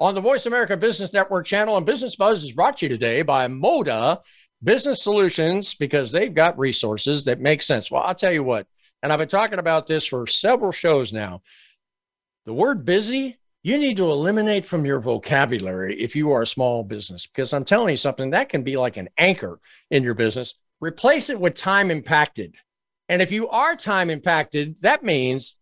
on 0.00 0.14
the 0.14 0.20
Voice 0.20 0.46
America 0.46 0.76
Business 0.78 1.12
Network 1.12 1.46
channel. 1.46 1.76
And 1.76 1.84
Business 1.84 2.16
Buzz 2.16 2.42
is 2.42 2.52
brought 2.52 2.78
to 2.78 2.86
you 2.86 2.88
today 2.88 3.20
by 3.20 3.46
Moda 3.46 4.20
Business 4.64 5.02
Solutions 5.02 5.74
because 5.74 6.10
they've 6.10 6.32
got 6.32 6.58
resources 6.58 7.24
that 7.24 7.38
make 7.38 7.60
sense. 7.60 7.90
Well, 7.90 8.02
I'll 8.02 8.14
tell 8.14 8.32
you 8.32 8.42
what, 8.42 8.66
and 9.02 9.12
I've 9.12 9.18
been 9.18 9.28
talking 9.28 9.58
about 9.58 9.86
this 9.86 10.06
for 10.06 10.26
several 10.26 10.72
shows 10.72 11.12
now. 11.12 11.42
The 12.46 12.54
word 12.54 12.86
busy, 12.86 13.38
you 13.62 13.76
need 13.76 13.98
to 13.98 14.10
eliminate 14.10 14.64
from 14.64 14.86
your 14.86 15.00
vocabulary 15.00 16.00
if 16.00 16.16
you 16.16 16.32
are 16.32 16.42
a 16.42 16.46
small 16.46 16.82
business, 16.82 17.26
because 17.26 17.52
I'm 17.52 17.64
telling 17.64 17.90
you 17.90 17.96
something 17.98 18.30
that 18.30 18.48
can 18.48 18.62
be 18.62 18.78
like 18.78 18.96
an 18.96 19.10
anchor 19.18 19.60
in 19.90 20.02
your 20.02 20.14
business. 20.14 20.54
Replace 20.80 21.28
it 21.28 21.38
with 21.38 21.54
time 21.54 21.90
impacted. 21.90 22.56
And 23.10 23.20
if 23.20 23.30
you 23.30 23.50
are 23.50 23.76
time 23.76 24.08
impacted, 24.08 24.80
that 24.80 25.04
means 25.04 25.56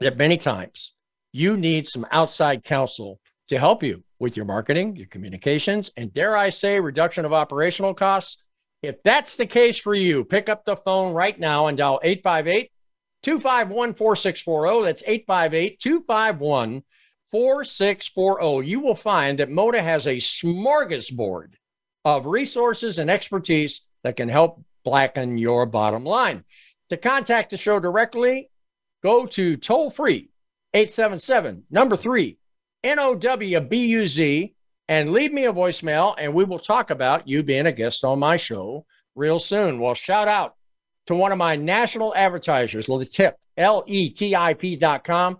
that 0.00 0.16
many 0.16 0.38
times 0.38 0.94
you 1.32 1.58
need 1.58 1.86
some 1.86 2.06
outside 2.10 2.64
counsel 2.64 3.20
to 3.48 3.58
help 3.58 3.82
you 3.82 4.02
with 4.18 4.36
your 4.36 4.46
marketing, 4.46 4.96
your 4.96 5.06
communications, 5.06 5.90
and 5.96 6.12
dare 6.12 6.36
I 6.36 6.48
say, 6.48 6.80
reduction 6.80 7.24
of 7.24 7.32
operational 7.32 7.94
costs. 7.94 8.38
If 8.82 9.02
that's 9.02 9.36
the 9.36 9.46
case 9.46 9.76
for 9.76 9.94
you, 9.94 10.24
pick 10.24 10.48
up 10.48 10.64
the 10.64 10.76
phone 10.76 11.12
right 11.12 11.38
now 11.38 11.66
and 11.66 11.78
dial 11.78 12.00
858 12.02 12.70
251 13.22 13.94
4640. 13.94 14.84
That's 14.84 15.02
858 15.06 15.80
251 15.80 16.82
4640. 17.30 18.66
You 18.68 18.80
will 18.80 18.94
find 18.94 19.38
that 19.38 19.50
Moda 19.50 19.82
has 19.82 20.06
a 20.06 20.16
smorgasbord 20.16 21.54
of 22.04 22.26
resources 22.26 22.98
and 22.98 23.10
expertise 23.10 23.82
that 24.04 24.16
can 24.16 24.28
help 24.28 24.62
blacken 24.84 25.36
your 25.38 25.66
bottom 25.66 26.04
line. 26.04 26.44
To 26.90 26.96
contact 26.96 27.50
the 27.50 27.56
show 27.56 27.80
directly, 27.80 28.48
go 29.02 29.26
to 29.26 29.56
toll 29.56 29.90
free 29.90 30.30
877 30.72 31.64
number 31.70 31.96
three 31.96 32.38
N 32.86 32.98
O 33.00 33.16
W 33.16 33.60
B 33.60 33.86
U 33.86 34.06
Z, 34.06 34.54
and 34.88 35.12
leave 35.12 35.32
me 35.32 35.46
a 35.46 35.52
voicemail, 35.52 36.14
and 36.18 36.32
we 36.32 36.44
will 36.44 36.60
talk 36.60 36.90
about 36.90 37.26
you 37.26 37.42
being 37.42 37.66
a 37.66 37.72
guest 37.72 38.04
on 38.04 38.20
my 38.20 38.36
show 38.36 38.86
real 39.16 39.40
soon. 39.40 39.80
Well, 39.80 39.94
shout 39.94 40.28
out 40.28 40.54
to 41.06 41.16
one 41.16 41.32
of 41.32 41.38
my 41.38 41.56
national 41.56 42.14
advertisers, 42.14 42.86
Letip, 42.86 43.32
L 43.56 43.82
E 43.88 44.10
T 44.10 44.36
I 44.36 44.54
P.com. 44.54 45.38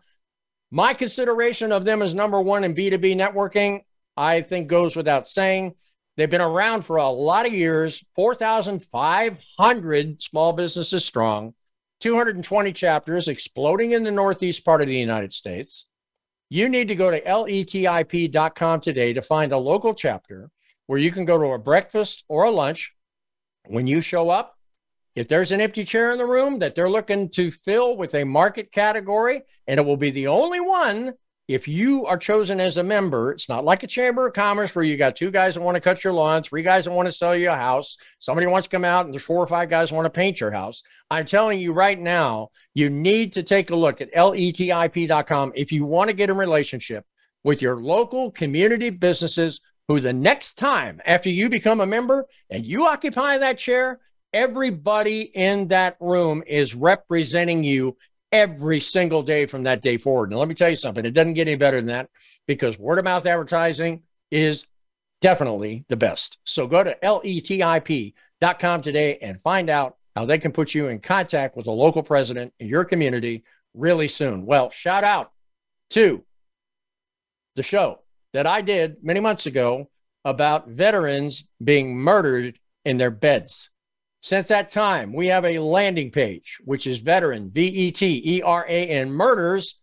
My 0.72 0.92
consideration 0.92 1.70
of 1.70 1.84
them 1.84 2.02
as 2.02 2.16
number 2.16 2.42
one 2.42 2.64
in 2.64 2.74
B2B 2.74 3.14
networking, 3.14 3.82
I 4.16 4.40
think, 4.40 4.66
goes 4.66 4.96
without 4.96 5.28
saying. 5.28 5.76
They've 6.16 6.28
been 6.28 6.40
around 6.40 6.84
for 6.84 6.96
a 6.96 7.08
lot 7.08 7.46
of 7.46 7.52
years, 7.52 8.04
4,500 8.16 10.20
small 10.20 10.52
businesses 10.52 11.04
strong, 11.04 11.54
220 12.00 12.72
chapters, 12.72 13.28
exploding 13.28 13.92
in 13.92 14.02
the 14.02 14.10
Northeast 14.10 14.64
part 14.64 14.80
of 14.80 14.88
the 14.88 14.96
United 14.96 15.32
States. 15.32 15.86
You 16.48 16.68
need 16.68 16.88
to 16.88 16.94
go 16.94 17.10
to 17.10 17.20
letip.com 17.20 18.80
today 18.80 19.12
to 19.12 19.22
find 19.22 19.52
a 19.52 19.58
local 19.58 19.94
chapter 19.94 20.50
where 20.86 20.98
you 20.98 21.10
can 21.10 21.24
go 21.24 21.38
to 21.38 21.54
a 21.54 21.58
breakfast 21.58 22.24
or 22.28 22.44
a 22.44 22.50
lunch. 22.50 22.92
When 23.66 23.88
you 23.88 24.00
show 24.00 24.30
up, 24.30 24.56
if 25.16 25.26
there's 25.26 25.50
an 25.50 25.60
empty 25.60 25.84
chair 25.84 26.12
in 26.12 26.18
the 26.18 26.26
room 26.26 26.60
that 26.60 26.76
they're 26.76 26.88
looking 26.88 27.30
to 27.30 27.50
fill 27.50 27.96
with 27.96 28.14
a 28.14 28.22
market 28.22 28.70
category, 28.70 29.42
and 29.66 29.80
it 29.80 29.82
will 29.84 29.96
be 29.96 30.10
the 30.10 30.28
only 30.28 30.60
one 30.60 31.14
if 31.48 31.68
you 31.68 32.06
are 32.06 32.18
chosen 32.18 32.58
as 32.58 32.76
a 32.76 32.82
member, 32.82 33.30
it's 33.30 33.48
not 33.48 33.64
like 33.64 33.84
a 33.84 33.86
chamber 33.86 34.26
of 34.26 34.32
commerce 34.32 34.74
where 34.74 34.84
you 34.84 34.96
got 34.96 35.14
two 35.14 35.30
guys 35.30 35.54
that 35.54 35.60
want 35.60 35.76
to 35.76 35.80
cut 35.80 36.02
your 36.02 36.12
lawn, 36.12 36.42
three 36.42 36.62
guys 36.62 36.84
that 36.84 36.90
want 36.90 37.06
to 37.06 37.12
sell 37.12 37.36
you 37.36 37.50
a 37.50 37.54
house, 37.54 37.96
somebody 38.18 38.48
wants 38.48 38.66
to 38.66 38.70
come 38.70 38.84
out, 38.84 39.04
and 39.04 39.14
there's 39.14 39.22
four 39.22 39.42
or 39.42 39.46
five 39.46 39.70
guys 39.70 39.92
want 39.92 40.06
to 40.06 40.10
paint 40.10 40.40
your 40.40 40.50
house. 40.50 40.82
I'm 41.08 41.24
telling 41.24 41.60
you 41.60 41.72
right 41.72 41.98
now, 41.98 42.48
you 42.74 42.90
need 42.90 43.34
to 43.34 43.44
take 43.44 43.70
a 43.70 43.76
look 43.76 44.00
at 44.00 44.12
letip.com 44.12 45.52
if 45.54 45.70
you 45.70 45.84
want 45.84 46.08
to 46.08 46.14
get 46.14 46.30
a 46.30 46.34
relationship 46.34 47.04
with 47.44 47.62
your 47.62 47.76
local 47.76 48.32
community 48.32 48.90
businesses 48.90 49.60
who 49.86 50.00
the 50.00 50.12
next 50.12 50.54
time 50.54 51.00
after 51.06 51.28
you 51.28 51.48
become 51.48 51.80
a 51.80 51.86
member 51.86 52.26
and 52.50 52.66
you 52.66 52.86
occupy 52.86 53.38
that 53.38 53.56
chair, 53.56 54.00
everybody 54.32 55.20
in 55.20 55.68
that 55.68 55.96
room 56.00 56.42
is 56.44 56.74
representing 56.74 57.62
you 57.62 57.96
every 58.32 58.80
single 58.80 59.22
day 59.22 59.46
from 59.46 59.64
that 59.64 59.82
day 59.82 59.98
forward. 59.98 60.30
And 60.30 60.38
let 60.38 60.48
me 60.48 60.54
tell 60.54 60.70
you 60.70 60.76
something, 60.76 61.04
it 61.04 61.12
doesn't 61.12 61.34
get 61.34 61.48
any 61.48 61.56
better 61.56 61.76
than 61.76 61.86
that 61.86 62.10
because 62.46 62.78
word 62.78 62.98
of 62.98 63.04
mouth 63.04 63.26
advertising 63.26 64.02
is 64.30 64.66
definitely 65.20 65.84
the 65.88 65.96
best. 65.96 66.38
So 66.44 66.66
go 66.66 66.84
to 66.84 66.96
letip.com 67.02 68.82
today 68.82 69.18
and 69.22 69.40
find 69.40 69.70
out 69.70 69.96
how 70.14 70.24
they 70.24 70.38
can 70.38 70.52
put 70.52 70.74
you 70.74 70.88
in 70.88 70.98
contact 71.00 71.56
with 71.56 71.66
a 71.66 71.70
local 71.70 72.02
president 72.02 72.52
in 72.58 72.68
your 72.68 72.84
community 72.84 73.44
really 73.74 74.08
soon. 74.08 74.46
Well, 74.46 74.70
shout 74.70 75.04
out 75.04 75.32
to 75.90 76.24
the 77.54 77.62
show 77.62 78.00
that 78.32 78.46
I 78.46 78.60
did 78.60 79.02
many 79.02 79.20
months 79.20 79.46
ago 79.46 79.88
about 80.24 80.68
veterans 80.68 81.44
being 81.62 81.96
murdered 81.96 82.58
in 82.84 82.96
their 82.96 83.10
beds. 83.10 83.70
Since 84.26 84.48
that 84.48 84.70
time, 84.70 85.12
we 85.12 85.28
have 85.28 85.44
a 85.44 85.60
landing 85.60 86.10
page, 86.10 86.58
which 86.64 86.88
is 86.88 86.98
veteran, 86.98 87.48
V 87.48 87.64
E 87.64 87.92
T 87.92 88.20
E 88.24 88.42
R 88.42 88.66
A 88.68 88.88
N, 88.88 89.12
murders, 89.12 89.76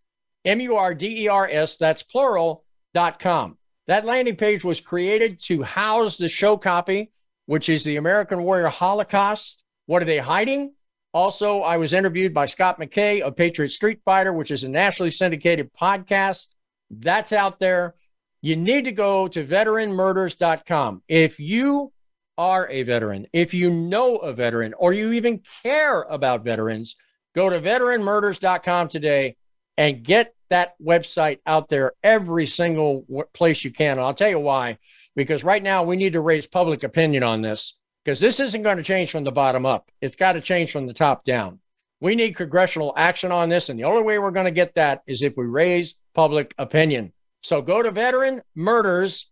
M 0.44 0.60
U 0.60 0.76
R 0.76 0.94
D 0.94 1.24
E 1.24 1.28
R 1.30 1.48
S, 1.50 1.78
that's 1.78 2.04
plural, 2.04 2.66
dot 2.94 3.20
com. 3.20 3.58
That 3.88 4.04
landing 4.04 4.36
page 4.36 4.66
was 4.66 4.82
created 4.82 5.40
to 5.44 5.64
house 5.64 6.18
the 6.18 6.28
show 6.28 6.58
copy, 6.58 7.14
which 7.46 7.70
is 7.70 7.86
the 7.86 7.96
American 7.96 8.44
Warrior 8.44 8.68
Holocaust. 8.68 9.64
What 9.86 10.02
are 10.02 10.06
they 10.06 10.18
hiding? 10.18 10.74
Also, 11.14 11.62
I 11.62 11.78
was 11.78 11.94
interviewed 11.94 12.34
by 12.34 12.46
Scott 12.46 12.82
McKay 12.82 13.22
of 13.22 13.38
Patriot 13.38 13.70
Street 13.70 14.02
Fighter, 14.04 14.34
which 14.34 14.52
is 14.52 14.66
a 14.66 14.70
nationally 14.70 15.12
syndicated 15.12 15.72
podcast. 15.74 16.50
That's 16.92 17.32
out 17.32 17.62
there. 17.62 17.96
You 18.42 18.58
need 18.58 18.84
to 18.84 18.92
go 18.92 19.30
to 19.30 19.46
veteranmurders.com. 19.46 21.04
If 21.08 21.40
you 21.40 21.93
are 22.38 22.68
a 22.70 22.84
veteran, 22.84 23.28
if 23.34 23.54
you 23.54 23.70
know 23.70 24.18
a 24.18 24.34
veteran, 24.34 24.74
or 24.78 24.94
you 24.94 25.14
even 25.14 25.42
care 25.64 26.02
about 26.04 26.44
veterans, 26.44 26.96
go 27.36 27.50
to 27.50 27.60
veteranmurders.com 27.60 28.88
today 28.88 29.36
and 29.78 30.04
get 30.04 30.34
that 30.50 30.76
website 30.80 31.40
out 31.46 31.70
there 31.70 31.94
every 32.04 32.46
single 32.46 33.06
place 33.34 33.64
you 33.64 33.72
can. 33.72 33.94
And 33.98 34.02
I'll 34.02 34.14
tell 34.14 34.30
you 34.30 34.40
why, 34.40 34.78
because 35.16 35.44
right 35.44 35.64
now 35.64 35.84
we 35.84 35.96
need 35.96 36.14
to 36.14 36.22
raise 36.22 36.46
public 36.46 36.84
opinion 36.84 37.24
on 37.24 37.42
this 37.42 37.76
because 38.04 38.20
this 38.20 38.40
isn't 38.40 38.64
going 38.64 38.78
to 38.78 38.84
change 38.84 39.12
from 39.12 39.24
the 39.24 39.32
bottom 39.32 39.66
up. 39.66 39.90
It's 40.02 40.16
got 40.16 40.34
to 40.34 40.42
change 40.42 40.72
from 40.72 40.88
the 40.88 40.94
top 40.94 41.24
down. 41.24 41.60
We 42.02 42.16
need 42.16 42.36
congressional 42.36 42.94
action 42.98 43.32
on 43.32 43.50
this. 43.50 43.70
And 43.70 43.80
the 43.80 43.86
only 43.86 44.04
way 44.04 44.20
we're 44.20 44.32
going 44.32 44.46
to 44.46 44.52
get 44.52 44.76
that 44.76 45.02
is 45.08 45.24
if 45.24 45.34
we 45.38 45.46
raise 45.46 45.96
public 46.14 46.54
opinion. 46.58 47.14
So 47.42 47.62
go 47.62 47.82
to 47.82 47.92
veteranmurders, 47.92 49.26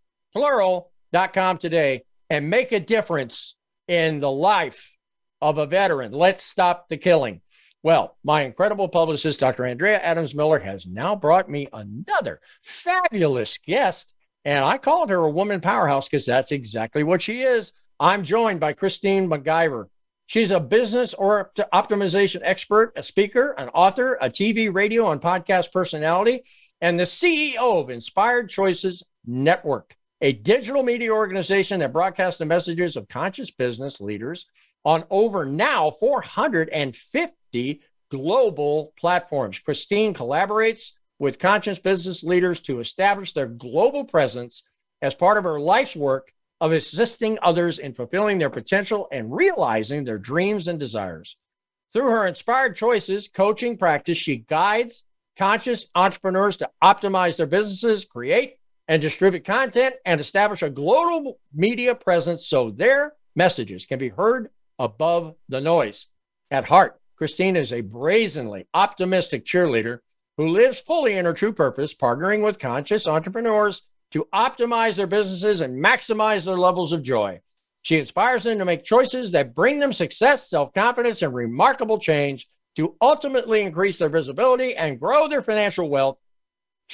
today 1.60 2.02
and 2.32 2.48
make 2.48 2.72
a 2.72 2.80
difference 2.80 3.56
in 3.88 4.18
the 4.18 4.30
life 4.30 4.96
of 5.42 5.58
a 5.58 5.66
veteran. 5.66 6.12
Let's 6.12 6.42
stop 6.42 6.88
the 6.88 6.96
killing. 6.96 7.42
Well, 7.82 8.16
my 8.24 8.44
incredible 8.44 8.88
publicist, 8.88 9.38
Dr. 9.38 9.66
Andrea 9.66 9.98
Adams 9.98 10.34
Miller, 10.34 10.58
has 10.58 10.86
now 10.86 11.14
brought 11.14 11.50
me 11.50 11.68
another 11.74 12.40
fabulous 12.62 13.58
guest. 13.58 14.14
And 14.46 14.64
I 14.64 14.78
called 14.78 15.10
her 15.10 15.18
a 15.18 15.30
woman 15.30 15.60
powerhouse 15.60 16.08
because 16.08 16.24
that's 16.24 16.52
exactly 16.52 17.04
what 17.04 17.20
she 17.20 17.42
is. 17.42 17.72
I'm 18.00 18.24
joined 18.24 18.60
by 18.60 18.72
Christine 18.72 19.28
McIver. 19.28 19.88
She's 20.24 20.52
a 20.52 20.60
business 20.60 21.12
or 21.12 21.52
optimization 21.74 22.40
expert, 22.42 22.94
a 22.96 23.02
speaker, 23.02 23.54
an 23.58 23.68
author, 23.74 24.14
a 24.22 24.30
TV, 24.30 24.74
radio, 24.74 25.10
and 25.10 25.20
podcast 25.20 25.70
personality, 25.70 26.44
and 26.80 26.98
the 26.98 27.04
CEO 27.04 27.82
of 27.82 27.90
Inspired 27.90 28.48
Choices 28.48 29.02
Network 29.26 29.96
a 30.22 30.32
digital 30.32 30.84
media 30.84 31.10
organization 31.10 31.80
that 31.80 31.92
broadcasts 31.92 32.38
the 32.38 32.46
messages 32.46 32.96
of 32.96 33.08
conscious 33.08 33.50
business 33.50 34.00
leaders 34.00 34.46
on 34.84 35.04
over 35.10 35.44
now 35.44 35.90
450 35.90 37.80
global 38.08 38.92
platforms. 38.96 39.58
Christine 39.58 40.14
collaborates 40.14 40.92
with 41.18 41.40
conscious 41.40 41.80
business 41.80 42.22
leaders 42.22 42.60
to 42.60 42.78
establish 42.78 43.32
their 43.32 43.48
global 43.48 44.04
presence 44.04 44.62
as 45.02 45.14
part 45.14 45.38
of 45.38 45.44
her 45.44 45.58
life's 45.58 45.96
work 45.96 46.32
of 46.60 46.70
assisting 46.70 47.36
others 47.42 47.80
in 47.80 47.92
fulfilling 47.92 48.38
their 48.38 48.50
potential 48.50 49.08
and 49.10 49.34
realizing 49.34 50.04
their 50.04 50.18
dreams 50.18 50.68
and 50.68 50.78
desires. 50.78 51.36
Through 51.92 52.10
her 52.10 52.28
inspired 52.28 52.76
choices 52.76 53.28
coaching 53.28 53.76
practice, 53.76 54.18
she 54.18 54.36
guides 54.36 55.02
conscious 55.36 55.86
entrepreneurs 55.96 56.58
to 56.58 56.70
optimize 56.82 57.36
their 57.36 57.46
businesses, 57.46 58.04
create 58.04 58.54
and 58.92 59.00
distribute 59.00 59.42
content, 59.42 59.94
and 60.04 60.20
establish 60.20 60.62
a 60.62 60.68
global 60.68 61.38
media 61.54 61.94
presence 61.94 62.46
so 62.46 62.70
their 62.70 63.14
messages 63.34 63.86
can 63.86 63.98
be 63.98 64.10
heard 64.10 64.50
above 64.78 65.34
the 65.48 65.62
noise. 65.62 66.08
At 66.50 66.66
heart, 66.66 67.00
Christine 67.16 67.56
is 67.56 67.72
a 67.72 67.80
brazenly 67.80 68.66
optimistic 68.74 69.46
cheerleader 69.46 70.00
who 70.36 70.48
lives 70.48 70.78
fully 70.78 71.16
in 71.16 71.24
her 71.24 71.32
true 71.32 71.54
purpose, 71.54 71.94
partnering 71.94 72.44
with 72.44 72.58
conscious 72.58 73.08
entrepreneurs 73.08 73.80
to 74.10 74.28
optimize 74.34 74.96
their 74.96 75.06
businesses 75.06 75.62
and 75.62 75.82
maximize 75.82 76.44
their 76.44 76.58
levels 76.58 76.92
of 76.92 77.02
joy. 77.02 77.40
She 77.84 77.96
inspires 77.96 78.42
them 78.42 78.58
to 78.58 78.66
make 78.66 78.84
choices 78.84 79.32
that 79.32 79.54
bring 79.54 79.78
them 79.78 79.94
success, 79.94 80.50
self 80.50 80.74
confidence, 80.74 81.22
and 81.22 81.32
remarkable 81.32 81.98
change 81.98 82.46
to 82.76 82.94
ultimately 83.00 83.62
increase 83.62 83.96
their 83.96 84.10
visibility 84.10 84.76
and 84.76 85.00
grow 85.00 85.28
their 85.28 85.40
financial 85.40 85.88
wealth. 85.88 86.18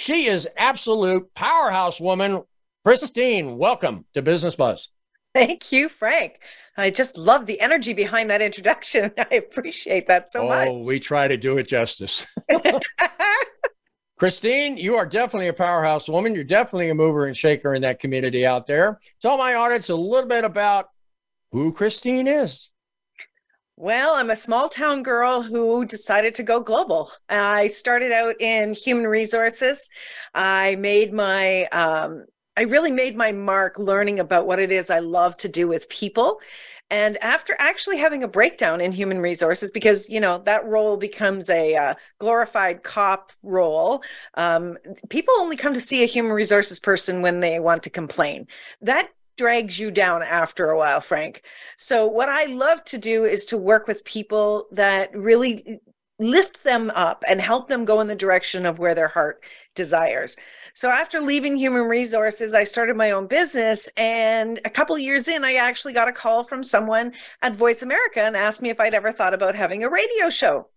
She 0.00 0.27
is 0.27 0.47
absolute 0.56 1.35
powerhouse 1.35 2.00
woman. 2.00 2.45
Christine, 2.85 3.59
welcome 3.59 4.05
to 4.15 4.23
Business 4.23 4.55
Buzz. 4.55 4.91
Thank 5.35 5.73
you, 5.73 5.89
Frank. 5.89 6.39
I 6.77 6.91
just 6.91 7.19
love 7.19 7.47
the 7.47 7.61
energy 7.61 7.95
behind 7.95 8.31
that 8.31 8.41
introduction. 8.41 9.11
I 9.19 9.35
appreciate 9.35 10.06
that 10.06 10.29
so 10.29 10.45
oh, 10.45 10.49
much. 10.49 10.69
Oh, 10.69 10.85
we 10.87 11.00
try 11.00 11.27
to 11.27 11.37
do 11.37 11.59
it 11.59 11.67
justice. 11.67 12.25
Christine, 14.21 14.77
you 14.77 14.95
are 14.95 15.05
definitely 15.05 15.49
a 15.49 15.53
powerhouse 15.53 16.09
woman. 16.09 16.33
You're 16.33 16.45
definitely 16.45 16.91
a 16.91 16.95
mover 16.95 17.27
and 17.27 17.37
shaker 17.37 17.75
in 17.75 17.83
that 17.83 17.99
community 17.99 18.47
out 18.47 18.69
there. 18.69 19.00
Tell 19.21 19.37
my 19.37 19.55
audience 19.55 19.89
a 19.89 19.97
little 19.97 20.29
bit 20.29 20.45
about 20.45 20.91
who 21.50 21.73
Christine 21.73 22.29
is. 22.29 22.71
Well, 23.81 24.17
I'm 24.17 24.31
a 24.31 24.35
small 24.35 24.69
town 24.69 25.05
girl 25.05 25.41
who 25.41 25.85
decided 25.85 26.35
to 26.35 26.43
go 26.43 26.59
global. 26.59 27.13
I 27.29 27.69
started 27.69 28.11
out 28.11 28.35
in 28.41 28.75
human 28.75 29.07
resources. 29.07 29.89
I 30.35 30.75
made 30.75 31.13
my 31.13 31.63
um, 31.67 32.25
I 32.57 32.63
really 32.63 32.91
made 32.91 33.17
my 33.17 33.31
mark 33.31 33.79
learning 33.79 34.19
about 34.19 34.49
what 34.49 34.59
it 34.59 34.73
is 34.73 34.91
I 34.91 34.99
love 34.99 35.37
to 35.37 35.49
do 35.49 35.69
with 35.69 35.89
people 35.91 36.41
and 36.91 37.23
after 37.23 37.55
actually 37.59 37.99
having 37.99 38.23
a 38.23 38.29
breakdown 38.29 38.81
in 38.81 38.93
human 38.93 39.21
resources, 39.21 39.71
because 39.71 40.09
you 40.09 40.21
know 40.21 40.39
that 40.39 40.65
role 40.65 40.97
becomes 40.97 41.51
a 41.51 41.75
uh, 41.77 41.95
glorified 42.19 42.83
cop 42.83 43.31
role, 43.43 44.03
um, 44.35 44.79
people 45.11 45.35
only 45.39 45.57
come 45.57 45.75
to 45.75 45.81
see 45.81 46.03
a 46.03 46.07
human 46.07 46.33
resources 46.33 46.81
person 46.81 47.21
when 47.21 47.41
they 47.41 47.61
want 47.61 47.83
to 47.83 47.91
complain. 47.91 48.47
That 48.81 49.11
drags 49.38 49.79
you 49.79 49.90
down 49.90 50.23
after 50.23 50.69
a 50.69 50.76
while, 50.76 51.00
Frank. 51.00 51.43
So 51.76 52.06
what 52.06 52.29
I 52.29 52.44
love 52.46 52.85
to 52.87 52.99
do 52.99 53.25
is 53.25 53.44
to 53.46 53.56
work 53.56 53.87
with 53.87 54.05
people 54.05 54.67
that 54.73 55.17
really 55.17 55.81
lift 56.19 56.64
them 56.64 56.90
up 56.94 57.23
and 57.29 57.40
help 57.40 57.69
them 57.69 57.85
go 57.85 58.00
in 58.00 58.08
the 58.08 58.14
direction 58.14 58.67
of 58.67 58.79
where 58.79 58.94
their 58.94 59.08
heart 59.08 59.43
desires. 59.75 60.37
So 60.75 60.90
after 60.90 61.20
leaving 61.20 61.56
human 61.56 61.85
resources, 61.85 62.55
I 62.55 62.64
started 62.64 62.96
my 62.96 63.12
own 63.12 63.26
business. 63.26 63.88
And 63.96 64.61
a 64.64 64.70
couple 64.70 64.99
years 64.99 65.29
in, 65.29 65.44
I 65.44 65.55
actually 65.55 65.93
got 65.93 66.08
a 66.08 66.12
call 66.12 66.44
from 66.44 66.62
someone 66.62 67.14
at 67.43 67.56
Voice 67.56 67.82
America 67.82 68.20
and 68.20 68.37
asked 68.37 68.62
me 68.62 68.70
if 68.70 68.81
I'd 68.81 68.94
ever 68.94 69.12
thought 69.12 69.35
about 69.35 69.55
having 69.55 69.82
a 69.85 69.88
radio 69.88 70.29
show. 70.29 70.69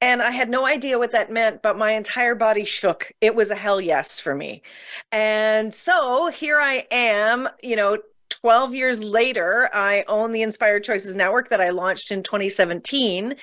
And 0.00 0.20
I 0.20 0.30
had 0.30 0.50
no 0.50 0.66
idea 0.66 0.98
what 0.98 1.12
that 1.12 1.32
meant, 1.32 1.62
but 1.62 1.78
my 1.78 1.92
entire 1.92 2.34
body 2.34 2.64
shook. 2.64 3.10
It 3.20 3.34
was 3.34 3.50
a 3.50 3.54
hell 3.54 3.80
yes 3.80 4.20
for 4.20 4.34
me. 4.34 4.62
And 5.10 5.72
so 5.72 6.28
here 6.28 6.60
I 6.60 6.86
am, 6.90 7.48
you 7.62 7.76
know, 7.76 7.98
12 8.28 8.74
years 8.74 9.02
later, 9.02 9.70
I 9.72 10.04
own 10.08 10.32
the 10.32 10.42
Inspired 10.42 10.84
Choices 10.84 11.14
Network 11.14 11.48
that 11.48 11.60
I 11.60 11.70
launched 11.70 12.10
in 12.10 12.22
2017. 12.22 13.34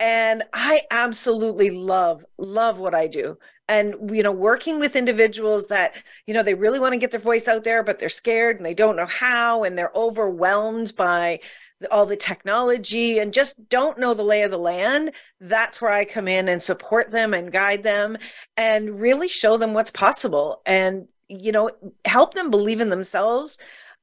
And 0.00 0.42
I 0.54 0.80
absolutely 0.90 1.70
love, 1.70 2.24
love 2.38 2.78
what 2.78 2.94
I 2.94 3.06
do 3.06 3.36
and 3.68 3.94
you 4.10 4.22
know 4.22 4.32
working 4.32 4.78
with 4.78 4.96
individuals 4.96 5.68
that 5.68 5.94
you 6.26 6.34
know 6.34 6.42
they 6.42 6.54
really 6.54 6.80
want 6.80 6.92
to 6.92 6.98
get 6.98 7.10
their 7.10 7.20
voice 7.20 7.46
out 7.48 7.64
there 7.64 7.82
but 7.82 7.98
they're 7.98 8.08
scared 8.08 8.56
and 8.56 8.66
they 8.66 8.74
don't 8.74 8.96
know 8.96 9.06
how 9.06 9.62
and 9.62 9.76
they're 9.76 9.92
overwhelmed 9.94 10.94
by 10.96 11.38
all 11.90 12.06
the 12.06 12.16
technology 12.16 13.18
and 13.18 13.32
just 13.32 13.68
don't 13.68 13.98
know 13.98 14.12
the 14.12 14.22
lay 14.22 14.42
of 14.42 14.50
the 14.50 14.58
land 14.58 15.12
that's 15.40 15.80
where 15.80 15.92
i 15.92 16.04
come 16.04 16.26
in 16.26 16.48
and 16.48 16.62
support 16.62 17.10
them 17.10 17.34
and 17.34 17.52
guide 17.52 17.82
them 17.82 18.16
and 18.56 19.00
really 19.00 19.28
show 19.28 19.56
them 19.56 19.74
what's 19.74 19.90
possible 19.90 20.60
and 20.66 21.06
you 21.28 21.52
know 21.52 21.70
help 22.04 22.34
them 22.34 22.50
believe 22.50 22.80
in 22.80 22.90
themselves 22.90 23.58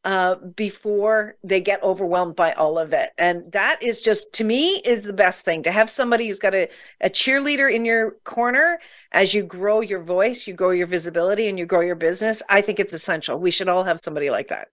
uh, 0.06 0.36
before 0.36 1.36
they 1.44 1.60
get 1.60 1.82
overwhelmed 1.82 2.36
by 2.36 2.54
all 2.54 2.78
of 2.78 2.94
it. 2.94 3.10
And 3.18 3.52
that 3.54 3.82
is 3.82 4.02
just, 4.02 4.34
to 4.36 4.44
me, 4.44 4.80
is 4.86 5.04
the 5.04 5.14
best 5.14 5.44
thing 5.44 5.64
to 5.64 5.72
have 5.72 5.90
somebody 5.90 6.28
who's 6.28 6.38
got 6.38 6.54
a, 6.54 6.70
a 7.02 7.10
cheerleader 7.10 7.74
in 7.74 7.86
your 7.86 8.12
corner 8.24 8.80
as 9.14 9.34
you 9.34 9.42
grow 9.42 9.82
your 9.82 10.02
voice, 10.04 10.46
you 10.46 10.54
grow 10.54 10.70
your 10.70 10.86
visibility, 10.86 11.48
and 11.48 11.58
you 11.58 11.66
grow 11.66 11.82
your 11.82 11.96
business. 11.96 12.44
I 12.50 12.62
think 12.62 12.80
it's 12.80 12.94
essential. 12.94 13.40
We 13.40 13.50
should 13.50 13.68
all 13.68 13.84
have 13.84 14.00
somebody 14.00 14.30
like 14.30 14.50
that. 14.50 14.68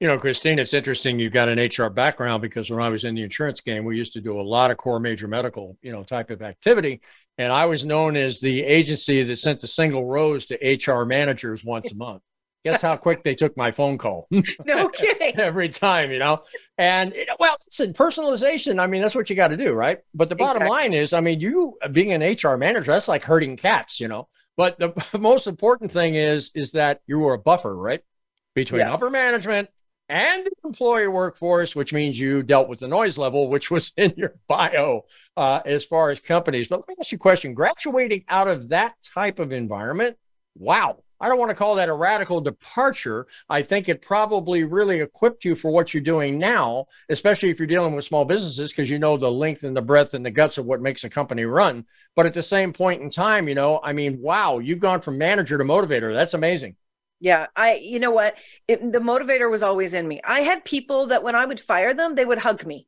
You 0.00 0.06
know, 0.06 0.18
Christine, 0.18 0.58
it's 0.58 0.72
interesting 0.72 1.18
you've 1.18 1.34
got 1.34 1.50
an 1.50 1.58
HR 1.58 1.90
background 1.90 2.40
because 2.40 2.70
when 2.70 2.80
I 2.80 2.88
was 2.88 3.04
in 3.04 3.14
the 3.14 3.22
insurance 3.22 3.60
game, 3.60 3.84
we 3.84 3.98
used 3.98 4.14
to 4.14 4.22
do 4.22 4.40
a 4.40 4.42
lot 4.42 4.70
of 4.70 4.78
core 4.78 4.98
major 4.98 5.28
medical, 5.28 5.76
you 5.82 5.92
know, 5.92 6.02
type 6.02 6.30
of 6.30 6.40
activity. 6.40 7.02
And 7.36 7.52
I 7.52 7.66
was 7.66 7.84
known 7.84 8.16
as 8.16 8.40
the 8.40 8.62
agency 8.62 9.22
that 9.22 9.36
sent 9.36 9.60
the 9.60 9.68
single 9.68 10.06
rose 10.06 10.46
to 10.46 10.54
HR 10.56 11.04
managers 11.04 11.66
once 11.66 11.92
a 11.92 11.94
month. 11.94 12.22
Guess 12.64 12.80
how 12.80 12.96
quick 12.96 13.24
they 13.24 13.34
took 13.34 13.54
my 13.58 13.72
phone 13.72 13.98
call? 13.98 14.26
No 14.64 14.88
kidding. 14.88 15.38
Every 15.38 15.68
time, 15.68 16.10
you 16.10 16.18
know. 16.18 16.40
And 16.78 17.14
well, 17.38 17.56
listen, 17.66 17.92
personalization. 17.92 18.80
I 18.80 18.86
mean, 18.86 19.02
that's 19.02 19.14
what 19.14 19.28
you 19.28 19.36
got 19.36 19.48
to 19.48 19.56
do, 19.56 19.72
right? 19.72 19.98
But 20.14 20.30
the 20.30 20.36
bottom 20.36 20.62
exactly. 20.62 20.78
line 20.78 20.92
is, 20.94 21.12
I 21.12 21.20
mean, 21.20 21.40
you 21.40 21.76
being 21.92 22.12
an 22.12 22.22
HR 22.22 22.56
manager, 22.56 22.92
that's 22.92 23.08
like 23.08 23.22
herding 23.22 23.58
cats, 23.58 24.00
you 24.00 24.08
know. 24.08 24.28
But 24.56 24.78
the 24.78 24.94
most 25.18 25.46
important 25.46 25.92
thing 25.92 26.14
is, 26.14 26.50
is 26.54 26.72
that 26.72 27.00
you 27.06 27.18
were 27.18 27.34
a 27.34 27.38
buffer, 27.38 27.74
right, 27.74 28.00
between 28.54 28.80
yeah. 28.80 28.94
upper 28.94 29.10
management 29.10 29.68
and 30.10 30.44
the 30.44 30.50
employee 30.64 31.08
workforce, 31.08 31.74
which 31.74 31.92
means 31.92 32.18
you 32.18 32.42
dealt 32.42 32.68
with 32.68 32.80
the 32.80 32.88
noise 32.88 33.16
level, 33.16 33.48
which 33.48 33.70
was 33.70 33.92
in 33.96 34.12
your 34.16 34.34
bio 34.48 35.02
uh, 35.36 35.60
as 35.64 35.84
far 35.84 36.10
as 36.10 36.20
companies. 36.20 36.68
But 36.68 36.80
let 36.80 36.88
me 36.88 36.96
ask 37.00 37.12
you 37.12 37.16
a 37.16 37.18
question: 37.18 37.54
graduating 37.54 38.24
out 38.28 38.48
of 38.48 38.68
that 38.68 38.94
type 39.14 39.38
of 39.38 39.52
environment, 39.52 40.16
wow 40.56 41.02
I 41.20 41.28
don't 41.28 41.38
want 41.38 41.50
to 41.50 41.54
call 41.54 41.74
that 41.74 41.90
a 41.90 41.94
radical 41.94 42.40
departure. 42.40 43.26
I 43.50 43.60
think 43.60 43.88
it 43.88 44.00
probably 44.00 44.64
really 44.64 45.00
equipped 45.00 45.44
you 45.44 45.54
for 45.54 45.70
what 45.70 45.92
you're 45.92 46.02
doing 46.02 46.38
now, 46.38 46.86
especially 47.10 47.50
if 47.50 47.58
you're 47.58 47.66
dealing 47.66 47.94
with 47.94 48.06
small 48.06 48.24
businesses, 48.24 48.72
because 48.72 48.88
you 48.88 48.98
know 48.98 49.18
the 49.18 49.30
length 49.30 49.62
and 49.62 49.76
the 49.76 49.82
breadth 49.82 50.14
and 50.14 50.24
the 50.24 50.30
guts 50.30 50.56
of 50.56 50.64
what 50.64 50.80
makes 50.80 51.04
a 51.04 51.10
company 51.10 51.44
run. 51.44 51.84
But 52.16 52.24
at 52.24 52.32
the 52.32 52.42
same 52.42 52.72
point 52.72 53.02
in 53.02 53.10
time, 53.10 53.48
you 53.48 53.54
know, 53.54 53.80
I 53.82 53.92
mean, 53.92 54.18
wow, 54.20 54.60
you've 54.60 54.78
gone 54.78 55.02
from 55.02 55.18
manager 55.18 55.58
to 55.58 55.64
motivator. 55.64 56.14
That's 56.14 56.34
amazing. 56.34 56.76
Yeah, 57.20 57.46
I, 57.54 57.74
you 57.82 57.98
know 57.98 58.10
what? 58.10 58.36
It, 58.66 58.80
the 58.80 58.98
motivator 58.98 59.50
was 59.50 59.62
always 59.62 59.92
in 59.92 60.08
me. 60.08 60.20
I 60.24 60.40
had 60.40 60.64
people 60.64 61.06
that 61.06 61.22
when 61.22 61.34
I 61.34 61.44
would 61.44 61.60
fire 61.60 61.92
them, 61.92 62.14
they 62.14 62.24
would 62.24 62.38
hug 62.38 62.64
me 62.64 62.86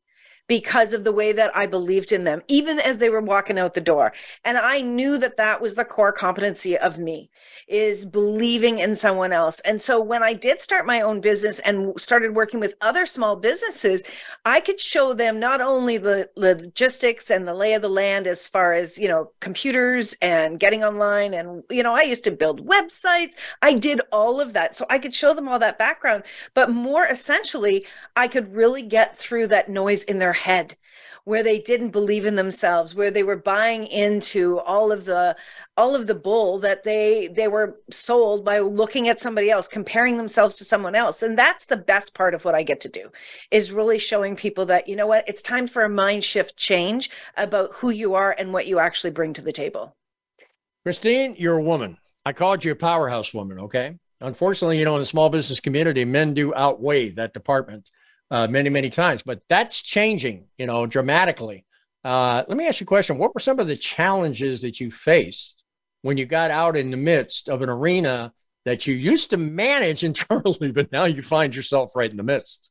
because 0.52 0.92
of 0.92 1.02
the 1.02 1.12
way 1.12 1.32
that 1.32 1.50
I 1.56 1.64
believed 1.64 2.12
in 2.12 2.24
them, 2.24 2.42
even 2.46 2.78
as 2.78 2.98
they 2.98 3.08
were 3.08 3.22
walking 3.22 3.58
out 3.58 3.72
the 3.72 3.80
door. 3.80 4.12
And 4.44 4.58
I 4.58 4.82
knew 4.82 5.16
that 5.16 5.38
that 5.38 5.62
was 5.62 5.76
the 5.76 5.84
core 5.86 6.12
competency 6.12 6.76
of 6.76 6.98
me 6.98 7.30
is 7.68 8.04
believing 8.04 8.78
in 8.78 8.94
someone 8.94 9.32
else. 9.32 9.60
And 9.60 9.80
so 9.80 9.98
when 9.98 10.22
I 10.22 10.34
did 10.34 10.60
start 10.60 10.84
my 10.84 11.00
own 11.00 11.22
business 11.22 11.58
and 11.60 11.98
started 11.98 12.34
working 12.34 12.60
with 12.60 12.74
other 12.82 13.06
small 13.06 13.36
businesses, 13.36 14.04
I 14.44 14.60
could 14.60 14.78
show 14.78 15.14
them 15.14 15.40
not 15.40 15.62
only 15.62 15.96
the 15.96 16.28
logistics 16.36 17.30
and 17.30 17.48
the 17.48 17.54
lay 17.54 17.72
of 17.72 17.80
the 17.80 17.88
land 17.88 18.26
as 18.26 18.46
far 18.46 18.74
as, 18.74 18.98
you 18.98 19.08
know, 19.08 19.30
computers 19.40 20.14
and 20.20 20.60
getting 20.60 20.84
online. 20.84 21.32
And, 21.32 21.62
you 21.70 21.82
know, 21.82 21.94
I 21.94 22.02
used 22.02 22.24
to 22.24 22.30
build 22.30 22.66
websites. 22.66 23.32
I 23.62 23.72
did 23.72 24.02
all 24.12 24.38
of 24.38 24.52
that. 24.52 24.76
So 24.76 24.84
I 24.90 24.98
could 24.98 25.14
show 25.14 25.32
them 25.32 25.48
all 25.48 25.58
that 25.60 25.78
background. 25.78 26.24
But 26.52 26.70
more 26.70 27.06
essentially, 27.06 27.86
I 28.16 28.28
could 28.28 28.54
really 28.54 28.82
get 28.82 29.16
through 29.16 29.46
that 29.46 29.70
noise 29.70 30.04
in 30.04 30.18
their 30.18 30.34
head 30.42 30.76
where 31.24 31.42
they 31.42 31.58
didn't 31.58 31.90
believe 31.90 32.24
in 32.24 32.34
themselves 32.34 32.94
where 32.94 33.10
they 33.10 33.22
were 33.22 33.36
buying 33.36 33.84
into 33.84 34.58
all 34.60 34.90
of 34.90 35.04
the 35.04 35.36
all 35.76 35.94
of 35.94 36.06
the 36.06 36.14
bull 36.14 36.58
that 36.58 36.82
they 36.82 37.28
they 37.28 37.48
were 37.48 37.78
sold 37.90 38.44
by 38.44 38.58
looking 38.58 39.08
at 39.08 39.20
somebody 39.20 39.50
else 39.50 39.68
comparing 39.68 40.16
themselves 40.16 40.56
to 40.56 40.64
someone 40.64 40.94
else. 40.94 41.22
And 41.22 41.38
that's 41.38 41.66
the 41.66 41.76
best 41.76 42.14
part 42.14 42.34
of 42.34 42.44
what 42.44 42.54
i 42.54 42.62
get 42.62 42.80
to 42.80 42.88
do 42.88 43.10
is 43.50 43.72
really 43.72 43.98
showing 43.98 44.36
people 44.36 44.66
that 44.66 44.88
you 44.88 44.96
know 44.96 45.06
what 45.06 45.28
it's 45.28 45.42
time 45.42 45.66
for 45.66 45.84
a 45.84 45.88
mind 45.88 46.24
shift 46.24 46.56
change 46.56 47.10
about 47.36 47.70
who 47.74 47.90
you 47.90 48.14
are 48.14 48.34
and 48.38 48.52
what 48.52 48.66
you 48.66 48.78
actually 48.78 49.10
bring 49.10 49.32
to 49.34 49.42
the 49.42 49.52
table. 49.52 49.96
Christine 50.84 51.36
you're 51.38 51.58
a 51.58 51.62
woman. 51.62 51.98
I 52.24 52.32
called 52.32 52.64
you 52.64 52.72
a 52.72 52.76
powerhouse 52.76 53.32
woman 53.32 53.58
okay? 53.60 53.96
Unfortunately, 54.20 54.78
you 54.78 54.84
know, 54.84 54.94
in 54.94 55.00
the 55.00 55.06
small 55.06 55.30
business 55.30 55.58
community, 55.58 56.04
men 56.04 56.32
do 56.32 56.54
outweigh 56.54 57.10
that 57.10 57.34
department 57.34 57.90
uh, 58.32 58.46
many, 58.48 58.70
many 58.70 58.88
times, 58.88 59.22
but 59.22 59.42
that's 59.46 59.82
changing, 59.82 60.46
you 60.56 60.64
know, 60.64 60.86
dramatically. 60.86 61.66
Uh, 62.02 62.42
let 62.48 62.56
me 62.56 62.66
ask 62.66 62.80
you 62.80 62.84
a 62.84 62.86
question. 62.86 63.18
What 63.18 63.34
were 63.34 63.40
some 63.40 63.60
of 63.60 63.68
the 63.68 63.76
challenges 63.76 64.62
that 64.62 64.80
you 64.80 64.90
faced 64.90 65.62
when 66.00 66.16
you 66.16 66.24
got 66.24 66.50
out 66.50 66.74
in 66.74 66.90
the 66.90 66.96
midst 66.96 67.50
of 67.50 67.60
an 67.60 67.68
arena 67.68 68.32
that 68.64 68.86
you 68.86 68.94
used 68.94 69.30
to 69.30 69.36
manage 69.36 70.02
internally, 70.10 70.72
but 70.72 70.90
now 70.90 71.04
you 71.04 71.20
find 71.20 71.54
yourself 71.54 71.94
right 71.94 72.10
in 72.10 72.16
the 72.16 72.22
midst? 72.22 72.70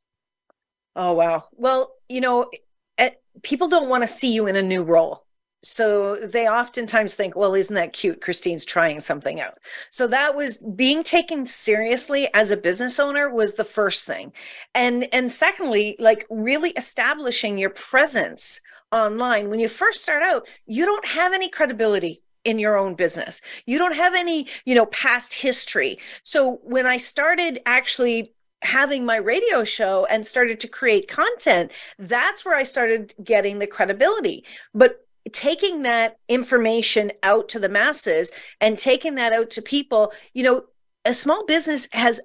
Oh, 0.96 1.14
wow. 1.14 1.44
Well, 1.52 1.94
you 2.10 2.22
know, 2.22 2.50
eh, 2.98 3.12
people 3.44 3.68
don't 3.68 3.88
want 3.88 4.02
to 4.02 4.08
see 4.08 4.34
you 4.34 4.48
in 4.48 4.56
a 4.56 4.64
new 4.64 4.84
role 4.84 5.28
so 5.64 6.16
they 6.16 6.50
oftentimes 6.50 7.16
think 7.16 7.36
well 7.36 7.54
isn't 7.54 7.76
that 7.76 7.94
cute? 7.94 8.22
Christine's 8.22 8.66
trying 8.66 9.00
something 9.00 9.40
out. 9.40 9.60
So 9.92 10.08
that 10.08 10.36
was 10.36 10.58
being 10.76 11.04
taken 11.04 11.46
seriously 11.46 12.28
as 12.34 12.50
a 12.52 12.58
business 12.58 13.00
owner 13.00 13.30
was 13.30 13.54
the 13.54 13.64
first 13.64 14.06
thing. 14.06 14.34
And 14.74 15.08
and 15.14 15.32
secondly 15.32 15.96
like 16.00 16.26
really 16.30 16.72
establishing 16.72 17.58
your 17.58 17.70
presence 17.70 18.60
online. 18.92 19.50
When 19.50 19.60
you 19.60 19.70
first 19.70 20.02
start 20.02 20.24
out 20.24 20.48
you 20.66 20.86
don't 20.86 21.06
have 21.06 21.34
any 21.34 21.50
credibility 21.50 22.22
in 22.44 22.58
your 22.58 22.76
own 22.76 22.96
business. 22.96 23.42
You 23.68 23.78
don't 23.78 23.96
have 23.96 24.16
any 24.16 24.48
you 24.66 24.74
know 24.74 24.88
past 24.88 25.34
history. 25.34 26.00
So 26.24 26.60
when 26.64 26.88
i 26.88 26.98
started 26.98 27.60
actually 27.68 28.34
having 28.64 29.06
my 29.06 29.18
radio 29.18 29.64
show 29.64 30.06
and 30.06 30.26
started 30.26 30.60
to 30.60 30.68
create 30.68 31.08
content 31.08 31.72
that's 31.98 32.46
where 32.46 32.56
i 32.56 32.62
started 32.64 33.14
getting 33.24 33.60
the 33.60 33.68
credibility. 33.68 34.44
But 34.74 35.06
taking 35.34 35.84
that 35.84 36.18
information 36.28 37.12
out 37.24 37.50
to 37.50 37.60
the 37.60 37.70
masses 37.70 38.32
and 38.60 38.78
taking 38.78 39.16
that 39.16 39.34
out 39.34 39.50
to 39.50 39.62
people 39.62 40.14
you 40.34 40.44
know 40.44 40.64
a 41.06 41.14
small 41.14 41.46
business 41.46 41.88
has 41.94 42.22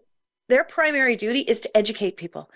their 0.48 0.64
primary 0.64 1.16
duty 1.16 1.40
is 1.40 1.60
to 1.60 1.76
educate 1.76 2.16
people 2.16 2.50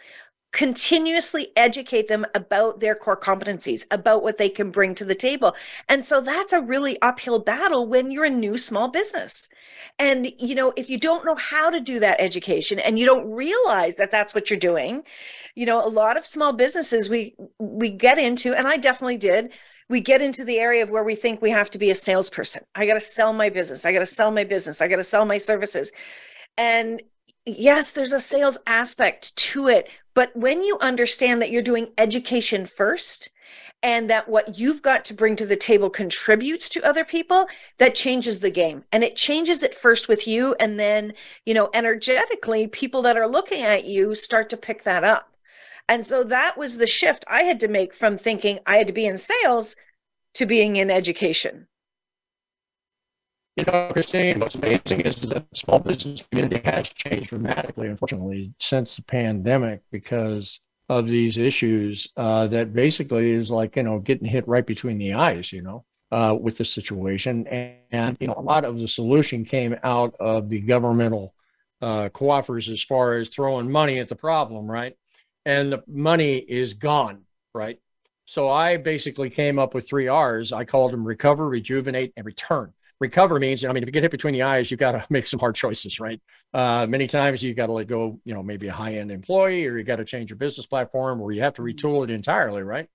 continuously 0.53 1.49
educate 1.57 2.09
them 2.09 2.27
about 2.35 2.81
their 2.81 2.95
core 2.95 3.19
competencies 3.19 3.85
about 3.91 4.23
what 4.23 4.37
they 4.37 4.49
can 4.49 4.71
bring 4.71 4.95
to 4.97 5.05
the 5.05 5.15
table. 5.15 5.55
And 5.89 6.05
so 6.05 6.21
that's 6.21 6.53
a 6.53 6.61
really 6.61 7.01
uphill 7.03 7.39
battle 7.39 7.87
when 7.87 8.11
you're 8.11 8.25
a 8.25 8.31
new 8.31 8.59
small 8.59 8.89
business. 8.89 9.49
And 9.99 10.33
you 10.39 10.55
know 10.55 10.73
if 10.77 10.91
you 10.91 10.99
don't 10.99 11.25
know 11.25 11.37
how 11.37 11.71
to 11.71 11.81
do 11.81 12.01
that 12.01 12.21
education 12.21 12.79
and 12.81 12.99
you 12.99 13.07
don't 13.07 13.31
realize 13.31 13.97
that 13.97 14.11
that's 14.11 14.35
what 14.35 14.51
you're 14.51 14.59
doing 14.59 15.05
you 15.55 15.67
know 15.67 15.85
a 15.85 15.89
lot 15.89 16.17
of 16.17 16.27
small 16.27 16.53
businesses 16.53 17.09
we 17.09 17.35
we 17.59 17.91
get 17.91 18.19
into 18.19 18.55
and 18.55 18.69
I 18.69 18.77
definitely 18.77 19.17
did 19.17 19.53
we 19.91 20.01
get 20.01 20.23
into 20.23 20.45
the 20.45 20.59
area 20.59 20.85
of 20.85 20.89
where 20.89 21.03
we 21.03 21.17
think 21.17 21.43
we 21.43 21.51
have 21.51 21.69
to 21.69 21.79
be 21.79 21.91
a 21.91 21.95
salesperson. 21.97 22.63
I 22.77 22.87
got 22.87 22.95
to 22.95 23.01
sell 23.01 23.33
my 23.33 23.49
business. 23.49 23.85
I 23.85 23.93
got 23.93 23.99
to 23.99 24.07
sell 24.07 24.31
my 24.31 24.45
business. 24.45 24.81
I 24.81 24.87
got 24.87 24.97
to 24.97 25.05
sell 25.05 25.25
my 25.25 25.37
services. 25.37 25.93
And 26.57 27.03
yes, 27.45 27.91
there's 27.91 28.13
a 28.13 28.21
sales 28.21 28.57
aspect 28.69 29.35
to 29.37 29.67
it. 29.67 29.91
But 30.15 30.35
when 30.37 30.63
you 30.63 30.79
understand 30.81 31.43
that 31.43 31.51
you're 31.51 31.61
doing 31.61 31.89
education 31.99 32.67
first, 32.67 33.31
and 33.83 34.11
that 34.11 34.29
what 34.29 34.59
you've 34.59 34.83
got 34.83 35.07
to 35.07 35.15
bring 35.15 35.35
to 35.37 35.47
the 35.47 35.57
table 35.57 35.89
contributes 35.89 36.69
to 36.69 36.87
other 36.87 37.05
people 37.05 37.47
that 37.79 37.95
changes 37.95 38.41
the 38.41 38.51
game 38.51 38.85
and 38.93 39.03
it 39.03 39.17
changes 39.17 39.63
it 39.63 39.75
first 39.75 40.07
with 40.07 40.29
you 40.29 40.55
and 40.61 40.79
then 40.79 41.15
you 41.47 41.55
know 41.55 41.71
energetically 41.73 42.67
people 42.67 43.01
that 43.01 43.17
are 43.17 43.27
looking 43.27 43.63
at 43.63 43.87
you 43.87 44.15
start 44.15 44.51
to 44.51 44.57
pick 44.59 44.83
that 44.85 45.03
up 45.03 45.30
and 45.91 46.07
so 46.07 46.23
that 46.23 46.57
was 46.57 46.79
the 46.79 46.87
shift 46.87 47.25
I 47.27 47.43
had 47.43 47.59
to 47.61 47.69
make 47.69 47.93
from 47.93 48.17
thinking 48.17 48.61
I 48.65 48.77
had 48.77 48.87
to 48.87 48.93
be 48.93 49.07
in 49.07 49.17
sales 49.17 49.75
to 50.35 50.47
being 50.47 50.77
in 50.77 50.89
education. 50.89 51.67
You 53.57 53.65
know, 53.65 53.91
Christine, 53.93 54.39
what's 54.39 54.55
amazing 54.55 55.01
is 55.01 55.17
that 55.23 55.51
the 55.51 55.57
small 55.59 55.81
business 55.81 56.23
community 56.31 56.63
has 56.65 56.91
changed 56.91 57.31
dramatically, 57.31 57.89
unfortunately, 57.89 58.55
since 58.61 58.95
the 58.95 59.03
pandemic 59.03 59.81
because 59.91 60.61
of 60.89 61.09
these 61.09 61.37
issues 61.37 62.07
uh, 62.17 62.47
that 62.47 62.73
basically 62.73 63.33
is 63.33 63.51
like, 63.51 63.75
you 63.75 63.83
know, 63.83 63.99
getting 63.99 64.29
hit 64.29 64.47
right 64.47 64.65
between 64.65 64.97
the 64.97 65.15
eyes, 65.15 65.53
you 65.53 65.61
know, 65.61 65.85
uh, 66.13 66.37
with 66.41 66.57
the 66.57 66.65
situation. 66.65 67.49
And, 67.49 67.75
and, 67.91 68.17
you 68.21 68.29
know, 68.29 68.35
a 68.37 68.41
lot 68.41 68.65
of 68.65 68.79
the 68.79 68.87
solution 68.87 69.45
came 69.45 69.75
out 69.83 70.15
of 70.21 70.49
the 70.49 70.61
governmental 70.61 71.35
uh, 71.83 72.11
coffers 72.11 72.69
as 72.69 72.81
far 72.81 73.17
as 73.17 73.29
throwing 73.29 73.71
money 73.71 73.99
at 73.99 74.07
the 74.07 74.15
problem, 74.15 74.71
right? 74.71 74.97
And 75.45 75.73
the 75.73 75.83
money 75.87 76.37
is 76.37 76.75
gone, 76.75 77.23
right? 77.55 77.79
So 78.25 78.49
I 78.49 78.77
basically 78.77 79.31
came 79.31 79.59
up 79.59 79.75
with 79.75 79.89
three 79.89 80.09
R's. 80.09 80.53
I 80.53 80.65
called 80.65 80.93
them 80.93 81.05
recover, 81.05 81.49
rejuvenate, 81.49 82.13
and 82.17 82.25
return. 82.25 82.73
Recover 83.01 83.41
means, 83.41 83.65
I 83.65 83.73
mean, 83.73 83.83
if 83.83 83.89
you 83.89 83.93
get 83.93 84.03
hit 84.03 84.11
between 84.11 84.35
the 84.35 84.43
eyes, 84.43 84.71
you 84.71 84.77
got 84.77 84.93
to 84.93 85.05
make 85.11 85.27
some 85.27 85.41
hard 85.41 85.55
choices, 85.55 85.99
right? 85.99 86.21
Uh, 86.53 86.87
many 86.87 87.07
times 87.07 87.43
you 87.43 87.55
got 87.55 87.67
to 87.67 87.73
let 87.73 87.87
go, 87.87 88.21
you 88.25 88.35
know, 88.35 88.43
maybe 88.43 88.69
a 88.69 88.73
high 88.73 88.93
end 88.93 89.11
employee, 89.11 89.67
or 89.67 89.79
you 89.79 89.85
got 89.85 89.97
to 89.97 90.05
change 90.05 90.31
your 90.31 90.37
business 90.37 90.67
platform, 90.67 91.21
or 91.21 91.33
you 91.33 91.41
have 91.41 91.55
to 91.55 91.63
mm-hmm. 91.63 91.87
retool 91.87 92.05
it 92.05 92.11
entirely, 92.11 92.63
right? 92.63 92.89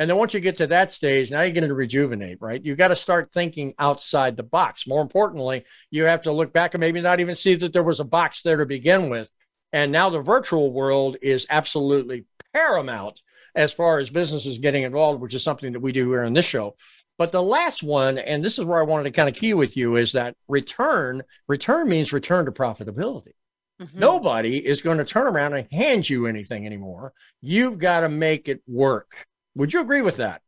And 0.00 0.08
then 0.08 0.16
once 0.16 0.32
you 0.32 0.40
get 0.40 0.56
to 0.56 0.66
that 0.68 0.90
stage, 0.90 1.30
now 1.30 1.42
you're 1.42 1.52
going 1.52 1.68
to 1.68 1.74
rejuvenate, 1.74 2.38
right? 2.40 2.64
You 2.64 2.74
got 2.74 2.88
to 2.88 2.96
start 2.96 3.30
thinking 3.34 3.74
outside 3.78 4.34
the 4.34 4.42
box. 4.42 4.86
More 4.86 5.02
importantly, 5.02 5.64
you 5.90 6.04
have 6.04 6.22
to 6.22 6.32
look 6.32 6.54
back 6.54 6.72
and 6.72 6.80
maybe 6.80 7.02
not 7.02 7.20
even 7.20 7.34
see 7.34 7.54
that 7.56 7.74
there 7.74 7.82
was 7.82 8.00
a 8.00 8.04
box 8.04 8.40
there 8.40 8.56
to 8.56 8.64
begin 8.64 9.10
with 9.10 9.30
and 9.72 9.92
now 9.92 10.10
the 10.10 10.20
virtual 10.20 10.72
world 10.72 11.16
is 11.22 11.46
absolutely 11.50 12.24
paramount 12.54 13.20
as 13.54 13.72
far 13.72 13.98
as 13.98 14.10
businesses 14.10 14.58
getting 14.58 14.84
involved, 14.84 15.20
which 15.20 15.34
is 15.34 15.42
something 15.42 15.72
that 15.72 15.80
we 15.80 15.92
do 15.92 16.08
here 16.10 16.24
on 16.24 16.32
this 16.32 16.46
show. 16.46 16.76
But 17.18 17.32
the 17.32 17.42
last 17.42 17.82
one, 17.82 18.18
and 18.18 18.42
this 18.42 18.58
is 18.58 18.64
where 18.64 18.80
I 18.80 18.84
wanted 18.84 19.04
to 19.04 19.10
kind 19.10 19.28
of 19.28 19.34
key 19.34 19.52
with 19.54 19.76
you, 19.76 19.96
is 19.96 20.12
that 20.12 20.36
return. 20.48 21.22
Return 21.48 21.88
means 21.88 22.12
return 22.12 22.46
to 22.46 22.52
profitability. 22.52 23.32
Mm-hmm. 23.80 23.98
Nobody 23.98 24.58
is 24.58 24.80
going 24.80 24.98
to 24.98 25.04
turn 25.04 25.26
around 25.26 25.54
and 25.54 25.66
hand 25.72 26.08
you 26.08 26.26
anything 26.26 26.66
anymore. 26.66 27.12
You've 27.40 27.78
got 27.78 28.00
to 28.00 28.08
make 28.08 28.48
it 28.48 28.62
work. 28.66 29.26
Would 29.54 29.72
you 29.72 29.80
agree 29.80 30.02
with 30.02 30.16
that? 30.16 30.42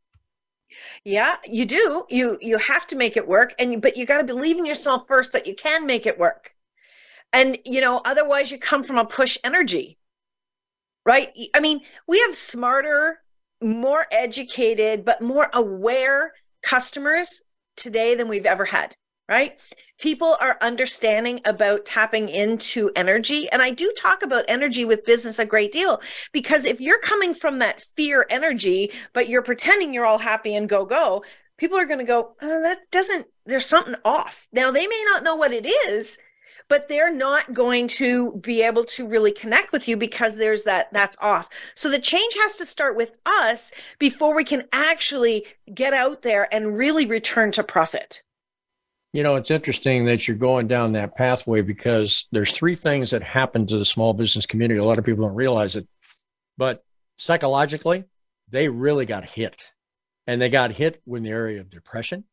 Yeah, 1.05 1.37
you 1.45 1.67
do. 1.67 2.05
You 2.09 2.39
you 2.41 2.57
have 2.57 2.87
to 2.87 2.97
make 2.97 3.17
it 3.19 3.29
work, 3.29 3.55
and 3.59 3.83
but 3.83 3.97
you 3.97 4.07
got 4.07 4.19
to 4.19 4.25
believe 4.25 4.57
in 4.57 4.65
yourself 4.65 5.07
first 5.07 5.33
that 5.33 5.47
you 5.47 5.55
can 5.55 5.85
make 5.87 6.07
it 6.07 6.19
work. 6.19 6.55
And, 7.33 7.57
you 7.65 7.81
know, 7.81 8.01
otherwise 8.05 8.51
you 8.51 8.59
come 8.59 8.85
from 8.85 8.99
a 8.99 9.05
push 9.05 9.39
energy, 9.43 9.99
right? 11.07 11.29
I 11.55 11.61
mean, 11.61 11.81
we 12.07 12.21
have 12.21 12.35
smarter, 12.35 13.23
more 13.63 14.05
educated, 14.13 15.05
but 15.05 15.23
more 15.23 15.49
aware 15.55 16.33
customers 16.63 17.43
today 17.77 18.15
than 18.15 18.29
we've 18.29 18.47
ever 18.47 18.65
had, 18.65 18.95
right? 19.29 19.59
People 19.99 20.37
are 20.41 20.59
understanding 20.61 21.41
about 21.45 21.87
tapping 21.87 22.29
into 22.29 22.91
energy. 22.97 23.49
And 23.51 23.63
I 23.63 23.71
do 23.71 23.93
talk 23.97 24.23
about 24.23 24.45
energy 24.49 24.85
with 24.85 25.07
business 25.07 25.39
a 25.39 25.47
great 25.47 25.73
deal 25.73 26.01
because 26.33 26.65
if 26.65 26.81
you're 26.81 27.01
coming 27.01 27.33
from 27.35 27.61
that 27.61 27.81
fear 27.81 28.27
energy, 28.29 28.93
but 29.13 29.29
you're 29.29 29.43
pretending 29.43 29.95
you're 29.95 30.07
all 30.07 30.19
happy 30.19 30.55
and 30.55 30.69
go, 30.69 30.85
go, 30.85 31.25
people 31.57 31.79
are 31.79 31.87
going 31.87 32.01
to 32.01 32.05
go, 32.05 32.35
oh, 32.43 32.63
that 32.63 32.81
doesn't, 32.91 33.27
there's 33.47 33.67
something 33.67 33.95
off. 34.05 34.49
Now, 34.53 34.71
they 34.71 34.87
may 34.87 35.05
not 35.07 35.25
know 35.25 35.37
what 35.37 35.53
it 35.53 35.67
is 35.67 36.19
but 36.73 36.89
they're 36.89 37.13
not 37.13 37.53
going 37.53 37.87
to 37.87 38.33
be 38.37 38.63
able 38.63 38.83
to 38.83 39.07
really 39.07 39.31
connect 39.31 39.73
with 39.73 39.87
you 39.87 39.95
because 39.95 40.37
there's 40.37 40.65
that 40.65 40.91
that's 40.91 41.19
off. 41.21 41.51
So 41.75 41.91
the 41.91 41.99
change 41.99 42.33
has 42.41 42.57
to 42.57 42.65
start 42.65 42.97
with 42.97 43.13
us 43.27 43.73
before 43.99 44.35
we 44.35 44.43
can 44.43 44.67
actually 44.73 45.45
get 45.75 45.93
out 45.93 46.23
there 46.23 46.49
and 46.51 46.79
really 46.79 47.05
return 47.05 47.53
to 47.53 47.63
profit. 47.63 48.23
You 49.13 49.23
know, 49.23 49.37
it's 49.37 49.51
interesting 49.51 50.07
that 50.07 50.27
you're 50.27 50.35
going 50.35 50.67
down 50.67 50.93
that 50.93 51.15
pathway 51.15 51.61
because 51.61 52.27
there's 52.33 52.53
three 52.53 52.75
things 52.75 53.11
that 53.11 53.23
happen 53.23 53.67
to 53.67 53.77
the 53.77 53.85
small 53.85 54.15
business 54.15 54.47
community. 54.47 54.81
A 54.81 54.85
lot 54.85 54.99
of 54.99 55.05
people 55.05 55.27
don't 55.27 55.37
realize 55.37 55.77
it, 55.77 55.87
but 56.57 56.83
psychologically, 57.19 58.05
they 58.49 58.71
really 58.71 59.05
got 59.05 59.27
hit. 59.27 59.63
And 60.27 60.41
they 60.41 60.49
got 60.49 60.73
hit 60.73 61.03
in 61.07 61.23
the 61.23 61.29
area 61.29 61.61
of 61.61 61.69
depression, 61.69 62.25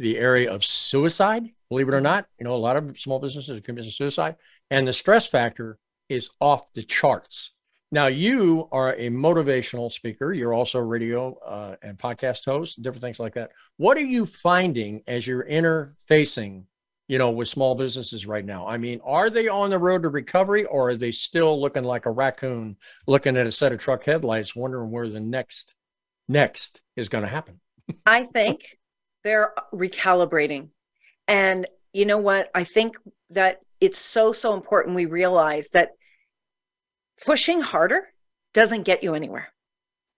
the 0.00 0.18
area 0.18 0.50
of 0.50 0.64
suicide, 0.64 1.50
Believe 1.70 1.86
it 1.86 1.94
or 1.94 2.00
not, 2.00 2.26
you 2.38 2.44
know, 2.44 2.54
a 2.54 2.56
lot 2.56 2.76
of 2.76 2.98
small 2.98 3.20
businesses 3.20 3.60
commit 3.60 3.84
suicide, 3.84 4.34
and 4.72 4.86
the 4.86 4.92
stress 4.92 5.26
factor 5.26 5.78
is 6.08 6.28
off 6.40 6.72
the 6.74 6.82
charts. 6.82 7.52
Now, 7.92 8.08
you 8.08 8.68
are 8.72 8.94
a 8.94 9.08
motivational 9.08 9.90
speaker. 9.90 10.32
You're 10.32 10.52
also 10.52 10.80
radio 10.80 11.38
uh, 11.38 11.76
and 11.82 11.96
podcast 11.96 12.44
host, 12.44 12.82
different 12.82 13.02
things 13.02 13.20
like 13.20 13.34
that. 13.34 13.50
What 13.76 13.96
are 13.96 14.00
you 14.00 14.26
finding 14.26 15.02
as 15.06 15.26
you're 15.28 15.44
interfacing, 15.44 16.64
you 17.06 17.18
know, 17.18 17.30
with 17.30 17.46
small 17.46 17.76
businesses 17.76 18.26
right 18.26 18.44
now? 18.44 18.66
I 18.66 18.76
mean, 18.76 19.00
are 19.04 19.30
they 19.30 19.46
on 19.46 19.70
the 19.70 19.78
road 19.78 20.02
to 20.02 20.08
recovery, 20.08 20.64
or 20.64 20.90
are 20.90 20.96
they 20.96 21.12
still 21.12 21.60
looking 21.60 21.84
like 21.84 22.06
a 22.06 22.10
raccoon 22.10 22.76
looking 23.06 23.36
at 23.36 23.46
a 23.46 23.52
set 23.52 23.72
of 23.72 23.78
truck 23.78 24.04
headlights, 24.04 24.56
wondering 24.56 24.90
where 24.90 25.08
the 25.08 25.20
next 25.20 25.76
next 26.28 26.82
is 26.96 27.08
going 27.08 27.22
to 27.22 27.30
happen? 27.30 27.60
I 28.06 28.24
think 28.24 28.76
they're 29.24 29.52
recalibrating. 29.72 30.68
And 31.28 31.66
you 31.92 32.06
know 32.06 32.18
what? 32.18 32.50
I 32.54 32.64
think 32.64 32.96
that 33.30 33.60
it's 33.80 33.98
so, 33.98 34.32
so 34.32 34.54
important 34.54 34.96
we 34.96 35.06
realize 35.06 35.70
that 35.70 35.90
pushing 37.24 37.60
harder 37.60 38.08
doesn't 38.52 38.84
get 38.84 39.02
you 39.02 39.14
anywhere. 39.14 39.52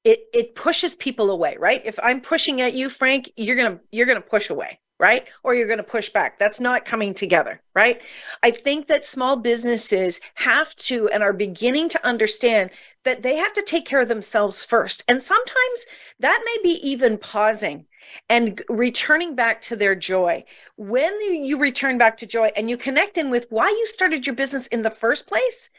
It 0.04 0.18
it 0.35 0.54
pushes 0.56 0.97
people 0.97 1.30
away, 1.30 1.56
right? 1.61 1.80
If 1.85 1.99
I'm 2.02 2.21
pushing 2.21 2.61
at 2.61 2.75
you, 2.75 2.88
Frank, 2.88 3.30
you're 3.37 3.56
gonna 3.56 3.78
you're 3.92 4.06
gonna 4.06 4.21
push 4.21 4.50
away, 4.50 4.80
right? 5.02 5.28
Or 5.42 5.52
you're 5.52 5.66
going 5.66 5.78
to 5.78 5.82
push 5.82 6.11
back. 6.11 6.38
That's 6.38 6.61
not 6.61 6.85
coming 6.85 7.12
together, 7.12 7.61
right? 7.75 8.00
I 8.42 8.52
think 8.52 8.87
that 8.87 9.04
small 9.04 9.35
businesses 9.37 10.21
have 10.37 10.75
to 10.76 11.09
and 11.09 11.25
are 11.25 11.32
beginning 11.32 11.88
to 11.90 12.06
understand 12.06 12.71
that 13.04 13.25
they 13.25 13.35
have 13.37 13.52
to 13.54 13.62
take 13.62 13.85
care 13.85 14.00
of 14.00 14.09
themselves 14.09 14.64
first. 14.64 15.02
And 15.09 15.21
sometimes 15.21 15.87
that 16.21 16.40
may 16.47 16.62
be 16.62 16.78
even 16.88 17.18
pausing 17.18 17.87
and 18.28 18.61
returning 18.69 19.35
back 19.35 19.61
to 19.62 19.76
their 19.76 19.95
joy. 19.95 20.45
When 20.76 21.21
you 21.21 21.59
return 21.59 21.99
back 21.99 22.16
to 22.19 22.26
joy 22.26 22.50
and 22.57 22.69
you 22.69 22.76
connect 22.76 23.19
in 23.19 23.31
with 23.31 23.47
why 23.50 23.69
you 23.69 23.87
started 23.87 24.26
your 24.26 24.35
business 24.35 24.66
in 24.69 24.83
the 24.83 24.90
first 24.90 25.26
place, 25.26 25.71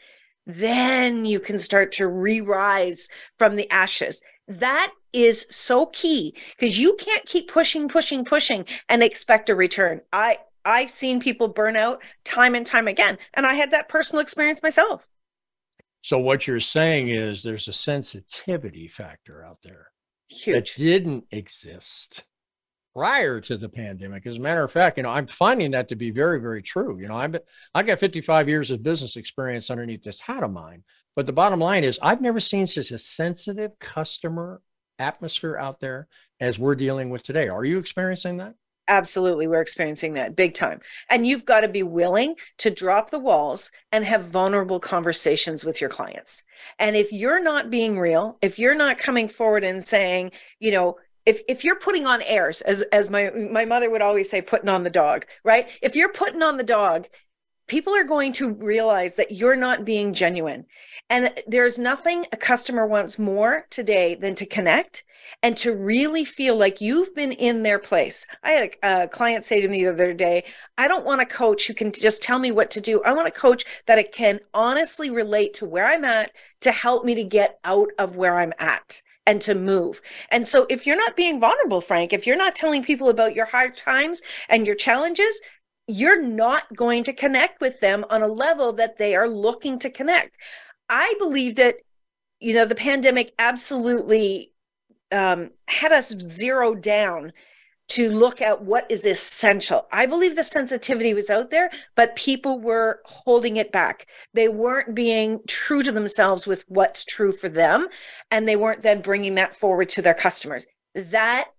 then 0.46 1.24
you 1.24 1.40
can 1.40 1.58
start 1.58 1.92
to 1.92 2.06
re 2.08 2.40
rise 2.40 3.08
from 3.36 3.56
the 3.56 3.70
ashes. 3.70 4.22
That 4.46 4.92
is 5.12 5.46
so 5.50 5.86
key 5.86 6.34
because 6.58 6.78
you 6.78 6.96
can't 6.96 7.24
keep 7.24 7.50
pushing, 7.50 7.88
pushing, 7.88 8.24
pushing 8.24 8.66
and 8.88 9.02
expect 9.02 9.48
a 9.48 9.54
return. 9.54 10.00
I 10.12 10.38
I've 10.66 10.90
seen 10.90 11.20
people 11.20 11.48
burn 11.48 11.76
out 11.76 12.02
time 12.24 12.54
and 12.54 12.64
time 12.64 12.88
again, 12.88 13.18
and 13.34 13.46
I 13.46 13.54
had 13.54 13.70
that 13.72 13.88
personal 13.88 14.22
experience 14.22 14.62
myself. 14.62 15.06
So 16.02 16.18
what 16.18 16.46
you're 16.46 16.60
saying 16.60 17.08
is 17.10 17.42
there's 17.42 17.68
a 17.68 17.72
sensitivity 17.72 18.88
factor 18.88 19.44
out 19.44 19.58
there 19.62 19.88
Huge. 20.34 20.74
that 20.74 20.82
didn't 20.82 21.24
exist 21.30 22.24
prior 22.94 23.40
to 23.40 23.56
the 23.56 23.68
pandemic. 23.68 24.26
As 24.26 24.36
a 24.36 24.40
matter 24.40 24.62
of 24.62 24.70
fact, 24.70 24.96
you 24.96 25.02
know, 25.02 25.10
I'm 25.10 25.26
finding 25.26 25.72
that 25.72 25.88
to 25.88 25.96
be 25.96 26.10
very, 26.10 26.40
very 26.40 26.62
true. 26.62 26.98
You 26.98 27.08
know, 27.08 27.16
I've 27.16 27.32
been, 27.32 27.40
I 27.74 27.82
got 27.82 27.98
55 27.98 28.48
years 28.48 28.70
of 28.70 28.82
business 28.82 29.16
experience 29.16 29.70
underneath 29.70 30.02
this 30.02 30.20
hat 30.20 30.42
of 30.42 30.52
mine. 30.52 30.84
But 31.16 31.26
the 31.26 31.32
bottom 31.32 31.60
line 31.60 31.84
is, 31.84 31.98
I've 32.02 32.20
never 32.20 32.40
seen 32.40 32.66
such 32.66 32.90
a 32.92 32.98
sensitive 32.98 33.78
customer 33.78 34.60
atmosphere 34.98 35.56
out 35.56 35.80
there 35.80 36.08
as 36.40 36.58
we're 36.58 36.76
dealing 36.76 37.10
with 37.10 37.22
today. 37.22 37.48
Are 37.48 37.64
you 37.64 37.78
experiencing 37.78 38.36
that? 38.38 38.54
Absolutely, 38.86 39.46
we're 39.46 39.62
experiencing 39.62 40.12
that 40.12 40.36
big 40.36 40.52
time. 40.52 40.80
And 41.08 41.26
you've 41.26 41.46
got 41.46 41.60
to 41.60 41.68
be 41.68 41.82
willing 41.82 42.34
to 42.58 42.70
drop 42.70 43.10
the 43.10 43.18
walls 43.18 43.70
and 43.92 44.04
have 44.04 44.24
vulnerable 44.24 44.78
conversations 44.78 45.64
with 45.64 45.80
your 45.80 45.88
clients. 45.88 46.42
And 46.78 46.94
if 46.94 47.10
you're 47.10 47.42
not 47.42 47.70
being 47.70 47.98
real, 47.98 48.36
if 48.42 48.58
you're 48.58 48.74
not 48.74 48.98
coming 48.98 49.28
forward 49.28 49.64
and 49.64 49.82
saying, 49.82 50.32
you 50.58 50.70
know, 50.70 50.98
if 51.24 51.40
if 51.48 51.64
you're 51.64 51.78
putting 51.78 52.06
on 52.06 52.20
airs 52.22 52.60
as 52.60 52.82
as 52.92 53.08
my 53.08 53.30
my 53.30 53.64
mother 53.64 53.88
would 53.88 54.02
always 54.02 54.28
say 54.28 54.42
putting 54.42 54.68
on 54.68 54.84
the 54.84 54.90
dog, 54.90 55.24
right? 55.42 55.70
If 55.80 55.96
you're 55.96 56.12
putting 56.12 56.42
on 56.42 56.58
the 56.58 56.64
dog, 56.64 57.06
people 57.66 57.94
are 57.94 58.04
going 58.04 58.32
to 58.34 58.52
realize 58.52 59.16
that 59.16 59.32
you're 59.32 59.56
not 59.56 59.86
being 59.86 60.12
genuine. 60.12 60.66
And 61.08 61.30
there's 61.46 61.78
nothing 61.78 62.26
a 62.32 62.36
customer 62.36 62.86
wants 62.86 63.18
more 63.18 63.66
today 63.70 64.14
than 64.14 64.34
to 64.36 64.46
connect 64.46 65.04
and 65.42 65.56
to 65.58 65.74
really 65.74 66.24
feel 66.24 66.56
like 66.56 66.80
you've 66.80 67.14
been 67.14 67.32
in 67.32 67.62
their 67.62 67.78
place. 67.78 68.26
I 68.42 68.50
had 68.52 68.70
a, 68.82 69.04
a, 69.04 69.08
client 69.08 69.44
say 69.44 69.60
to 69.60 69.68
me 69.68 69.84
the 69.84 69.92
other 69.92 70.14
day, 70.14 70.44
I 70.78 70.88
don't 70.88 71.04
want 71.04 71.20
a 71.20 71.26
coach 71.26 71.66
who 71.66 71.74
can 71.74 71.92
just 71.92 72.22
tell 72.22 72.38
me 72.38 72.50
what 72.50 72.70
to 72.72 72.80
do. 72.80 73.02
I 73.04 73.12
want 73.12 73.28
a 73.28 73.32
coach 73.32 73.64
that 73.86 73.98
it 73.98 74.12
can 74.12 74.40
honestly 74.52 75.10
relate 75.10 75.54
to 75.54 75.66
where 75.66 75.86
I'm 75.86 76.04
at 76.04 76.32
to 76.62 76.72
help 76.72 77.04
me 77.04 77.14
to 77.14 77.24
get 77.24 77.58
out 77.64 77.88
of 77.98 78.16
where 78.16 78.38
I'm 78.38 78.52
at 78.58 79.02
and 79.26 79.40
to 79.42 79.54
move. 79.54 80.00
And 80.30 80.46
so 80.46 80.66
if 80.68 80.86
you're 80.86 80.96
not 80.96 81.16
being 81.16 81.40
vulnerable, 81.40 81.80
Frank, 81.80 82.12
if 82.12 82.26
you're 82.26 82.36
not 82.36 82.54
telling 82.54 82.82
people 82.82 83.08
about 83.08 83.34
your 83.34 83.46
hard 83.46 83.76
times 83.76 84.22
and 84.48 84.66
your 84.66 84.76
challenges, 84.76 85.40
you're 85.86 86.22
not 86.22 86.64
going 86.74 87.04
to 87.04 87.12
connect 87.12 87.60
with 87.60 87.80
them 87.80 88.04
on 88.10 88.22
a 88.22 88.28
level 88.28 88.72
that 88.74 88.98
they 88.98 89.14
are 89.14 89.28
looking 89.28 89.78
to 89.80 89.90
connect. 89.90 90.36
I 90.88 91.14
believe 91.18 91.56
that, 91.56 91.76
you 92.40 92.54
know, 92.54 92.64
the 92.64 92.74
pandemic 92.74 93.32
absolutely 93.38 94.53
um, 95.14 95.50
had 95.66 95.92
us 95.92 96.08
zero 96.20 96.74
down 96.74 97.32
to 97.86 98.10
look 98.10 98.40
at 98.40 98.62
what 98.62 98.90
is 98.90 99.04
essential. 99.04 99.86
I 99.92 100.06
believe 100.06 100.36
the 100.36 100.44
sensitivity 100.44 101.14
was 101.14 101.30
out 101.30 101.50
there, 101.50 101.70
but 101.94 102.16
people 102.16 102.58
were 102.58 103.00
holding 103.04 103.56
it 103.56 103.72
back. 103.72 104.06
They 104.32 104.48
weren't 104.48 104.94
being 104.94 105.40
true 105.46 105.82
to 105.82 105.92
themselves 105.92 106.46
with 106.46 106.64
what's 106.68 107.04
true 107.04 107.30
for 107.30 107.48
them, 107.48 107.86
and 108.30 108.48
they 108.48 108.56
weren't 108.56 108.82
then 108.82 109.00
bringing 109.00 109.34
that 109.36 109.54
forward 109.54 109.90
to 109.90 110.02
their 110.02 110.14
customers. 110.14 110.66
That 110.94 111.50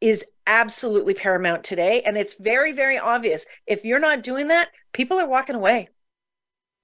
is 0.00 0.24
absolutely 0.46 1.14
paramount 1.14 1.64
today. 1.64 2.02
And 2.02 2.16
it's 2.16 2.34
very, 2.34 2.72
very 2.72 2.98
obvious. 2.98 3.46
If 3.66 3.84
you're 3.84 4.00
not 4.00 4.22
doing 4.22 4.48
that, 4.48 4.70
people 4.92 5.18
are 5.18 5.28
walking 5.28 5.54
away. 5.54 5.88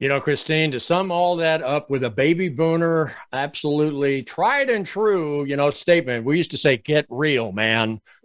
You 0.01 0.09
know, 0.09 0.19
Christine, 0.19 0.71
to 0.71 0.81
sum 0.81 1.13
all 1.13 1.37
that 1.37 1.63
up 1.63 1.91
with 1.91 2.05
a 2.05 2.11
baby 2.11 2.49
boomer, 2.49 3.15
absolutely 3.35 4.23
tried 4.23 4.71
and 4.71 4.87
true, 4.87 5.45
you 5.45 5.57
know, 5.57 5.69
statement. 5.69 6.25
We 6.25 6.39
used 6.39 6.53
to 6.53 6.57
say, 6.57 6.79
get 6.79 7.05
real, 7.11 7.53
man. 7.53 8.01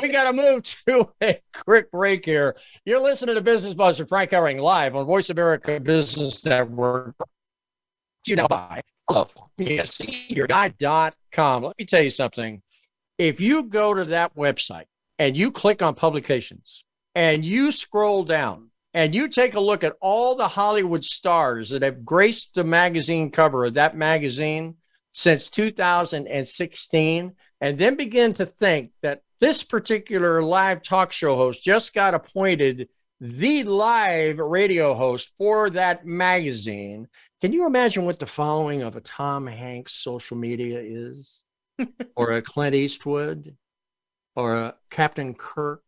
we 0.00 0.08
got 0.08 0.24
to 0.24 0.32
move 0.32 0.62
to 0.86 1.12
a 1.22 1.38
quick 1.52 1.90
break 1.90 2.24
here. 2.24 2.56
You're 2.86 3.02
listening 3.02 3.34
to 3.34 3.42
Business 3.42 3.74
with 3.76 4.08
Frank 4.08 4.30
Hellring, 4.30 4.58
live 4.58 4.96
on 4.96 5.04
Voice 5.04 5.28
America 5.28 5.78
Business 5.78 6.42
Network. 6.42 7.14
You 8.26 8.36
know, 8.36 8.48
by 8.48 8.80
com. 11.30 11.64
Let 11.64 11.78
me 11.78 11.84
tell 11.84 12.02
you 12.02 12.10
something 12.10 12.62
if 13.18 13.38
you 13.38 13.64
go 13.64 13.92
to 13.92 14.06
that 14.06 14.34
website 14.34 14.86
and 15.18 15.36
you 15.36 15.50
click 15.50 15.82
on 15.82 15.94
publications 15.94 16.84
and 17.14 17.44
you 17.44 17.70
scroll 17.70 18.24
down 18.24 18.70
and 18.94 19.14
you 19.14 19.28
take 19.28 19.54
a 19.54 19.60
look 19.60 19.84
at 19.84 19.96
all 20.00 20.34
the 20.34 20.48
Hollywood 20.48 21.04
stars 21.04 21.70
that 21.70 21.82
have 21.82 22.04
graced 22.04 22.54
the 22.54 22.64
magazine 22.64 23.30
cover 23.30 23.64
of 23.64 23.74
that 23.74 23.96
magazine 23.96 24.76
since 25.12 25.50
2016, 25.50 27.32
and 27.60 27.78
then 27.78 27.96
begin 27.96 28.32
to 28.34 28.46
think 28.46 28.92
that 29.02 29.22
this 29.40 29.62
particular 29.62 30.42
live 30.42 30.82
talk 30.82 31.12
show 31.12 31.36
host 31.36 31.62
just 31.62 31.92
got 31.92 32.14
appointed 32.14 32.88
the 33.20 33.64
live 33.64 34.38
radio 34.38 34.94
host 34.94 35.32
for 35.38 35.70
that 35.70 36.06
magazine. 36.06 37.08
Can 37.40 37.52
you 37.52 37.66
imagine 37.66 38.04
what 38.06 38.18
the 38.18 38.26
following 38.26 38.82
of 38.82 38.96
a 38.96 39.00
Tom 39.00 39.46
Hanks 39.46 39.94
social 39.94 40.36
media 40.36 40.80
is? 40.80 41.44
or 42.16 42.32
a 42.32 42.42
Clint 42.42 42.74
Eastwood 42.74 43.56
or 44.36 44.54
a 44.54 44.74
Captain 44.90 45.34
Kirk. 45.34 45.82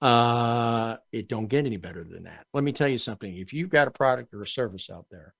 Uh, 0.00 0.96
it 1.12 1.28
don't 1.28 1.46
get 1.46 1.66
any 1.66 1.78
better 1.78 2.04
than 2.04 2.24
that. 2.24 2.46
Let 2.52 2.64
me 2.64 2.72
tell 2.72 2.88
you 2.88 2.98
something. 2.98 3.36
If 3.36 3.52
you've 3.52 3.70
got 3.70 3.88
a 3.88 3.90
product 3.90 4.34
or 4.34 4.42
a 4.42 4.46
service 4.46 4.90
out 4.90 5.06
there 5.10 5.34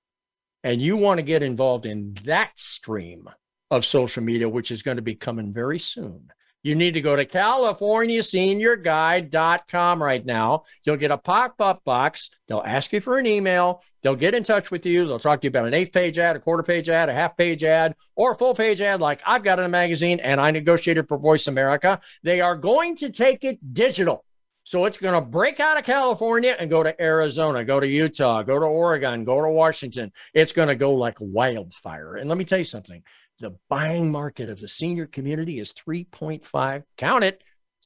and 0.63 0.81
you 0.81 0.97
want 0.97 1.19
to 1.19 1.23
get 1.23 1.43
involved 1.43 1.85
in 1.85 2.15
that 2.25 2.51
stream 2.55 3.29
of 3.69 3.85
social 3.85 4.23
media, 4.23 4.49
which 4.49 4.71
is 4.71 4.81
going 4.81 4.97
to 4.97 5.03
be 5.03 5.15
coming 5.15 5.53
very 5.53 5.77
soon, 5.77 6.31
you 6.63 6.73
need 6.75 6.95
to 6.95 7.01
go 7.01 7.15
to 7.15 7.23
californiaseniorguide.com 7.23 10.03
right 10.03 10.25
now. 10.25 10.63
You'll 10.83 10.97
get 10.97 11.11
a 11.11 11.17
pop-up 11.17 11.83
box. 11.85 12.31
They'll 12.47 12.63
ask 12.65 12.91
you 12.91 12.99
for 12.99 13.19
an 13.19 13.27
email. 13.27 13.83
They'll 14.01 14.15
get 14.15 14.33
in 14.35 14.43
touch 14.43 14.71
with 14.71 14.85
you. 14.85 15.05
They'll 15.05 15.19
talk 15.19 15.39
to 15.41 15.45
you 15.45 15.49
about 15.49 15.67
an 15.67 15.73
eighth 15.73 15.93
page 15.93 16.17
ad, 16.17 16.35
a 16.35 16.39
quarter 16.39 16.63
page 16.63 16.89
ad, 16.89 17.07
a 17.09 17.13
half 17.13 17.37
page 17.37 17.63
ad, 17.63 17.95
or 18.15 18.33
a 18.33 18.37
full 18.37 18.53
page 18.53 18.81
ad 18.81 18.99
like 18.99 19.21
I've 19.25 19.43
got 19.43 19.59
in 19.59 19.65
a 19.65 19.69
magazine 19.69 20.19
and 20.19 20.41
I 20.41 20.51
negotiated 20.51 21.07
for 21.07 21.17
Voice 21.17 21.47
America. 21.47 22.01
They 22.23 22.41
are 22.41 22.57
going 22.57 22.97
to 22.97 23.11
take 23.11 23.45
it 23.45 23.59
digital. 23.73 24.25
So 24.67 24.83
it's 24.83 24.97
going 24.97 25.13
to 25.13 25.21
break 25.21 25.61
out 25.61 25.77
of 25.77 25.85
California 25.85 26.53
and 26.59 26.69
go 26.69 26.83
to 26.83 27.01
Arizona, 27.01 27.63
go 27.63 27.79
to 27.79 27.87
Utah, 27.87 28.43
go 28.43 28.59
to 28.59 28.65
Oregon, 28.65 29.23
go 29.23 29.41
to 29.41 29.47
Washington. 29.47 30.11
It's 30.33 30.51
going 30.51 30.67
to 30.67 30.75
go 30.75 30.93
like 30.93 31.15
wildfire. 31.21 32.17
And 32.17 32.27
let 32.27 32.37
me 32.37 32.43
tell 32.43 32.57
you 32.57 32.65
something 32.65 33.01
the 33.39 33.55
buying 33.69 34.11
market 34.11 34.49
of 34.49 34.59
the 34.59 34.67
senior 34.67 35.05
community 35.05 35.59
is 35.59 35.71
3.5, 35.71 36.83
count 36.97 37.23
it, 37.23 37.43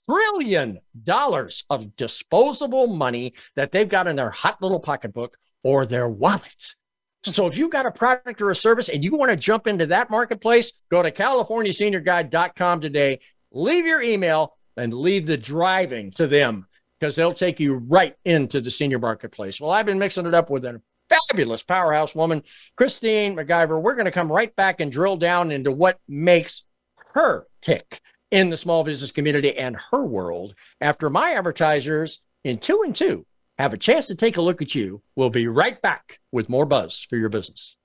trillion 0.07 0.79
dollars 1.03 1.65
of 1.69 1.95
disposable 1.97 2.87
money 2.87 3.35
that 3.55 3.71
they've 3.71 3.87
got 3.87 4.07
in 4.07 4.15
their 4.15 4.31
hot 4.31 4.59
little 4.59 4.79
pocketbook 4.79 5.37
or 5.61 5.85
their 5.85 6.09
wallet. 6.09 6.73
Hmm. 7.23 7.31
So 7.31 7.45
if 7.45 7.59
you've 7.59 7.69
got 7.69 7.85
a 7.85 7.91
product 7.91 8.41
or 8.41 8.49
a 8.49 8.55
service 8.55 8.89
and 8.89 9.03
you 9.03 9.15
want 9.15 9.29
to 9.29 9.37
jump 9.37 9.67
into 9.67 9.85
that 9.85 10.09
marketplace, 10.09 10.71
go 10.89 11.03
to 11.03 11.11
californiaseniorguide.com 11.11 12.81
today, 12.81 13.19
leave 13.51 13.85
your 13.85 14.01
email 14.01 14.57
and 14.77 14.91
leave 14.91 15.27
the 15.27 15.37
driving 15.37 16.09
to 16.09 16.25
them 16.25 16.65
because 17.01 17.15
they'll 17.15 17.33
take 17.33 17.59
you 17.59 17.73
right 17.89 18.15
into 18.25 18.61
the 18.61 18.69
senior 18.69 18.99
marketplace. 18.99 19.59
Well, 19.59 19.71
I've 19.71 19.87
been 19.87 19.97
mixing 19.97 20.27
it 20.27 20.35
up 20.35 20.51
with 20.51 20.63
a 20.65 20.79
fabulous 21.09 21.63
powerhouse 21.63 22.13
woman, 22.13 22.43
Christine 22.77 23.35
McIver. 23.35 23.81
We're 23.81 23.95
going 23.95 24.05
to 24.05 24.11
come 24.11 24.31
right 24.31 24.55
back 24.55 24.79
and 24.79 24.91
drill 24.91 25.17
down 25.17 25.49
into 25.51 25.71
what 25.71 25.99
makes 26.07 26.63
her 27.15 27.47
tick 27.59 28.01
in 28.29 28.51
the 28.51 28.55
small 28.55 28.83
business 28.83 29.11
community 29.11 29.57
and 29.57 29.75
her 29.89 30.05
world 30.05 30.53
after 30.79 31.09
my 31.09 31.31
advertisers 31.31 32.21
in 32.43 32.59
two 32.59 32.83
and 32.85 32.95
two 32.95 33.25
have 33.57 33.73
a 33.73 33.77
chance 33.77 34.07
to 34.07 34.15
take 34.15 34.37
a 34.37 34.41
look 34.41 34.61
at 34.61 34.75
you. 34.75 35.01
We'll 35.15 35.31
be 35.31 35.47
right 35.47 35.81
back 35.81 36.19
with 36.31 36.49
more 36.49 36.65
buzz 36.65 37.05
for 37.09 37.17
your 37.17 37.29
business. 37.29 37.75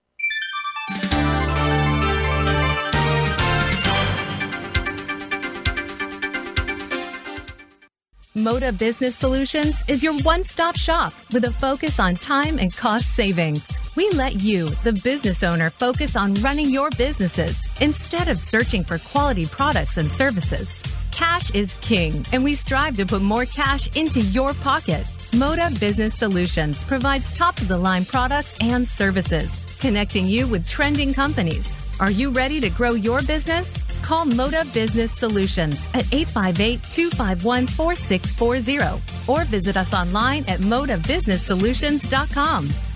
Moda 8.37 8.77
Business 8.77 9.16
Solutions 9.16 9.83
is 9.88 10.03
your 10.03 10.12
one 10.18 10.44
stop 10.44 10.77
shop 10.77 11.14
with 11.33 11.44
a 11.44 11.53
focus 11.53 11.99
on 11.99 12.14
time 12.14 12.59
and 12.59 12.77
cost 12.77 13.14
savings. 13.14 13.75
We 13.96 14.11
let 14.11 14.42
you, 14.42 14.68
the 14.85 14.92
business 15.03 15.42
owner, 15.42 15.70
focus 15.70 16.16
on 16.16 16.35
running 16.35 16.68
your 16.68 16.90
businesses 16.99 17.66
instead 17.81 18.29
of 18.29 18.38
searching 18.38 18.85
for 18.85 18.99
quality 18.99 19.46
products 19.46 19.96
and 19.96 20.12
services. 20.12 20.83
Cash 21.12 21.55
is 21.55 21.79
king, 21.81 22.27
and 22.33 22.44
we 22.44 22.55
strive 22.55 22.94
to 22.96 23.07
put 23.07 23.22
more 23.22 23.46
cash 23.46 23.96
into 23.96 24.20
your 24.20 24.53
pocket. 24.53 25.07
Moda 25.33 25.70
Business 25.81 26.14
Solutions 26.14 26.85
provides 26.85 27.35
top 27.35 27.59
of 27.59 27.68
the 27.68 27.79
line 27.79 28.05
products 28.05 28.55
and 28.61 28.87
services, 28.87 29.64
connecting 29.81 30.27
you 30.27 30.46
with 30.46 30.68
trending 30.68 31.14
companies. 31.14 31.86
Are 31.98 32.11
you 32.11 32.30
ready 32.30 32.61
to 32.61 32.68
grow 32.68 32.90
your 32.90 33.22
business? 33.22 33.82
Call 34.02 34.26
Moda 34.26 34.70
Business 34.74 35.12
Solutions 35.12 35.88
at 35.94 36.04
858 36.12 36.82
251 36.82 37.66
4640 37.66 39.02
or 39.26 39.44
visit 39.44 39.78
us 39.78 39.94
online 39.94 40.44
at 40.46 40.61
modabusinesssolutions.com. 40.61 42.95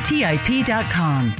T 0.03 0.25
I 0.25 0.37
P.com. 0.37 1.35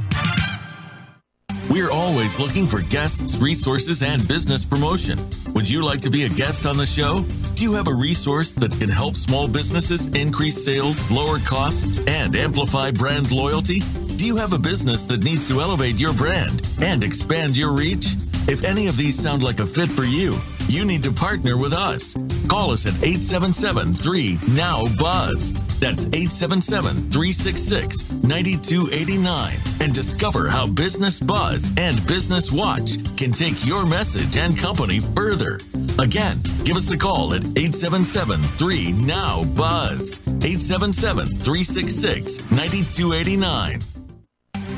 We're 1.70 1.90
always 1.90 2.38
looking 2.38 2.66
for 2.66 2.82
guests, 2.82 3.40
resources, 3.40 4.02
and 4.02 4.26
business 4.28 4.64
promotion. 4.64 5.18
Would 5.54 5.70
you 5.70 5.82
like 5.82 6.00
to 6.02 6.10
be 6.10 6.24
a 6.24 6.28
guest 6.28 6.66
on 6.66 6.76
the 6.76 6.84
show? 6.84 7.24
Do 7.54 7.62
you 7.62 7.72
have 7.74 7.88
a 7.88 7.94
resource 7.94 8.52
that 8.54 8.78
can 8.78 8.90
help 8.90 9.14
small 9.16 9.48
businesses 9.48 10.08
increase 10.08 10.62
sales, 10.62 11.10
lower 11.10 11.38
costs, 11.38 12.04
and 12.06 12.36
amplify 12.36 12.90
brand 12.90 13.32
loyalty? 13.32 13.80
Do 14.16 14.26
you 14.26 14.36
have 14.36 14.52
a 14.52 14.58
business 14.58 15.06
that 15.06 15.24
needs 15.24 15.48
to 15.48 15.60
elevate 15.60 15.98
your 15.98 16.12
brand 16.12 16.60
and 16.80 17.02
expand 17.02 17.56
your 17.56 17.72
reach? 17.72 18.16
If 18.48 18.64
any 18.64 18.86
of 18.86 18.96
these 18.96 19.18
sound 19.18 19.42
like 19.42 19.60
a 19.60 19.66
fit 19.66 19.90
for 19.90 20.04
you, 20.04 20.36
you 20.68 20.84
need 20.84 21.02
to 21.04 21.12
partner 21.12 21.56
with 21.56 21.72
us. 21.72 22.14
Call 22.48 22.70
us 22.72 22.86
at 22.86 22.94
877 22.94 23.92
3 23.94 24.38
Now 24.48 24.84
Buzz. 24.98 25.52
That's 25.82 26.06
877 26.06 27.10
366 27.10 28.12
9289 28.22 29.58
and 29.80 29.92
discover 29.92 30.48
how 30.48 30.70
Business 30.70 31.18
Buzz 31.18 31.72
and 31.76 32.06
Business 32.06 32.52
Watch 32.52 33.02
can 33.16 33.32
take 33.32 33.66
your 33.66 33.84
message 33.84 34.36
and 34.36 34.56
company 34.56 35.00
further. 35.00 35.58
Again, 35.98 36.40
give 36.62 36.76
us 36.76 36.92
a 36.92 36.96
call 36.96 37.34
at 37.34 37.42
877 37.58 38.38
3 38.38 38.92
Now 38.92 39.42
Buzz. 39.56 40.20
877 40.28 41.26
366 41.26 42.48
9289. 42.52 43.91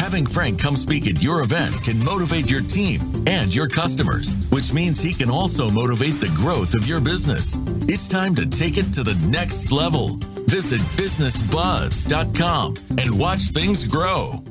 Having 0.00 0.26
Frank 0.26 0.60
come 0.60 0.76
speak 0.76 1.06
at 1.08 1.22
your 1.22 1.40
event 1.40 1.82
can 1.82 2.02
motivate 2.04 2.50
your 2.50 2.62
team 2.62 3.00
and 3.26 3.54
your 3.54 3.68
customers, 3.68 4.30
which 4.50 4.72
means 4.72 5.00
he 5.00 5.12
can 5.12 5.30
also 5.30 5.68
motivate 5.70 6.20
the 6.20 6.32
growth 6.34 6.74
of 6.74 6.86
your 6.86 7.00
business. 7.00 7.58
It's 7.88 8.08
time 8.08 8.34
to 8.36 8.46
take 8.46 8.78
it 8.78 8.92
to 8.94 9.02
the 9.02 9.14
next 9.28 9.72
level. 9.72 10.16
Visit 10.46 10.80
businessbuzz.com 10.96 12.74
and 12.98 13.18
watch 13.18 13.42
things 13.50 13.84
grow. 13.84 14.42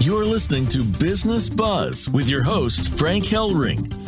You're 0.00 0.24
listening 0.24 0.66
to 0.68 0.82
Business 0.98 1.50
Buzz 1.50 2.08
with 2.08 2.30
your 2.30 2.42
host, 2.42 2.98
Frank 2.98 3.24
Hellring. 3.24 4.07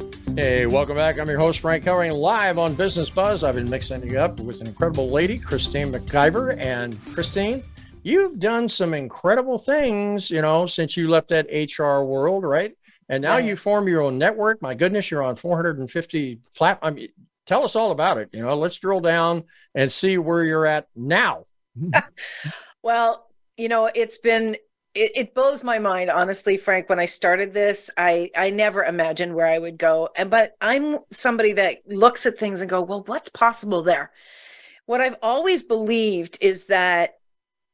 Hey, 0.35 0.65
welcome 0.65 0.95
back. 0.95 1.19
I'm 1.19 1.27
your 1.27 1.39
host, 1.39 1.59
Frank 1.59 1.83
Hellring, 1.83 2.13
live 2.13 2.57
on 2.57 2.73
Business 2.73 3.09
Buzz. 3.09 3.43
I've 3.43 3.55
been 3.55 3.69
mixing 3.69 4.09
you 4.09 4.17
up 4.17 4.39
with 4.39 4.61
an 4.61 4.67
incredible 4.67 5.09
lady, 5.09 5.37
Christine 5.37 5.91
McIver. 5.91 6.57
And 6.57 6.97
Christine, 7.07 7.61
you've 8.03 8.39
done 8.39 8.69
some 8.69 8.93
incredible 8.93 9.57
things, 9.57 10.31
you 10.31 10.41
know, 10.41 10.65
since 10.65 10.95
you 10.95 11.09
left 11.09 11.29
that 11.29 11.47
HR 11.51 12.03
world, 12.03 12.45
right? 12.45 12.73
And 13.09 13.21
now 13.21 13.37
you 13.37 13.57
form 13.57 13.89
your 13.89 14.01
own 14.03 14.17
network. 14.17 14.61
My 14.61 14.73
goodness, 14.73 15.11
you're 15.11 15.21
on 15.21 15.35
450 15.35 16.39
flat. 16.55 16.79
I 16.81 16.91
mean, 16.91 17.09
tell 17.45 17.65
us 17.65 17.75
all 17.75 17.91
about 17.91 18.17
it. 18.17 18.29
You 18.31 18.41
know, 18.41 18.55
let's 18.55 18.79
drill 18.79 19.01
down 19.01 19.43
and 19.75 19.91
see 19.91 20.17
where 20.17 20.45
you're 20.45 20.65
at 20.65 20.87
now. 20.95 21.43
well, 22.83 23.27
you 23.57 23.67
know, 23.67 23.91
it's 23.93 24.17
been 24.17 24.55
it, 24.93 25.11
it, 25.15 25.33
blows 25.33 25.63
my 25.63 25.79
mind 25.79 26.09
honestly 26.09 26.57
frank 26.57 26.89
when 26.89 26.99
i 26.99 27.05
started 27.05 27.53
this 27.53 27.89
i 27.97 28.29
i 28.35 28.49
never 28.49 28.83
imagined 28.83 29.33
where 29.33 29.47
i 29.47 29.57
would 29.57 29.77
go 29.77 30.09
and 30.15 30.29
but 30.29 30.55
i'm 30.61 30.99
somebody 31.11 31.53
that 31.53 31.77
looks 31.87 32.25
at 32.25 32.37
things 32.37 32.61
and 32.61 32.69
go 32.69 32.81
well 32.81 33.03
what's 33.05 33.29
possible 33.29 33.83
there 33.83 34.11
what 34.85 35.01
i've 35.01 35.17
always 35.21 35.63
believed 35.63 36.37
is 36.41 36.65
that 36.65 37.19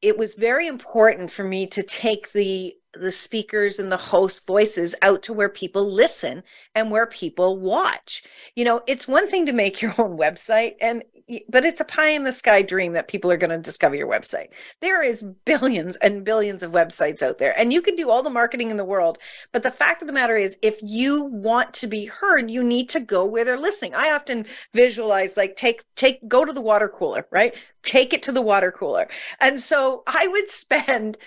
it 0.02 0.18
was 0.18 0.36
very 0.36 0.68
important 0.68 1.32
for 1.32 1.44
me 1.44 1.66
to 1.68 1.82
take 1.84 2.32
the 2.34 2.74
the 2.94 3.12
speakers 3.12 3.80
and 3.80 3.92
the 3.92 3.98
host 3.98 4.46
voices 4.48 4.96
out 5.02 5.22
to 5.24 5.34
where 5.34 5.50
people 5.50 5.90
listen 5.90 6.44
and 6.76 6.92
where 6.92 7.06
people 7.06 7.60
watch. 7.60 8.24
You 8.56 8.66
know, 8.66 8.82
it's 8.88 9.08
one 9.08 9.30
thing 9.30 9.46
to 9.46 9.54
make 9.54 9.82
your 9.82 9.94
own 9.98 10.18
website 10.18 10.76
and 10.82 11.04
but 11.50 11.66
it's 11.66 11.82
a 11.82 11.86
pie 11.86 12.10
in 12.10 12.24
the 12.24 12.32
sky 12.32 12.62
dream 12.62 12.94
that 12.94 13.08
people 13.08 13.32
are 13.32 13.38
going 13.38 13.50
to 13.50 13.58
discover 13.58 13.96
your 13.96 14.10
website. 14.10 14.48
There 14.82 15.04
is 15.04 15.24
billions 15.46 15.96
and 15.98 16.24
billions 16.24 16.64
of 16.64 16.72
websites 16.72 17.22
out 17.22 17.38
there 17.38 17.58
and 17.60 17.74
you 17.74 17.82
can 17.82 17.96
do 17.96 18.10
all 18.10 18.24
the 18.24 18.30
marketing 18.30 18.72
in 18.72 18.78
the 18.78 18.86
world, 18.86 19.18
but 19.52 19.64
the 19.64 19.72
fact 19.72 20.02
of 20.02 20.08
the 20.08 20.14
matter 20.14 20.36
is 20.36 20.58
if 20.62 20.80
you 20.82 21.26
want 21.26 21.74
to 21.76 21.88
be 21.88 22.06
heard, 22.06 22.50
you 22.50 22.64
need 22.64 22.90
to 22.90 23.00
go 23.00 23.26
where 23.26 23.44
they're 23.44 23.60
listening. 23.60 23.94
I 23.96 24.12
often 24.12 24.46
visualize 24.74 25.38
like 25.38 25.56
take 25.56 25.84
take 25.96 26.28
go 26.28 26.46
to 26.46 26.54
the 26.54 26.62
water 26.62 26.90
cooler, 26.90 27.28
right? 27.32 27.56
Take 27.84 28.14
it 28.14 28.24
to 28.24 28.32
the 28.32 28.42
water 28.42 28.72
cooler. 28.72 29.08
And 29.40 29.60
so 29.60 30.04
I 30.08 30.28
would 30.28 30.50
spend 30.50 31.18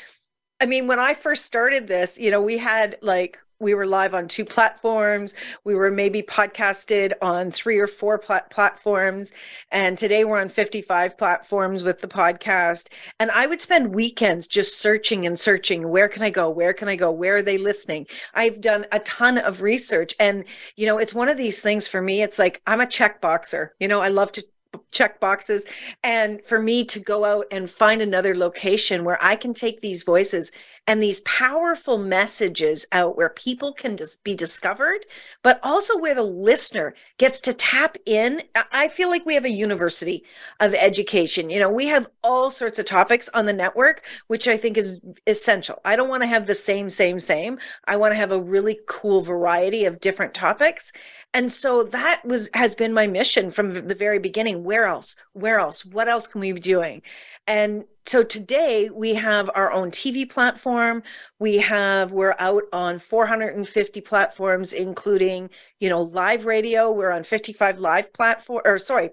I 0.61 0.67
mean, 0.67 0.87
when 0.87 1.01
I 1.01 1.15
first 1.15 1.47
started 1.47 1.87
this, 1.87 2.19
you 2.19 2.31
know, 2.31 2.43
we 2.43 2.59
had 2.59 2.99
like 3.01 3.39
we 3.61 3.75
were 3.75 3.87
live 3.87 4.15
on 4.15 4.27
two 4.27 4.45
platforms. 4.45 5.35
We 5.65 5.75
were 5.75 5.91
maybe 5.91 6.23
podcasted 6.23 7.13
on 7.21 7.51
three 7.51 7.79
or 7.79 7.87
four 7.87 8.19
plat- 8.19 8.51
platforms. 8.51 9.33
And 9.71 9.99
today 9.99 10.25
we're 10.25 10.41
on 10.41 10.49
55 10.49 11.19
platforms 11.19 11.85
with 11.85 12.01
the 12.01 12.09
podcast. 12.09 12.89
And 13.21 13.31
I 13.31 13.47
would 13.47 13.61
spend 13.61 13.95
weekends 13.95 14.47
just 14.47 14.81
searching 14.81 15.27
and 15.27 15.39
searching. 15.39 15.91
Where 15.91 16.09
can 16.09 16.23
I 16.23 16.31
go? 16.31 16.49
Where 16.49 16.73
can 16.73 16.89
I 16.89 16.97
go? 16.97 17.11
Where 17.11 17.37
are 17.37 17.43
they 17.43 17.59
listening? 17.59 18.07
I've 18.35 18.63
done 18.63 18.87
a 18.93 19.01
ton 19.01 19.37
of 19.37 19.61
research. 19.61 20.15
And, 20.19 20.45
you 20.77 20.87
know, 20.87 20.97
it's 20.97 21.15
one 21.15 21.29
of 21.29 21.37
these 21.37 21.61
things 21.61 21.87
for 21.87 22.01
me. 22.01 22.23
It's 22.23 22.39
like 22.39 22.63
I'm 22.67 22.81
a 22.81 22.87
check 22.87 23.21
boxer. 23.21 23.75
You 23.79 23.89
know, 23.89 24.01
I 24.01 24.09
love 24.09 24.33
to 24.33 24.45
check 24.93 25.21
boxes 25.21 25.67
and 26.03 26.45
for 26.45 26.61
me 26.61 26.85
to 26.85 27.01
go 27.01 27.25
out 27.25 27.47
and 27.51 27.69
find 27.69 28.01
another 28.01 28.37
location 28.37 29.05
where 29.05 29.19
I 29.21 29.37
can 29.37 29.53
take 29.53 29.81
these 29.81 30.05
voices 30.05 30.53
and 30.87 31.03
these 31.03 31.21
powerful 31.21 31.99
messages 31.99 32.87
out 32.93 33.17
where 33.17 33.29
people 33.29 33.73
can 33.73 33.97
just 33.97 34.23
be 34.25 34.35
discovered, 34.35 35.07
but 35.43 35.61
also 35.63 35.99
where 35.99 36.15
the 36.15 36.23
listener 36.23 36.95
gets 37.19 37.41
to 37.41 37.53
tap 37.53 37.97
in. 38.07 38.43
I 38.73 38.89
feel 38.89 39.09
like 39.09 39.25
we 39.25 39.35
have 39.35 39.45
a 39.45 39.51
university 39.51 40.25
of 40.59 40.75
education. 40.75 41.51
You 41.51 41.61
know, 41.61 41.71
we 41.71 41.87
have 41.87 42.09
all 42.25 42.51
sorts 42.51 42.79
of 42.79 42.87
topics 42.87 43.29
on 43.31 43.47
the 43.47 43.53
network, 43.53 44.05
which 44.27 44.49
I 44.49 44.57
think 44.57 44.77
is 44.77 45.01
essential. 45.27 45.79
I 45.85 45.97
don't 45.97 46.09
want 46.09 46.23
to 46.23 46.29
have 46.29 46.47
the 46.47 46.55
same, 46.55 46.91
same, 46.91 47.21
same. 47.21 47.59
I 47.87 47.97
want 47.97 48.13
to 48.13 48.17
have 48.17 48.33
a 48.33 48.41
really 48.41 48.81
cool 48.87 49.21
variety 49.21 49.85
of 49.85 50.01
different 50.01 50.35
topics. 50.35 50.93
And 51.33 51.53
so 51.53 51.85
that 51.85 52.23
was 52.25 52.51
has 52.55 52.75
been 52.75 52.93
my 52.93 53.07
mission 53.07 53.51
from 53.53 53.87
the 53.87 53.95
very 53.95 54.19
beginning. 54.19 54.65
Where 54.65 54.87
else? 54.87 55.15
Where 55.33 55.61
else? 55.61 55.85
What 55.85 56.09
else 56.09 56.27
can 56.27 56.41
we 56.41 56.53
be 56.53 56.61
doing? 56.61 57.03
And 57.51 57.83
so 58.07 58.23
today 58.23 58.91
we 58.95 59.13
have 59.15 59.51
our 59.57 59.73
own 59.73 59.91
TV 59.91 60.31
platform. 60.31 61.03
We 61.41 61.57
have 61.57 62.13
we're 62.13 62.37
out 62.39 62.63
on 62.73 63.01
450 63.01 64.01
platforms, 64.03 64.73
including 64.73 65.51
you 65.81 65.89
know 65.89 66.03
live 66.03 66.47
radio. 66.47 66.93
We're 66.93 67.11
on 67.11 67.25
55 67.25 67.81
live 67.81 68.13
platform, 68.13 68.63
or 68.65 68.79
sorry, 68.79 69.11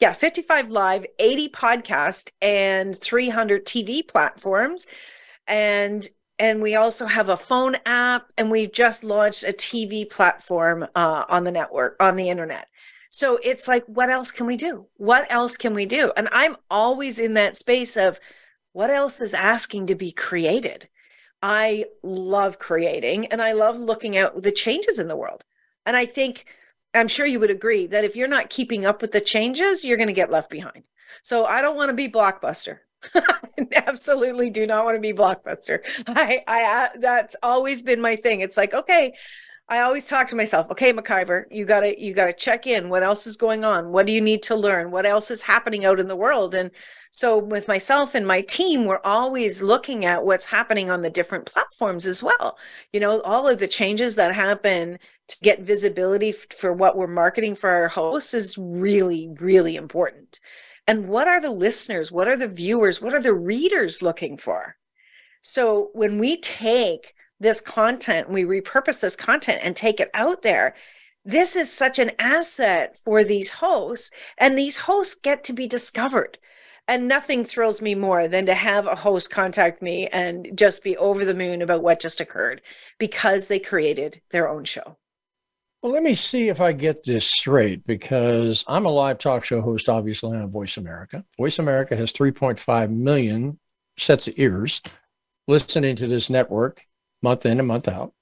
yeah, 0.00 0.12
55 0.12 0.72
live, 0.72 1.06
80 1.20 1.48
podcast, 1.50 2.32
and 2.42 2.98
300 2.98 3.64
TV 3.64 4.06
platforms. 4.06 4.88
And 5.46 6.08
and 6.40 6.60
we 6.62 6.74
also 6.74 7.06
have 7.06 7.28
a 7.28 7.36
phone 7.36 7.76
app 7.86 8.32
and 8.36 8.50
we've 8.50 8.72
just 8.72 9.04
launched 9.04 9.44
a 9.44 9.52
tv 9.52 10.08
platform 10.10 10.86
uh, 10.96 11.24
on 11.28 11.44
the 11.44 11.52
network 11.52 11.96
on 12.00 12.16
the 12.16 12.30
internet 12.30 12.66
so 13.10 13.38
it's 13.42 13.66
like 13.66 13.84
what 13.86 14.08
else 14.08 14.30
can 14.30 14.46
we 14.46 14.56
do? 14.56 14.86
What 14.96 15.30
else 15.30 15.56
can 15.56 15.74
we 15.74 15.84
do? 15.84 16.12
And 16.16 16.28
i'm 16.32 16.56
always 16.70 17.18
in 17.18 17.34
that 17.34 17.56
space 17.56 17.96
of 17.96 18.20
what 18.72 18.90
else 18.90 19.20
is 19.20 19.34
asking 19.34 19.86
to 19.86 19.96
be 19.96 20.12
created? 20.12 20.88
I 21.42 21.86
love 22.02 22.58
creating 22.58 23.26
and 23.26 23.42
i 23.42 23.52
love 23.52 23.78
looking 23.78 24.16
at 24.16 24.42
the 24.42 24.52
changes 24.52 24.98
in 24.98 25.08
the 25.08 25.16
world. 25.16 25.44
And 25.84 25.96
i 25.96 26.06
think 26.06 26.46
i'm 26.94 27.08
sure 27.08 27.26
you 27.26 27.40
would 27.40 27.50
agree 27.50 27.86
that 27.88 28.04
if 28.04 28.16
you're 28.16 28.28
not 28.28 28.50
keeping 28.50 28.86
up 28.86 29.02
with 29.02 29.12
the 29.12 29.20
changes 29.20 29.84
you're 29.84 29.96
going 29.96 30.06
to 30.06 30.12
get 30.12 30.30
left 30.30 30.50
behind. 30.50 30.84
So 31.22 31.44
i 31.44 31.60
don't 31.60 31.76
want 31.76 31.90
to 31.90 31.94
be 31.94 32.08
blockbuster. 32.08 32.78
Absolutely 33.72 34.50
do 34.50 34.66
not 34.66 34.84
want 34.84 34.96
to 34.96 35.00
be 35.00 35.12
blockbuster. 35.12 35.80
I, 36.06 36.42
I, 36.46 36.62
uh, 36.64 36.98
that's 37.00 37.36
always 37.42 37.82
been 37.82 38.00
my 38.00 38.16
thing. 38.16 38.40
It's 38.40 38.56
like, 38.56 38.74
okay, 38.74 39.14
I 39.70 39.80
always 39.80 40.08
talk 40.08 40.26
to 40.28 40.36
myself, 40.36 40.68
okay, 40.72 40.92
McIver, 40.92 41.44
you 41.48 41.64
gotta, 41.64 41.98
you 41.98 42.12
gotta 42.12 42.32
check 42.32 42.66
in. 42.66 42.88
What 42.88 43.04
else 43.04 43.24
is 43.26 43.36
going 43.36 43.64
on? 43.64 43.92
What 43.92 44.04
do 44.04 44.12
you 44.12 44.20
need 44.20 44.42
to 44.44 44.56
learn? 44.56 44.90
What 44.90 45.06
else 45.06 45.30
is 45.30 45.42
happening 45.42 45.84
out 45.84 46.00
in 46.00 46.08
the 46.08 46.16
world? 46.16 46.56
And 46.56 46.72
so 47.12 47.38
with 47.38 47.68
myself 47.68 48.16
and 48.16 48.26
my 48.26 48.40
team, 48.40 48.84
we're 48.84 49.00
always 49.04 49.62
looking 49.62 50.04
at 50.04 50.24
what's 50.24 50.46
happening 50.46 50.90
on 50.90 51.02
the 51.02 51.10
different 51.10 51.46
platforms 51.46 52.04
as 52.04 52.20
well. 52.20 52.58
You 52.92 52.98
know, 52.98 53.20
all 53.20 53.46
of 53.46 53.60
the 53.60 53.68
changes 53.68 54.16
that 54.16 54.34
happen 54.34 54.98
to 55.28 55.36
get 55.42 55.62
visibility 55.62 56.32
for 56.32 56.72
what 56.72 56.96
we're 56.96 57.06
marketing 57.06 57.54
for 57.54 57.70
our 57.70 57.88
hosts 57.88 58.34
is 58.34 58.58
really, 58.58 59.30
really 59.38 59.76
important 59.76 60.40
and 60.90 61.06
what 61.06 61.28
are 61.28 61.40
the 61.40 61.50
listeners 61.50 62.10
what 62.10 62.26
are 62.26 62.36
the 62.36 62.48
viewers 62.48 63.00
what 63.00 63.14
are 63.14 63.22
the 63.22 63.32
readers 63.34 64.02
looking 64.02 64.36
for 64.36 64.76
so 65.40 65.90
when 65.92 66.18
we 66.18 66.36
take 66.36 67.14
this 67.40 67.60
content 67.60 68.30
we 68.30 68.44
repurpose 68.44 69.00
this 69.00 69.16
content 69.16 69.60
and 69.62 69.74
take 69.74 69.98
it 69.98 70.10
out 70.14 70.42
there. 70.42 70.74
This 71.24 71.56
is 71.56 71.72
such 71.72 71.98
an 71.98 72.12
asset 72.18 72.98
for 73.04 73.24
these 73.24 73.50
hosts 73.50 74.10
and 74.38 74.56
these 74.56 74.76
hosts 74.76 75.14
get 75.14 75.42
to 75.44 75.52
be 75.52 75.66
discovered. 75.66 76.38
And 76.86 77.06
nothing 77.06 77.44
thrills 77.44 77.80
me 77.80 77.94
more 77.94 78.26
than 78.26 78.46
to 78.46 78.54
have 78.54 78.86
a 78.86 78.96
host 78.96 79.30
contact 79.30 79.80
me 79.80 80.08
and 80.08 80.50
just 80.54 80.82
be 80.82 80.96
over 80.96 81.24
the 81.24 81.34
moon 81.34 81.62
about 81.62 81.82
what 81.82 82.00
just 82.00 82.20
occurred 82.20 82.62
because 82.98 83.46
they 83.46 83.60
created 83.60 84.20
their 84.30 84.48
own 84.48 84.64
show. 84.64 84.96
Well, 85.82 85.92
let 85.92 86.02
me 86.02 86.14
see 86.14 86.48
if 86.48 86.60
I 86.60 86.72
get 86.72 87.04
this 87.04 87.24
straight 87.24 87.86
because 87.86 88.64
I'm 88.66 88.86
a 88.86 88.90
live 88.90 89.18
talk 89.18 89.44
show 89.44 89.62
host, 89.62 89.88
obviously, 89.88 90.36
on 90.36 90.50
Voice 90.50 90.76
America. 90.76 91.24
Voice 91.38 91.58
America 91.58 91.96
has 91.96 92.12
3.5 92.12 92.90
million 92.90 93.58
sets 93.96 94.28
of 94.28 94.34
ears 94.36 94.82
listening 95.46 95.96
to 95.96 96.06
this 96.06 96.28
network 96.28 96.82
month 97.22 97.46
in 97.46 97.58
and 97.58 97.68
month 97.68 97.88
out. 97.88 98.12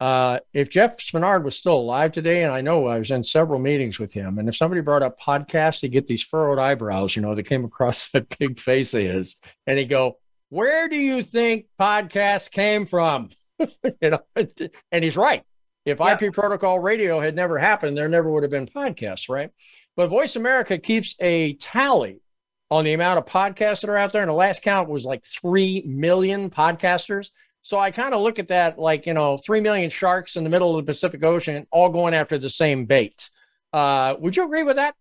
Uh, 0.00 0.38
if 0.54 0.70
Jeff 0.70 0.96
Spenard 0.96 1.44
was 1.44 1.56
still 1.56 1.74
alive 1.74 2.12
today, 2.12 2.42
and 2.42 2.52
I 2.52 2.62
know 2.62 2.86
I 2.86 2.98
was 2.98 3.10
in 3.10 3.22
several 3.22 3.60
meetings 3.60 3.98
with 3.98 4.14
him, 4.14 4.38
and 4.38 4.48
if 4.48 4.56
somebody 4.56 4.80
brought 4.80 5.02
up 5.02 5.20
podcasts, 5.20 5.80
to 5.80 5.88
get 5.88 6.06
these 6.06 6.22
furrowed 6.22 6.58
eyebrows, 6.58 7.14
you 7.14 7.20
know, 7.20 7.34
that 7.34 7.42
came 7.42 7.64
across 7.64 8.08
that 8.12 8.38
big 8.38 8.58
face 8.58 8.94
of 8.94 9.02
his, 9.02 9.36
and 9.66 9.78
he'd 9.78 9.90
go, 9.90 10.18
Where 10.48 10.88
do 10.88 10.96
you 10.96 11.22
think 11.22 11.66
podcasts 11.78 12.50
came 12.50 12.86
from? 12.86 13.28
you 13.58 14.10
know, 14.10 14.20
and 14.36 15.04
he's 15.04 15.18
right. 15.18 15.42
If 15.84 15.98
yeah. 15.98 16.16
IP 16.18 16.32
protocol 16.32 16.78
radio 16.78 17.20
had 17.20 17.34
never 17.34 17.58
happened, 17.58 17.96
there 17.96 18.08
never 18.08 18.30
would 18.30 18.42
have 18.42 18.50
been 18.50 18.66
podcasts, 18.66 19.28
right? 19.28 19.50
But 19.96 20.08
Voice 20.08 20.36
America 20.36 20.78
keeps 20.78 21.14
a 21.20 21.54
tally 21.54 22.20
on 22.70 22.84
the 22.84 22.92
amount 22.92 23.18
of 23.18 23.24
podcasts 23.24 23.80
that 23.80 23.90
are 23.90 23.96
out 23.96 24.12
there. 24.12 24.22
And 24.22 24.28
the 24.28 24.34
last 24.34 24.62
count 24.62 24.88
was 24.88 25.04
like 25.04 25.24
3 25.24 25.82
million 25.86 26.50
podcasters. 26.50 27.30
So 27.62 27.78
I 27.78 27.90
kind 27.90 28.14
of 28.14 28.22
look 28.22 28.38
at 28.38 28.48
that 28.48 28.78
like, 28.78 29.06
you 29.06 29.14
know, 29.14 29.36
3 29.36 29.60
million 29.60 29.90
sharks 29.90 30.36
in 30.36 30.44
the 30.44 30.50
middle 30.50 30.76
of 30.76 30.84
the 30.84 30.90
Pacific 30.90 31.22
Ocean, 31.22 31.66
all 31.70 31.88
going 31.88 32.14
after 32.14 32.38
the 32.38 32.50
same 32.50 32.86
bait. 32.86 33.30
Uh, 33.72 34.14
would 34.18 34.36
you 34.36 34.44
agree 34.44 34.62
with 34.62 34.76
that? 34.76 34.94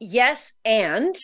Yes. 0.00 0.54
And 0.64 1.14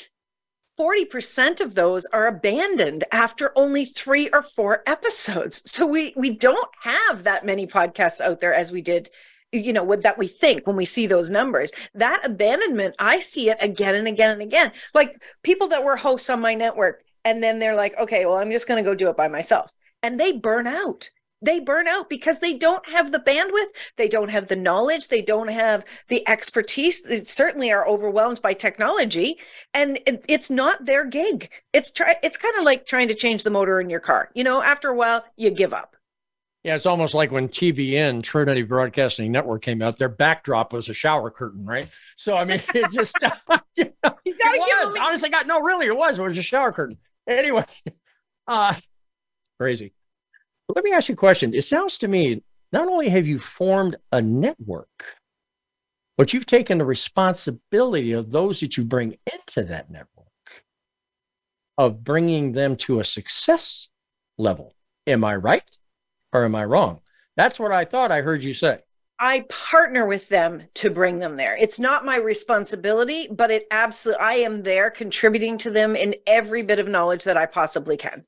40% 0.78 1.60
of 1.60 1.74
those 1.74 2.06
are 2.12 2.26
abandoned 2.26 3.04
after 3.10 3.52
only 3.56 3.86
three 3.86 4.28
or 4.30 4.42
four 4.42 4.82
episodes. 4.86 5.62
So 5.66 5.86
we 5.86 6.12
we 6.16 6.30
don't 6.30 6.70
have 6.80 7.24
that 7.24 7.44
many 7.44 7.66
podcasts 7.66 8.20
out 8.20 8.40
there 8.40 8.54
as 8.54 8.72
we 8.72 8.82
did 8.82 9.10
you 9.52 9.72
know 9.72 9.84
what 9.84 10.02
that 10.02 10.18
we 10.18 10.26
think 10.26 10.66
when 10.66 10.76
we 10.76 10.84
see 10.84 11.06
those 11.06 11.30
numbers 11.30 11.70
that 11.94 12.20
abandonment 12.24 12.94
i 12.98 13.20
see 13.20 13.48
it 13.48 13.56
again 13.60 13.94
and 13.94 14.08
again 14.08 14.32
and 14.32 14.42
again 14.42 14.72
like 14.92 15.22
people 15.42 15.68
that 15.68 15.84
were 15.84 15.96
hosts 15.96 16.28
on 16.28 16.40
my 16.40 16.54
network 16.54 17.04
and 17.24 17.42
then 17.42 17.58
they're 17.58 17.76
like 17.76 17.96
okay 17.96 18.26
well 18.26 18.38
i'm 18.38 18.50
just 18.50 18.66
going 18.66 18.82
to 18.82 18.88
go 18.88 18.94
do 18.94 19.08
it 19.08 19.16
by 19.16 19.28
myself 19.28 19.70
and 20.06 20.20
they 20.20 20.30
burn 20.32 20.68
out. 20.68 21.10
They 21.42 21.60
burn 21.60 21.86
out 21.86 22.08
because 22.08 22.38
they 22.38 22.54
don't 22.54 22.88
have 22.88 23.12
the 23.12 23.18
bandwidth. 23.18 23.92
They 23.96 24.08
don't 24.08 24.30
have 24.30 24.48
the 24.48 24.56
knowledge. 24.56 25.08
They 25.08 25.20
don't 25.20 25.48
have 25.48 25.84
the 26.08 26.26
expertise. 26.28 27.02
They 27.02 27.24
certainly 27.24 27.70
are 27.72 27.86
overwhelmed 27.86 28.40
by 28.40 28.54
technology 28.54 29.38
and 29.74 29.98
it, 30.06 30.24
it's 30.28 30.48
not 30.48 30.86
their 30.86 31.04
gig. 31.04 31.50
It's 31.72 31.90
try 31.90 32.16
it's 32.22 32.38
kind 32.38 32.56
of 32.56 32.64
like 32.64 32.86
trying 32.86 33.08
to 33.08 33.14
change 33.14 33.42
the 33.42 33.50
motor 33.50 33.80
in 33.80 33.90
your 33.90 34.00
car. 34.00 34.30
You 34.34 34.44
know 34.44 34.62
after 34.62 34.88
a 34.88 34.94
while 34.94 35.24
you 35.36 35.50
give 35.50 35.74
up. 35.74 35.96
Yeah 36.62 36.74
it's 36.74 36.86
almost 36.86 37.14
like 37.14 37.30
when 37.30 37.48
tbn 37.48 38.22
trinity 38.22 38.62
broadcasting 38.62 39.30
network 39.30 39.62
came 39.62 39.82
out 39.82 39.98
their 39.98 40.08
backdrop 40.08 40.72
was 40.72 40.88
a 40.88 40.94
shower 40.94 41.30
curtain 41.30 41.66
right? 41.66 41.90
So 42.16 42.36
i 42.36 42.44
mean 42.44 42.62
it 42.74 42.90
just 42.90 43.16
you, 43.76 43.92
know, 44.02 44.16
you 44.24 44.38
gotta 44.38 44.58
give 44.58 45.02
honestly 45.02 45.28
got 45.28 45.46
no 45.46 45.60
really 45.60 45.86
it 45.86 45.96
was 45.96 46.18
it 46.18 46.22
was 46.22 46.38
a 46.38 46.42
shower 46.42 46.72
curtain. 46.72 46.96
Anyway 47.26 47.64
uh 48.48 48.74
crazy 49.58 49.92
let 50.74 50.84
me 50.84 50.92
ask 50.92 51.08
you 51.08 51.14
a 51.14 51.16
question. 51.16 51.54
It 51.54 51.62
sounds 51.62 51.98
to 51.98 52.08
me 52.08 52.42
not 52.72 52.88
only 52.88 53.08
have 53.08 53.26
you 53.26 53.38
formed 53.38 53.96
a 54.12 54.20
network, 54.20 55.16
but 56.16 56.32
you've 56.32 56.46
taken 56.46 56.78
the 56.78 56.84
responsibility 56.84 58.12
of 58.12 58.30
those 58.30 58.60
that 58.60 58.76
you 58.76 58.84
bring 58.84 59.16
into 59.32 59.62
that 59.64 59.90
network 59.90 60.26
of 61.78 62.02
bringing 62.02 62.52
them 62.52 62.74
to 62.76 63.00
a 63.00 63.04
success 63.04 63.88
level. 64.38 64.74
Am 65.06 65.24
I 65.24 65.36
right 65.36 65.76
or 66.32 66.44
am 66.44 66.54
I 66.54 66.64
wrong? 66.64 67.00
That's 67.36 67.60
what 67.60 67.70
I 67.70 67.84
thought 67.84 68.10
I 68.10 68.22
heard 68.22 68.42
you 68.42 68.54
say. 68.54 68.80
I 69.18 69.46
partner 69.48 70.06
with 70.06 70.28
them 70.28 70.64
to 70.74 70.90
bring 70.90 71.20
them 71.20 71.36
there. 71.36 71.56
It's 71.56 71.78
not 71.78 72.04
my 72.04 72.16
responsibility, 72.16 73.28
but 73.30 73.50
it 73.50 73.66
absolutely, 73.70 74.22
I 74.22 74.34
am 74.34 74.62
there 74.62 74.90
contributing 74.90 75.56
to 75.58 75.70
them 75.70 75.96
in 75.96 76.14
every 76.26 76.62
bit 76.62 76.78
of 76.78 76.88
knowledge 76.88 77.24
that 77.24 77.36
I 77.36 77.46
possibly 77.46 77.96
can 77.96 78.26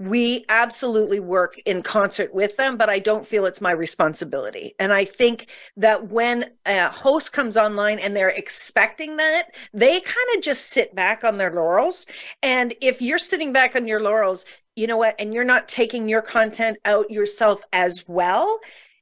we 0.00 0.46
absolutely 0.48 1.20
work 1.20 1.58
in 1.66 1.82
concert 1.82 2.32
with 2.32 2.56
them, 2.56 2.78
but 2.78 2.88
I 2.88 2.98
don't 2.98 3.26
feel 3.26 3.44
it's 3.44 3.60
my 3.60 3.70
responsibility. 3.70 4.74
And 4.78 4.94
I 4.94 5.04
think 5.04 5.50
that 5.76 6.08
when 6.08 6.46
a 6.64 6.88
host 6.88 7.34
comes 7.34 7.58
online 7.58 7.98
and 7.98 8.16
they're 8.16 8.30
expecting 8.30 9.18
that, 9.18 9.54
they 9.74 10.00
kind 10.00 10.26
of 10.34 10.42
just 10.42 10.70
sit 10.70 10.94
back 10.94 11.22
on 11.22 11.36
their 11.36 11.52
laurels. 11.52 12.06
And 12.42 12.74
if 12.80 13.02
you're 13.02 13.18
sitting 13.18 13.52
back 13.52 13.76
on 13.76 13.86
your 13.86 14.00
laurels, 14.00 14.46
you 14.74 14.86
know 14.86 14.96
what, 14.96 15.16
and 15.20 15.34
you're 15.34 15.44
not 15.44 15.68
taking 15.68 16.08
your 16.08 16.22
content 16.22 16.78
out 16.86 17.10
yourself 17.10 17.62
as 17.74 18.08
well, 18.08 18.58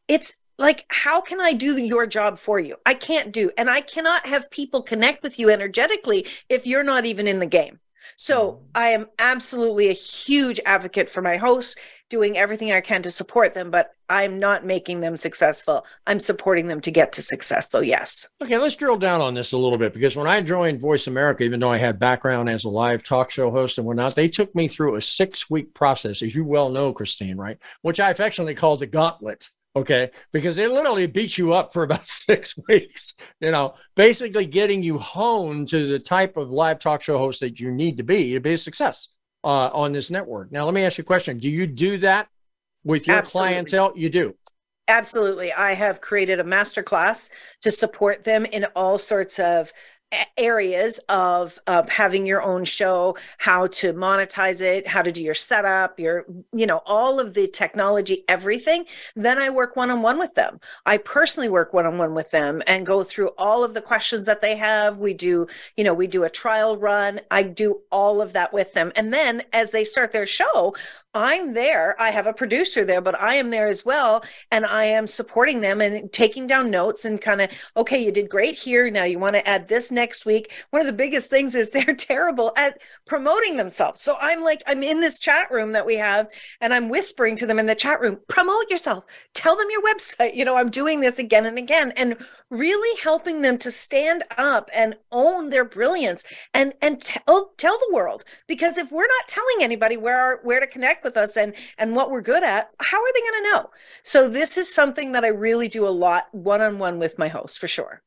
it's 0.08 0.34
like 0.58 0.84
how 0.88 1.20
can 1.20 1.40
i 1.40 1.52
do 1.52 1.80
your 1.80 2.04
job 2.04 2.36
for 2.36 2.58
you 2.58 2.74
i 2.84 2.92
can't 2.92 3.30
do 3.30 3.48
and 3.56 3.70
i 3.70 3.80
cannot 3.80 4.26
have 4.26 4.50
people 4.50 4.82
connect 4.82 5.22
with 5.22 5.38
you 5.38 5.50
energetically 5.50 6.26
if 6.48 6.66
you're 6.66 6.82
not 6.82 7.06
even 7.06 7.28
in 7.28 7.38
the 7.38 7.46
game 7.46 7.78
So 8.16 8.60
I 8.74 8.88
am 8.88 9.06
absolutely 9.18 9.88
a 9.88 9.94
huge 9.94 10.60
advocate 10.66 11.10
for 11.10 11.22
my 11.22 11.36
hosts, 11.36 11.76
doing 12.08 12.36
everything 12.38 12.72
I 12.72 12.80
can 12.80 13.02
to 13.02 13.10
support 13.10 13.54
them, 13.54 13.70
but 13.70 13.90
I'm 14.08 14.38
not 14.38 14.64
making 14.64 15.00
them 15.00 15.16
successful. 15.16 15.84
I'm 16.06 16.20
supporting 16.20 16.68
them 16.68 16.80
to 16.80 16.90
get 16.90 17.12
to 17.12 17.22
success, 17.22 17.68
though, 17.68 17.80
yes. 17.80 18.28
Okay, 18.42 18.56
let's 18.56 18.76
drill 18.76 18.96
down 18.96 19.20
on 19.20 19.34
this 19.34 19.52
a 19.52 19.58
little 19.58 19.78
bit 19.78 19.92
because 19.92 20.16
when 20.16 20.26
I 20.26 20.40
joined 20.40 20.80
Voice 20.80 21.06
America, 21.06 21.44
even 21.44 21.60
though 21.60 21.70
I 21.70 21.78
had 21.78 21.98
background 21.98 22.48
as 22.48 22.64
a 22.64 22.70
live 22.70 23.04
talk 23.04 23.30
show 23.30 23.50
host 23.50 23.78
and 23.78 23.86
whatnot, 23.86 24.14
they 24.14 24.28
took 24.28 24.54
me 24.54 24.68
through 24.68 24.96
a 24.96 25.02
six 25.02 25.50
week 25.50 25.74
process, 25.74 26.22
as 26.22 26.34
you 26.34 26.44
well 26.44 26.70
know, 26.70 26.92
Christine, 26.92 27.36
right? 27.36 27.58
Which 27.82 28.00
I 28.00 28.10
affectionately 28.10 28.54
call 28.54 28.76
the 28.76 28.86
gauntlet. 28.86 29.50
Okay. 29.76 30.10
Because 30.32 30.56
they 30.56 30.66
literally 30.66 31.06
beat 31.06 31.38
you 31.38 31.52
up 31.52 31.72
for 31.72 31.82
about 31.82 32.06
six 32.06 32.58
weeks, 32.68 33.14
you 33.40 33.50
know, 33.50 33.74
basically 33.94 34.46
getting 34.46 34.82
you 34.82 34.98
honed 34.98 35.68
to 35.68 35.86
the 35.86 35.98
type 35.98 36.36
of 36.36 36.50
live 36.50 36.78
talk 36.78 37.02
show 37.02 37.18
host 37.18 37.40
that 37.40 37.60
you 37.60 37.70
need 37.70 37.96
to 37.98 38.02
be 38.02 38.32
to 38.34 38.40
be 38.40 38.54
a 38.54 38.58
success 38.58 39.08
uh, 39.44 39.70
on 39.72 39.92
this 39.92 40.10
network. 40.10 40.50
Now, 40.50 40.64
let 40.64 40.74
me 40.74 40.84
ask 40.84 40.98
you 40.98 41.02
a 41.02 41.04
question. 41.04 41.38
Do 41.38 41.48
you 41.48 41.66
do 41.66 41.98
that 41.98 42.28
with 42.84 43.06
your 43.06 43.16
Absolutely. 43.16 43.52
clientele? 43.52 43.92
You 43.94 44.10
do. 44.10 44.34
Absolutely. 44.88 45.52
I 45.52 45.74
have 45.74 46.00
created 46.00 46.40
a 46.40 46.44
masterclass 46.44 47.30
to 47.60 47.70
support 47.70 48.24
them 48.24 48.46
in 48.46 48.64
all 48.74 48.96
sorts 48.96 49.38
of 49.38 49.70
areas 50.36 50.98
of 51.08 51.58
of 51.66 51.88
having 51.88 52.24
your 52.24 52.42
own 52.42 52.64
show 52.64 53.16
how 53.36 53.66
to 53.66 53.92
monetize 53.92 54.62
it 54.62 54.86
how 54.86 55.02
to 55.02 55.12
do 55.12 55.22
your 55.22 55.34
setup 55.34 56.00
your 56.00 56.24
you 56.52 56.66
know 56.66 56.80
all 56.86 57.20
of 57.20 57.34
the 57.34 57.46
technology 57.48 58.24
everything 58.28 58.84
then 59.16 59.38
i 59.38 59.50
work 59.50 59.76
one-on-one 59.76 60.18
with 60.18 60.34
them. 60.34 60.60
I 60.86 60.98
personally 60.98 61.48
work 61.48 61.72
one-on-one 61.72 62.14
with 62.14 62.30
them 62.30 62.62
and 62.66 62.86
go 62.86 63.02
through 63.02 63.30
all 63.38 63.64
of 63.64 63.74
the 63.74 63.82
questions 63.82 64.26
that 64.26 64.40
they 64.40 64.56
have. 64.56 64.98
We 64.98 65.14
do 65.14 65.46
you 65.76 65.84
know 65.84 65.94
we 65.94 66.06
do 66.06 66.24
a 66.24 66.30
trial 66.30 66.76
run. 66.76 67.20
I 67.30 67.42
do 67.42 67.80
all 67.90 68.20
of 68.20 68.32
that 68.32 68.52
with 68.52 68.72
them. 68.74 68.92
And 68.96 69.12
then 69.12 69.42
as 69.52 69.70
they 69.70 69.84
start 69.84 70.12
their 70.12 70.26
show 70.26 70.74
I'm 71.18 71.52
there. 71.52 72.00
I 72.00 72.10
have 72.10 72.28
a 72.28 72.32
producer 72.32 72.84
there, 72.84 73.00
but 73.00 73.20
I 73.20 73.34
am 73.34 73.50
there 73.50 73.66
as 73.66 73.84
well. 73.84 74.22
And 74.52 74.64
I 74.64 74.84
am 74.84 75.08
supporting 75.08 75.60
them 75.60 75.80
and 75.80 76.12
taking 76.12 76.46
down 76.46 76.70
notes 76.70 77.04
and 77.04 77.20
kind 77.20 77.40
of, 77.40 77.50
okay, 77.76 78.00
you 78.00 78.12
did 78.12 78.30
great 78.30 78.54
here. 78.54 78.88
Now 78.88 79.02
you 79.02 79.18
want 79.18 79.34
to 79.34 79.46
add 79.46 79.66
this 79.66 79.90
next 79.90 80.26
week. 80.26 80.52
One 80.70 80.80
of 80.80 80.86
the 80.86 80.92
biggest 80.92 81.28
things 81.28 81.56
is 81.56 81.70
they're 81.78 81.96
terrible 81.96 82.52
at 82.56 82.80
promoting 83.04 83.56
themselves. 83.56 84.00
So 84.00 84.14
I'm 84.20 84.44
like, 84.44 84.62
I'm 84.68 84.84
in 84.84 85.00
this 85.00 85.18
chat 85.18 85.50
room 85.50 85.72
that 85.72 85.84
we 85.84 85.96
have 85.96 86.28
and 86.60 86.72
I'm 86.72 86.88
whispering 86.88 87.34
to 87.36 87.46
them 87.46 87.58
in 87.58 87.66
the 87.66 87.74
chat 87.74 88.00
room, 88.00 88.20
promote 88.28 88.70
yourself, 88.70 89.02
tell 89.34 89.56
them 89.56 89.66
your 89.72 89.82
website. 89.82 90.36
You 90.36 90.44
know, 90.44 90.56
I'm 90.56 90.70
doing 90.70 91.00
this 91.00 91.18
again 91.18 91.46
and 91.46 91.58
again 91.58 91.92
and 91.96 92.16
really 92.48 92.96
helping 93.02 93.42
them 93.42 93.58
to 93.58 93.72
stand 93.72 94.22
up 94.36 94.70
and 94.72 94.94
own 95.10 95.50
their 95.50 95.64
brilliance 95.64 96.24
and, 96.54 96.74
and 96.80 97.02
tell, 97.02 97.22
oh, 97.26 97.50
tell 97.56 97.76
the 97.76 97.92
world. 97.92 98.22
Because 98.46 98.78
if 98.78 98.92
we're 98.92 99.02
not 99.02 99.26
telling 99.26 99.56
anybody 99.62 99.96
where, 99.96 100.38
where 100.44 100.60
to 100.60 100.66
connect 100.68 101.02
with 101.02 101.07
us 101.16 101.36
and 101.36 101.54
and 101.78 101.94
what 101.94 102.10
we're 102.10 102.20
good 102.20 102.42
at 102.42 102.70
how 102.80 102.98
are 102.98 103.12
they 103.14 103.20
going 103.20 103.44
to 103.44 103.50
know 103.52 103.70
so 104.02 104.28
this 104.28 104.56
is 104.58 104.72
something 104.72 105.12
that 105.12 105.24
i 105.24 105.28
really 105.28 105.68
do 105.68 105.86
a 105.86 105.88
lot 105.88 106.26
one-on-one 106.32 106.98
with 106.98 107.18
my 107.18 107.28
host 107.28 107.58
for 107.58 107.66
sure 107.68 108.02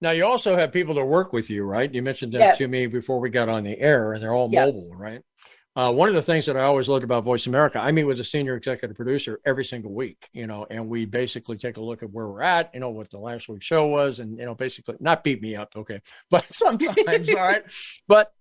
now 0.00 0.10
you 0.10 0.24
also 0.24 0.56
have 0.56 0.72
people 0.72 0.94
that 0.94 1.04
work 1.04 1.32
with 1.32 1.50
you 1.50 1.64
right 1.64 1.92
you 1.94 2.02
mentioned 2.02 2.32
that 2.32 2.40
Yes. 2.40 2.58
to 2.58 2.68
me 2.68 2.86
before 2.86 3.20
we 3.20 3.30
got 3.30 3.48
on 3.48 3.64
the 3.64 3.78
air 3.78 4.12
and 4.12 4.22
they're 4.22 4.32
all 4.32 4.48
Yeah. 4.50 4.66
mobile 4.66 4.94
right 4.94 5.22
uh, 5.76 5.90
one 5.90 6.08
of 6.08 6.14
the 6.14 6.22
things 6.22 6.46
that 6.46 6.56
I 6.56 6.62
always 6.62 6.88
loved 6.88 7.02
about 7.02 7.24
Voice 7.24 7.48
America, 7.48 7.80
I 7.80 7.90
meet 7.90 8.04
with 8.04 8.20
a 8.20 8.24
senior 8.24 8.54
executive 8.54 8.96
producer 8.96 9.40
every 9.44 9.64
single 9.64 9.92
week, 9.92 10.28
you 10.32 10.46
know, 10.46 10.64
and 10.70 10.88
we 10.88 11.04
basically 11.04 11.56
take 11.56 11.78
a 11.78 11.80
look 11.80 12.04
at 12.04 12.12
where 12.12 12.28
we're 12.28 12.42
at, 12.42 12.70
you 12.72 12.78
know, 12.78 12.90
what 12.90 13.10
the 13.10 13.18
last 13.18 13.48
week's 13.48 13.66
show 13.66 13.88
was, 13.88 14.20
and 14.20 14.38
you 14.38 14.44
know, 14.44 14.54
basically 14.54 14.94
not 15.00 15.24
beat 15.24 15.42
me 15.42 15.56
up, 15.56 15.72
okay, 15.74 16.00
but 16.30 16.44
sometimes, 16.52 17.28
all 17.28 17.34
right. 17.34 17.64
But 18.06 18.32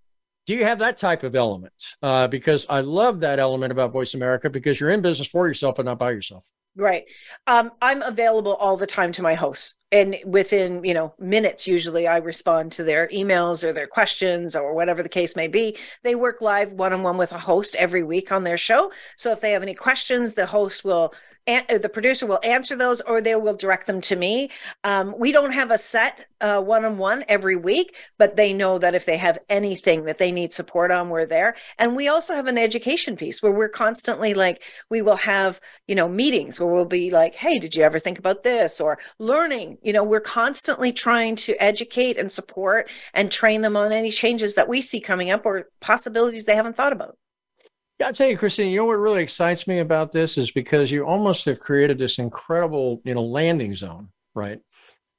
do 0.46 0.54
you 0.54 0.64
have 0.64 0.80
that 0.80 0.98
type 0.98 1.24
of 1.24 1.36
element? 1.36 1.74
Uh, 2.02 2.28
because 2.28 2.66
I 2.70 2.82
love 2.82 3.20
that 3.22 3.40
element 3.40 3.72
about 3.72 3.92
Voice 3.92 4.14
America 4.14 4.50
because 4.50 4.80
you're 4.80 4.90
in 4.90 5.02
business 5.02 5.28
for 5.28 5.48
yourself 5.48 5.80
and 5.80 5.86
not 5.86 6.00
by 6.00 6.12
yourself. 6.12 6.46
right 6.76 7.04
um, 7.46 7.70
i'm 7.82 8.02
available 8.02 8.56
all 8.56 8.76
the 8.78 8.88
time 8.88 9.12
to 9.12 9.22
my 9.22 9.36
hosts 9.36 9.76
and 9.92 10.18
within 10.26 10.84
you 10.84 10.94
know 10.94 11.14
minutes 11.20 11.68
usually 11.68 12.08
i 12.08 12.18
respond 12.18 12.72
to 12.72 12.84
their 12.84 13.08
emails 13.10 13.64
or 13.64 13.72
their 13.74 13.86
questions 13.86 14.56
or 14.56 14.74
whatever 14.74 15.04
the 15.04 15.10
case 15.10 15.36
may 15.36 15.48
be 15.48 15.78
they 16.04 16.16
work 16.16 16.42
live 16.42 16.72
one-on-one 16.72 17.16
with 17.18 17.32
a 17.32 17.38
host 17.38 17.76
every 17.78 18.04
week 18.04 18.32
on 18.32 18.44
their 18.44 18.58
show 18.58 18.92
so 19.18 19.32
if 19.32 19.40
they 19.40 19.52
have 19.52 19.62
any 19.62 19.76
questions 19.76 20.34
the 20.34 20.48
host 20.48 20.84
will 20.84 21.14
an- 21.48 21.66
uh, 21.70 21.78
the 21.78 21.90
producer 21.90 22.26
will 22.26 22.40
answer 22.44 22.76
those 22.76 23.02
or 23.02 23.22
they 23.22 23.36
will 23.36 23.56
direct 23.56 23.88
them 23.88 24.02
to 24.02 24.16
me. 24.16 24.50
Um, 24.84 25.16
we 25.18 25.32
don't 25.32 25.52
have 25.52 25.72
a 25.72 25.78
set 25.78 26.28
uh, 26.42 26.62
one-on-one 26.62 27.26
every 27.28 27.56
week 27.56 27.96
but 28.18 28.36
they 28.36 28.54
know 28.54 28.78
that 28.78 28.96
if 28.96 29.06
they 29.06 29.18
have 29.18 29.40
anything 29.50 30.06
that 30.06 30.18
they 30.20 30.32
need 30.32 30.54
support 30.54 30.92
on 30.92 31.10
we're 31.10 31.26
there. 31.26 31.56
And 31.78 31.96
we 31.96 32.08
also 32.08 32.34
have 32.34 32.48
an 32.48 32.58
education 32.58 33.16
piece 33.16 33.42
where 33.42 33.52
we're 33.52 33.70
constantly 33.70 34.34
like 34.34 34.64
we 34.90 35.02
will 35.02 35.18
have 35.18 35.60
you 35.88 35.96
know 35.96 36.08
meetings 36.08 36.60
where 36.60 36.74
we'll 36.74 36.86
be 36.86 37.12
like 37.12 37.36
hey 37.36 37.60
did 37.60 37.76
you 37.76 37.84
ever 37.84 38.00
think 38.00 38.20
about 38.20 38.44
this? 38.44 38.80
or 38.80 38.98
learning. 39.20 39.78
You 39.82 39.94
know 39.94 40.04
we're 40.04 40.20
constantly 40.20 40.92
trying 40.92 41.36
to 41.38 41.56
educate 41.62 42.18
and 42.18 42.32
support 42.32 42.90
and 43.14 43.32
train 43.32 43.62
them 43.62 43.76
on 43.76 43.92
any 43.92 44.12
changes 44.12 44.56
that 44.56 44.68
we 44.70 44.82
see 44.82 45.00
coming 45.00 45.30
up 45.32 45.46
or 45.46 45.70
possibilities 45.82 46.46
they 46.46 46.56
haven't 46.56 46.78
thought 46.78 46.94
about 46.94 47.18
I'll 48.04 48.14
tell 48.14 48.28
you, 48.28 48.38
Christine, 48.38 48.70
you 48.70 48.78
know 48.78 48.86
what 48.86 48.94
really 48.94 49.24
excites 49.24 49.68
me 49.68 49.80
about 49.80 50.12
this 50.12 50.38
is 50.38 50.52
because 50.52 50.92
you 50.92 51.06
almost 51.06 51.46
have 51.46 51.60
created 51.60 51.98
this 51.98 52.20
incredible, 52.20 53.02
you 53.06 53.14
know, 53.14 53.24
landing 53.24 53.74
zone, 53.76 54.10
right? 54.36 54.60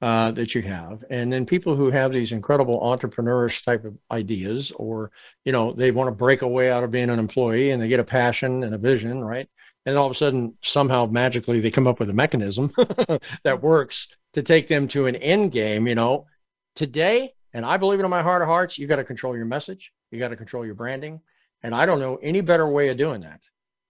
Uh, 0.01 0.29
that 0.31 0.53
you 0.53 0.61
have. 0.61 1.03
And 1.09 1.31
then 1.31 1.45
people 1.45 1.75
who 1.75 1.89
have 1.89 2.11
these 2.11 2.31
incredible 2.31 2.79
entrepreneurish 2.81 3.63
type 3.63 3.85
of 3.85 3.97
ideas, 4.11 4.71
or, 4.75 5.11
you 5.45 5.51
know, 5.51 5.71
they 5.71 5.91
want 5.91 6.09
to 6.09 6.11
break 6.11 6.41
away 6.41 6.69
out 6.69 6.83
of 6.83 6.91
being 6.91 7.09
an 7.09 7.17
employee 7.17 7.71
and 7.71 7.81
they 7.81 7.87
get 7.87 7.99
a 7.99 8.03
passion 8.03 8.63
and 8.63 8.75
a 8.75 8.77
vision, 8.77 9.23
right? 9.23 9.49
And 9.85 9.97
all 9.97 10.05
of 10.05 10.11
a 10.11 10.15
sudden, 10.15 10.55
somehow 10.61 11.05
magically, 11.05 11.59
they 11.59 11.71
come 11.71 11.87
up 11.87 11.99
with 11.99 12.09
a 12.09 12.13
mechanism 12.13 12.71
that 13.43 13.61
works 13.61 14.09
to 14.33 14.43
take 14.43 14.67
them 14.67 14.87
to 14.89 15.07
an 15.07 15.15
end 15.15 15.51
game, 15.51 15.87
you 15.87 15.95
know. 15.95 16.27
Today, 16.75 17.33
and 17.53 17.65
I 17.65 17.77
believe 17.77 17.99
it 17.99 18.03
in 18.03 18.09
my 18.09 18.21
heart 18.21 18.41
of 18.41 18.47
hearts, 18.47 18.77
you 18.77 18.85
got 18.85 18.97
to 18.97 19.03
control 19.03 19.35
your 19.35 19.45
message, 19.45 19.91
you 20.11 20.19
got 20.19 20.29
to 20.29 20.35
control 20.35 20.65
your 20.65 20.75
branding. 20.75 21.21
And 21.65 21.73
I 21.73 21.87
don't 21.87 21.99
know 21.99 22.17
any 22.17 22.41
better 22.41 22.67
way 22.67 22.89
of 22.89 22.97
doing 22.97 23.21
that 23.21 23.41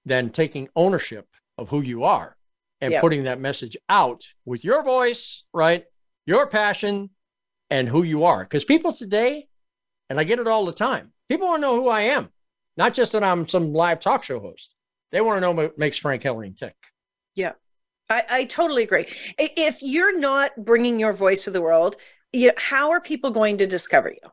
than 0.05 0.29
taking 0.29 0.69
ownership 0.77 1.27
of 1.57 1.67
who 1.67 1.81
you 1.81 2.05
are 2.05 2.37
and 2.79 2.93
Yep. 2.93 3.01
putting 3.01 3.23
that 3.25 3.41
message 3.41 3.75
out 3.89 4.25
with 4.45 4.63
your 4.63 4.81
voice, 4.81 5.43
right? 5.51 5.83
Your 6.25 6.47
passion 6.47 7.09
and 7.69 7.89
who 7.89 8.03
you 8.03 8.23
are. 8.23 8.43
Because 8.43 8.63
people 8.63 8.93
today, 8.93 9.49
and 10.09 10.17
I 10.17 10.23
get 10.23 10.39
it 10.39 10.47
all 10.47 10.65
the 10.65 10.71
time, 10.71 11.11
people 11.27 11.49
want 11.49 11.63
to 11.63 11.67
know 11.67 11.75
who 11.75 11.89
I 11.89 12.03
am, 12.03 12.29
not 12.77 12.93
just 12.93 13.11
that 13.11 13.25
I'm 13.25 13.45
some 13.45 13.73
live 13.73 13.99
talk 13.99 14.23
show 14.23 14.39
host. 14.39 14.73
They 15.11 15.19
want 15.19 15.35
to 15.35 15.41
know 15.41 15.51
what 15.51 15.77
makes 15.77 15.97
Frank 15.97 16.23
Hellring 16.23 16.55
tick. 16.55 16.77
I, 18.09 18.23
I 18.29 18.43
totally 18.45 18.83
agree. 18.83 19.07
If 19.37 19.81
you're 19.81 20.17
not 20.17 20.51
bringing 20.63 20.97
your 20.97 21.11
voice 21.11 21.43
to 21.43 21.51
the 21.51 21.61
world, 21.61 21.97
you 22.31 22.51
how 22.55 22.91
are 22.91 23.01
people 23.01 23.31
going 23.31 23.57
to 23.57 23.67
discover 23.67 24.11
you? 24.11 24.29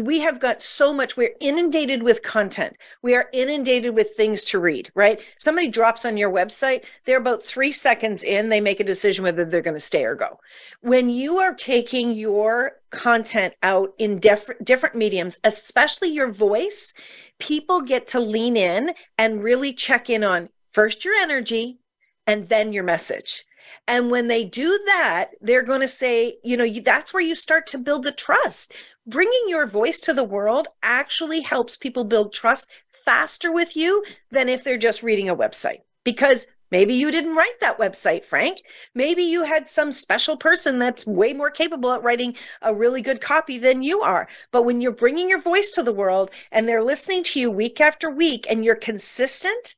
We 0.00 0.20
have 0.20 0.40
got 0.40 0.62
so 0.62 0.92
much, 0.92 1.16
we're 1.16 1.34
inundated 1.40 2.02
with 2.02 2.22
content. 2.22 2.76
We 3.02 3.14
are 3.14 3.28
inundated 3.32 3.94
with 3.94 4.16
things 4.16 4.42
to 4.44 4.58
read, 4.58 4.90
right? 4.94 5.20
Somebody 5.38 5.68
drops 5.68 6.04
on 6.06 6.16
your 6.16 6.32
website, 6.32 6.84
they're 7.04 7.18
about 7.18 7.42
three 7.42 7.72
seconds 7.72 8.24
in, 8.24 8.48
they 8.48 8.60
make 8.60 8.80
a 8.80 8.84
decision 8.84 9.24
whether 9.24 9.44
they're 9.44 9.60
going 9.60 9.74
to 9.74 9.80
stay 9.80 10.04
or 10.04 10.14
go. 10.14 10.40
When 10.80 11.10
you 11.10 11.38
are 11.38 11.54
taking 11.54 12.12
your 12.12 12.80
content 12.90 13.54
out 13.62 13.92
in 13.98 14.18
different 14.18 14.64
different 14.64 14.94
mediums, 14.94 15.38
especially 15.44 16.10
your 16.10 16.30
voice, 16.30 16.94
people 17.38 17.82
get 17.82 18.06
to 18.08 18.20
lean 18.20 18.56
in 18.56 18.92
and 19.18 19.42
really 19.42 19.72
check 19.72 20.08
in 20.08 20.24
on 20.24 20.48
first 20.70 21.04
your 21.04 21.14
energy, 21.14 21.78
and 22.26 22.48
then 22.48 22.72
your 22.72 22.84
message. 22.84 23.44
And 23.88 24.10
when 24.10 24.28
they 24.28 24.44
do 24.44 24.78
that, 24.86 25.30
they're 25.40 25.62
going 25.62 25.80
to 25.80 25.88
say, 25.88 26.36
you 26.44 26.56
know, 26.56 26.64
you, 26.64 26.80
that's 26.80 27.12
where 27.12 27.22
you 27.22 27.34
start 27.34 27.66
to 27.68 27.78
build 27.78 28.04
the 28.04 28.12
trust. 28.12 28.72
Bringing 29.06 29.42
your 29.48 29.66
voice 29.66 29.98
to 30.00 30.14
the 30.14 30.22
world 30.22 30.68
actually 30.80 31.40
helps 31.40 31.76
people 31.76 32.04
build 32.04 32.32
trust 32.32 32.70
faster 33.04 33.50
with 33.50 33.76
you 33.76 34.04
than 34.30 34.48
if 34.48 34.62
they're 34.62 34.78
just 34.78 35.02
reading 35.02 35.28
a 35.28 35.34
website. 35.34 35.80
Because 36.04 36.46
maybe 36.70 36.94
you 36.94 37.10
didn't 37.10 37.34
write 37.34 37.58
that 37.60 37.78
website, 37.78 38.24
Frank. 38.24 38.62
Maybe 38.94 39.24
you 39.24 39.42
had 39.42 39.66
some 39.66 39.90
special 39.90 40.36
person 40.36 40.78
that's 40.78 41.04
way 41.04 41.32
more 41.32 41.50
capable 41.50 41.90
at 41.90 42.04
writing 42.04 42.36
a 42.60 42.72
really 42.72 43.02
good 43.02 43.20
copy 43.20 43.58
than 43.58 43.82
you 43.82 44.02
are. 44.02 44.28
But 44.52 44.62
when 44.62 44.80
you're 44.80 44.92
bringing 44.92 45.28
your 45.28 45.40
voice 45.40 45.72
to 45.72 45.82
the 45.82 45.92
world 45.92 46.30
and 46.52 46.68
they're 46.68 46.84
listening 46.84 47.24
to 47.24 47.40
you 47.40 47.50
week 47.50 47.80
after 47.80 48.08
week 48.08 48.46
and 48.48 48.64
you're 48.64 48.76
consistent, 48.76 49.74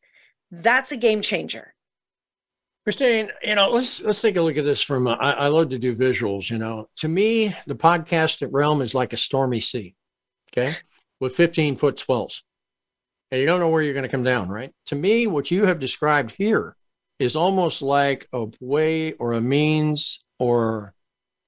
that's 0.51 0.93
a 0.93 0.99
game 0.99 1.23
changer. 1.23 1.74
Christine, 2.85 3.31
you 3.43 3.55
know, 3.55 3.71
let's 3.71 4.03
let's 4.03 4.21
take 4.21 4.37
a 4.37 4.43
look 4.43 4.59
at 4.59 4.65
this 4.65 4.83
from. 4.83 5.07
Uh, 5.07 5.15
I, 5.15 5.31
I 5.31 5.47
love 5.49 5.71
to 5.71 5.79
do 5.79 5.97
visuals. 5.97 6.51
You 6.51 6.59
know, 6.59 6.89
to 6.97 7.09
me, 7.09 7.55
the 7.67 7.75
podcast 7.75 8.47
realm 8.53 8.83
is 8.83 8.95
like 8.95 9.15
a 9.15 9.17
stormy 9.17 9.61
sea, 9.61 9.95
okay, 10.53 10.75
with 11.19 11.35
15 11.35 11.77
foot 11.77 11.99
swells, 11.99 12.43
and 13.31 13.41
you 13.41 13.47
don't 13.47 13.61
know 13.61 13.71
where 13.71 13.81
you're 13.83 13.95
going 13.95 14.05
to 14.05 14.11
come 14.11 14.23
down. 14.23 14.51
Right? 14.51 14.71
To 14.87 14.97
me, 14.97 15.27
what 15.27 15.51
you 15.51 15.65
have 15.65 15.79
described 15.79 16.33
here 16.33 16.77
is 17.19 17.37
almost 17.37 17.81
like 17.81 18.29
a 18.35 18.49
way 18.61 19.13
or 19.13 19.33
a 19.33 19.41
means 19.41 20.23
or, 20.39 20.93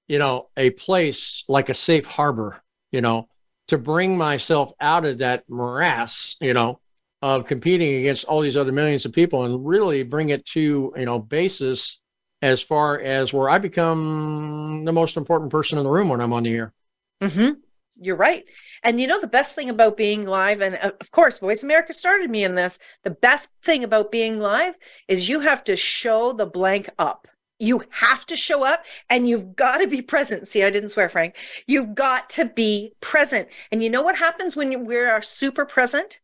you 0.09 0.19
know, 0.19 0.49
a 0.57 0.71
place 0.71 1.45
like 1.49 1.69
a 1.69 1.75
safe 1.75 2.07
harbor. 2.07 2.63
You 2.93 3.03
know, 3.03 3.29
to 3.69 3.77
bring 3.77 4.17
myself 4.17 4.73
out 4.81 5.05
of 5.05 5.19
that 5.19 5.45
morass, 5.51 6.37
you 6.41 6.55
know, 6.55 6.81
of 7.27 7.45
competing 7.45 7.97
against 7.97 8.25
all 8.27 8.41
these 8.41 8.57
other 8.57 8.71
millions 8.71 9.05
of 9.05 9.13
people 9.13 9.45
and 9.45 9.67
really 9.67 10.05
bring 10.05 10.29
it 10.29 10.47
to, 10.47 10.93
you 10.97 11.05
know, 11.05 11.19
basis 11.19 11.99
as 12.41 12.63
far 12.63 13.01
as 13.01 13.33
where 13.33 13.51
I 13.51 13.59
become 13.59 14.85
the 14.85 14.93
most 14.93 15.17
important 15.17 15.51
person 15.51 15.77
in 15.77 15.83
the 15.83 15.91
room 15.91 16.09
when 16.09 16.21
I'm 16.21 16.33
on 16.33 16.45
the 16.45 16.55
air. 16.55 16.73
Mm-hmm. 17.21 17.55
You're 17.97 18.17
right. 18.17 18.45
And 18.85 19.01
you 19.01 19.09
know, 19.09 19.21
the 19.21 19.27
best 19.27 19.57
thing 19.57 19.71
about 19.71 19.97
being 19.97 20.25
live, 20.25 20.61
and 20.61 20.77
uh, 20.77 20.93
of 21.01 21.11
course, 21.11 21.41
Voice 21.41 21.65
America 21.65 21.93
started 21.93 22.31
me 22.31 22.45
in 22.45 22.55
this. 22.55 22.79
The 23.03 23.11
best 23.11 23.49
thing 23.61 23.83
about 23.83 24.13
being 24.13 24.39
live 24.39 24.77
is 25.09 25.29
you 25.29 25.41
have 25.41 25.65
to 25.65 25.75
show 25.75 26.33
the 26.33 26.47
blank 26.47 26.89
up. 26.97 27.27
You 27.59 27.83
have 27.91 28.25
to 28.27 28.37
show 28.37 28.65
up 28.65 28.85
and 29.11 29.29
you've 29.29 29.57
got 29.57 29.79
to 29.79 29.89
be 29.89 30.01
present. 30.01 30.47
See, 30.47 30.63
I 30.63 30.71
didn't 30.71 30.91
swear, 30.91 31.09
Frank. 31.09 31.35
You've 31.67 31.97
got 31.97 32.31
to 32.31 32.45
be 32.45 32.93
present. 33.01 33.49
And 33.73 33.83
you 33.83 33.91
know 33.91 34.03
what 34.03 34.17
happens 34.17 34.55
when 34.55 34.85
we 34.85 34.97
are 34.97 35.23
super 35.23 35.65
present? 35.65 36.21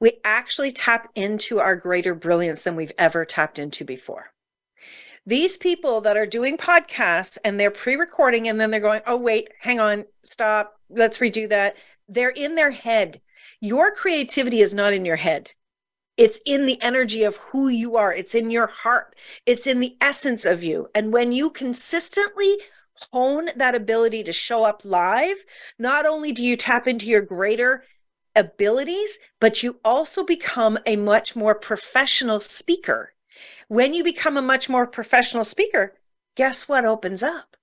We 0.00 0.20
actually 0.24 0.72
tap 0.72 1.10
into 1.14 1.58
our 1.58 1.76
greater 1.76 2.14
brilliance 2.14 2.62
than 2.62 2.76
we've 2.76 2.92
ever 2.98 3.24
tapped 3.24 3.58
into 3.58 3.84
before. 3.84 4.32
These 5.26 5.56
people 5.56 6.00
that 6.02 6.16
are 6.16 6.26
doing 6.26 6.56
podcasts 6.56 7.36
and 7.44 7.58
they're 7.58 7.70
pre 7.70 7.96
recording 7.96 8.48
and 8.48 8.60
then 8.60 8.70
they're 8.70 8.80
going, 8.80 9.02
oh, 9.06 9.16
wait, 9.16 9.50
hang 9.60 9.80
on, 9.80 10.04
stop, 10.24 10.80
let's 10.88 11.18
redo 11.18 11.48
that. 11.48 11.76
They're 12.08 12.30
in 12.30 12.54
their 12.54 12.70
head. 12.70 13.20
Your 13.60 13.92
creativity 13.92 14.60
is 14.60 14.72
not 14.72 14.92
in 14.92 15.04
your 15.04 15.16
head. 15.16 15.52
It's 16.16 16.40
in 16.46 16.66
the 16.66 16.80
energy 16.80 17.24
of 17.24 17.36
who 17.36 17.68
you 17.68 17.96
are. 17.96 18.12
It's 18.12 18.34
in 18.34 18.50
your 18.50 18.66
heart. 18.68 19.14
It's 19.46 19.66
in 19.66 19.80
the 19.80 19.96
essence 20.00 20.44
of 20.44 20.64
you. 20.64 20.88
And 20.94 21.12
when 21.12 21.32
you 21.32 21.50
consistently 21.50 22.58
hone 23.12 23.50
that 23.56 23.74
ability 23.74 24.24
to 24.24 24.32
show 24.32 24.64
up 24.64 24.84
live, 24.84 25.36
not 25.78 26.06
only 26.06 26.32
do 26.32 26.42
you 26.42 26.56
tap 26.56 26.88
into 26.88 27.06
your 27.06 27.20
greater 27.20 27.84
abilities, 28.38 29.18
but 29.40 29.62
you 29.62 29.80
also 29.84 30.24
become 30.24 30.78
a 30.86 30.96
much 30.96 31.34
more 31.34 31.54
professional 31.54 32.40
speaker. 32.40 33.12
When 33.68 33.92
you 33.92 34.02
become 34.04 34.36
a 34.36 34.42
much 34.42 34.68
more 34.68 34.86
professional 34.86 35.44
speaker, 35.44 35.94
guess 36.36 36.68
what 36.68 36.84
opens 36.84 37.22
up? 37.22 37.56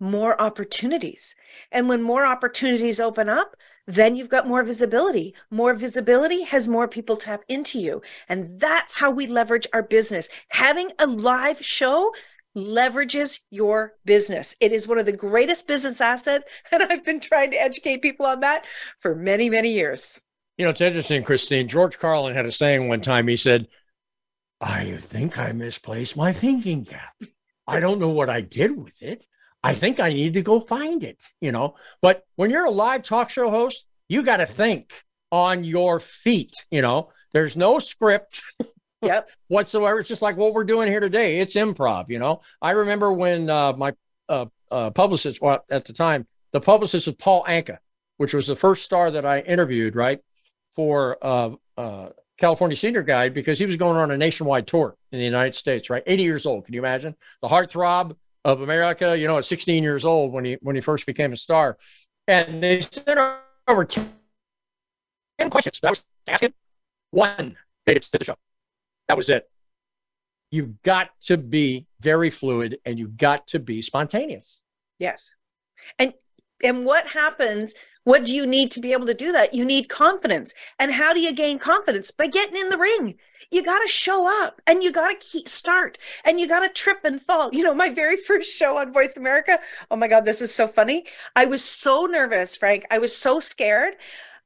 More 0.00 0.40
opportunities. 0.40 1.36
And 1.70 1.88
when 1.88 2.02
more 2.02 2.26
opportunities 2.26 2.98
open 2.98 3.28
up, 3.28 3.56
then 3.86 4.16
you've 4.16 4.28
got 4.28 4.48
more 4.48 4.62
visibility. 4.62 5.34
More 5.50 5.74
visibility 5.74 6.44
has 6.44 6.68
more 6.68 6.88
people 6.88 7.16
tap 7.16 7.42
into 7.48 7.78
you. 7.78 8.02
And 8.28 8.58
that's 8.58 8.98
how 8.98 9.10
we 9.10 9.26
leverage 9.26 9.66
our 9.72 9.82
business. 9.82 10.28
Having 10.48 10.92
a 10.98 11.06
live 11.06 11.64
show 11.64 12.12
leverages 12.56 13.40
your 13.50 13.94
business. 14.04 14.56
It 14.60 14.72
is 14.72 14.86
one 14.86 14.98
of 14.98 15.06
the 15.06 15.16
greatest 15.16 15.66
business 15.66 16.00
assets. 16.00 16.44
And 16.72 16.82
I've 16.82 17.04
been 17.04 17.20
trying 17.20 17.50
to 17.52 17.60
educate 17.60 18.02
people 18.02 18.26
on 18.26 18.40
that 18.40 18.64
for 18.98 19.14
many, 19.14 19.50
many 19.50 19.72
years. 19.72 20.20
You 20.56 20.64
know, 20.64 20.70
it's 20.70 20.80
interesting, 20.80 21.22
Christine. 21.22 21.68
George 21.68 21.98
Carlin 21.98 22.34
had 22.34 22.46
a 22.46 22.52
saying 22.52 22.88
one 22.88 23.00
time. 23.00 23.28
He 23.28 23.36
said, 23.36 23.68
I 24.60 24.96
think 24.98 25.38
I 25.38 25.52
misplaced 25.52 26.16
my 26.16 26.32
thinking 26.32 26.84
cap. 26.84 27.14
I 27.66 27.80
don't 27.80 27.98
know 27.98 28.10
what 28.10 28.30
I 28.30 28.42
did 28.42 28.76
with 28.76 29.02
it. 29.02 29.26
I 29.62 29.74
think 29.74 30.00
I 30.00 30.12
need 30.12 30.34
to 30.34 30.42
go 30.42 30.60
find 30.60 31.02
it, 31.04 31.22
you 31.40 31.52
know. 31.52 31.76
But 32.00 32.24
when 32.36 32.50
you're 32.50 32.66
a 32.66 32.70
live 32.70 33.02
talk 33.02 33.30
show 33.30 33.50
host, 33.50 33.84
you 34.08 34.22
got 34.22 34.38
to 34.38 34.46
think 34.46 34.92
on 35.30 35.64
your 35.64 36.00
feet, 36.00 36.52
you 36.70 36.82
know. 36.82 37.10
There's 37.32 37.56
no 37.56 37.78
script 37.78 38.42
yep. 39.02 39.28
whatsoever. 39.48 39.98
It's 39.98 40.08
just 40.08 40.22
like 40.22 40.36
what 40.36 40.54
we're 40.54 40.64
doing 40.64 40.88
here 40.88 41.00
today. 41.00 41.40
It's 41.40 41.54
improv, 41.54 42.08
you 42.08 42.18
know. 42.18 42.40
I 42.60 42.70
remember 42.70 43.12
when 43.12 43.50
uh, 43.50 43.72
my 43.74 43.92
uh, 44.28 44.46
uh, 44.70 44.90
publicist, 44.90 45.40
well, 45.40 45.64
at 45.70 45.84
the 45.84 45.92
time, 45.92 46.26
the 46.52 46.60
publicist 46.60 47.06
was 47.06 47.16
Paul 47.16 47.44
Anka, 47.48 47.78
which 48.16 48.34
was 48.34 48.46
the 48.46 48.56
first 48.56 48.84
star 48.84 49.10
that 49.10 49.26
I 49.26 49.40
interviewed, 49.40 49.96
right, 49.96 50.20
for 50.74 51.18
uh, 51.22 51.50
uh, 51.76 52.08
California 52.38 52.76
Senior 52.76 53.02
Guide 53.02 53.34
because 53.34 53.58
he 53.58 53.66
was 53.66 53.76
going 53.76 53.96
on 53.96 54.10
a 54.10 54.16
nationwide 54.16 54.66
tour 54.66 54.96
in 55.12 55.18
the 55.18 55.24
United 55.24 55.54
States, 55.54 55.90
right? 55.90 56.02
80 56.06 56.22
years 56.22 56.46
old. 56.46 56.64
Can 56.64 56.74
you 56.74 56.80
imagine? 56.80 57.14
The 57.40 57.48
heartthrob 57.48 58.16
of 58.44 58.62
America, 58.62 59.16
you 59.16 59.26
know, 59.26 59.38
at 59.38 59.44
16 59.44 59.82
years 59.82 60.04
old 60.04 60.32
when 60.32 60.44
he 60.44 60.58
when 60.60 60.74
he 60.74 60.82
first 60.82 61.06
became 61.06 61.32
a 61.32 61.36
star. 61.36 61.78
And 62.26 62.62
they 62.62 62.80
sent 62.80 63.18
over 63.68 63.84
10 63.84 64.10
questions 65.50 65.80
I 65.82 65.90
was 65.90 66.02
asking. 66.26 66.54
One, 67.10 67.56
they 67.86 67.94
did 67.94 68.06
the 68.12 68.24
show. 68.24 68.36
That 69.12 69.18
was 69.18 69.28
it. 69.28 69.46
You've 70.50 70.80
got 70.82 71.10
to 71.24 71.36
be 71.36 71.86
very 72.00 72.30
fluid 72.30 72.78
and 72.86 72.98
you've 72.98 73.18
got 73.18 73.46
to 73.48 73.58
be 73.58 73.82
spontaneous. 73.82 74.62
Yes. 74.98 75.34
And 75.98 76.14
and 76.64 76.86
what 76.86 77.08
happens 77.08 77.74
what 78.04 78.24
do 78.24 78.34
you 78.34 78.46
need 78.46 78.70
to 78.72 78.80
be 78.80 78.92
able 78.92 79.06
to 79.06 79.14
do 79.14 79.32
that? 79.32 79.54
You 79.54 79.64
need 79.64 79.88
confidence. 79.88 80.54
And 80.78 80.92
how 80.92 81.12
do 81.12 81.20
you 81.20 81.32
gain 81.32 81.58
confidence? 81.58 82.10
By 82.10 82.26
getting 82.26 82.56
in 82.56 82.68
the 82.68 82.78
ring. 82.78 83.16
You 83.50 83.62
got 83.62 83.80
to 83.80 83.88
show 83.88 84.26
up 84.42 84.62
and 84.66 84.82
you 84.82 84.90
got 84.90 85.20
to 85.20 85.48
start 85.48 85.98
and 86.24 86.40
you 86.40 86.48
got 86.48 86.60
to 86.60 86.70
trip 86.70 87.00
and 87.04 87.20
fall. 87.20 87.50
You 87.52 87.64
know, 87.64 87.74
my 87.74 87.90
very 87.90 88.16
first 88.28 88.50
show 88.50 88.78
on 88.78 88.94
Voice 88.94 89.18
America, 89.18 89.60
oh 89.90 89.96
my 89.96 90.08
God, 90.08 90.24
this 90.24 90.40
is 90.40 90.54
so 90.54 90.66
funny. 90.66 91.04
I 91.36 91.44
was 91.44 91.62
so 91.62 92.06
nervous, 92.06 92.56
Frank. 92.56 92.86
I 92.90 92.98
was 92.98 93.14
so 93.14 93.40
scared 93.40 93.94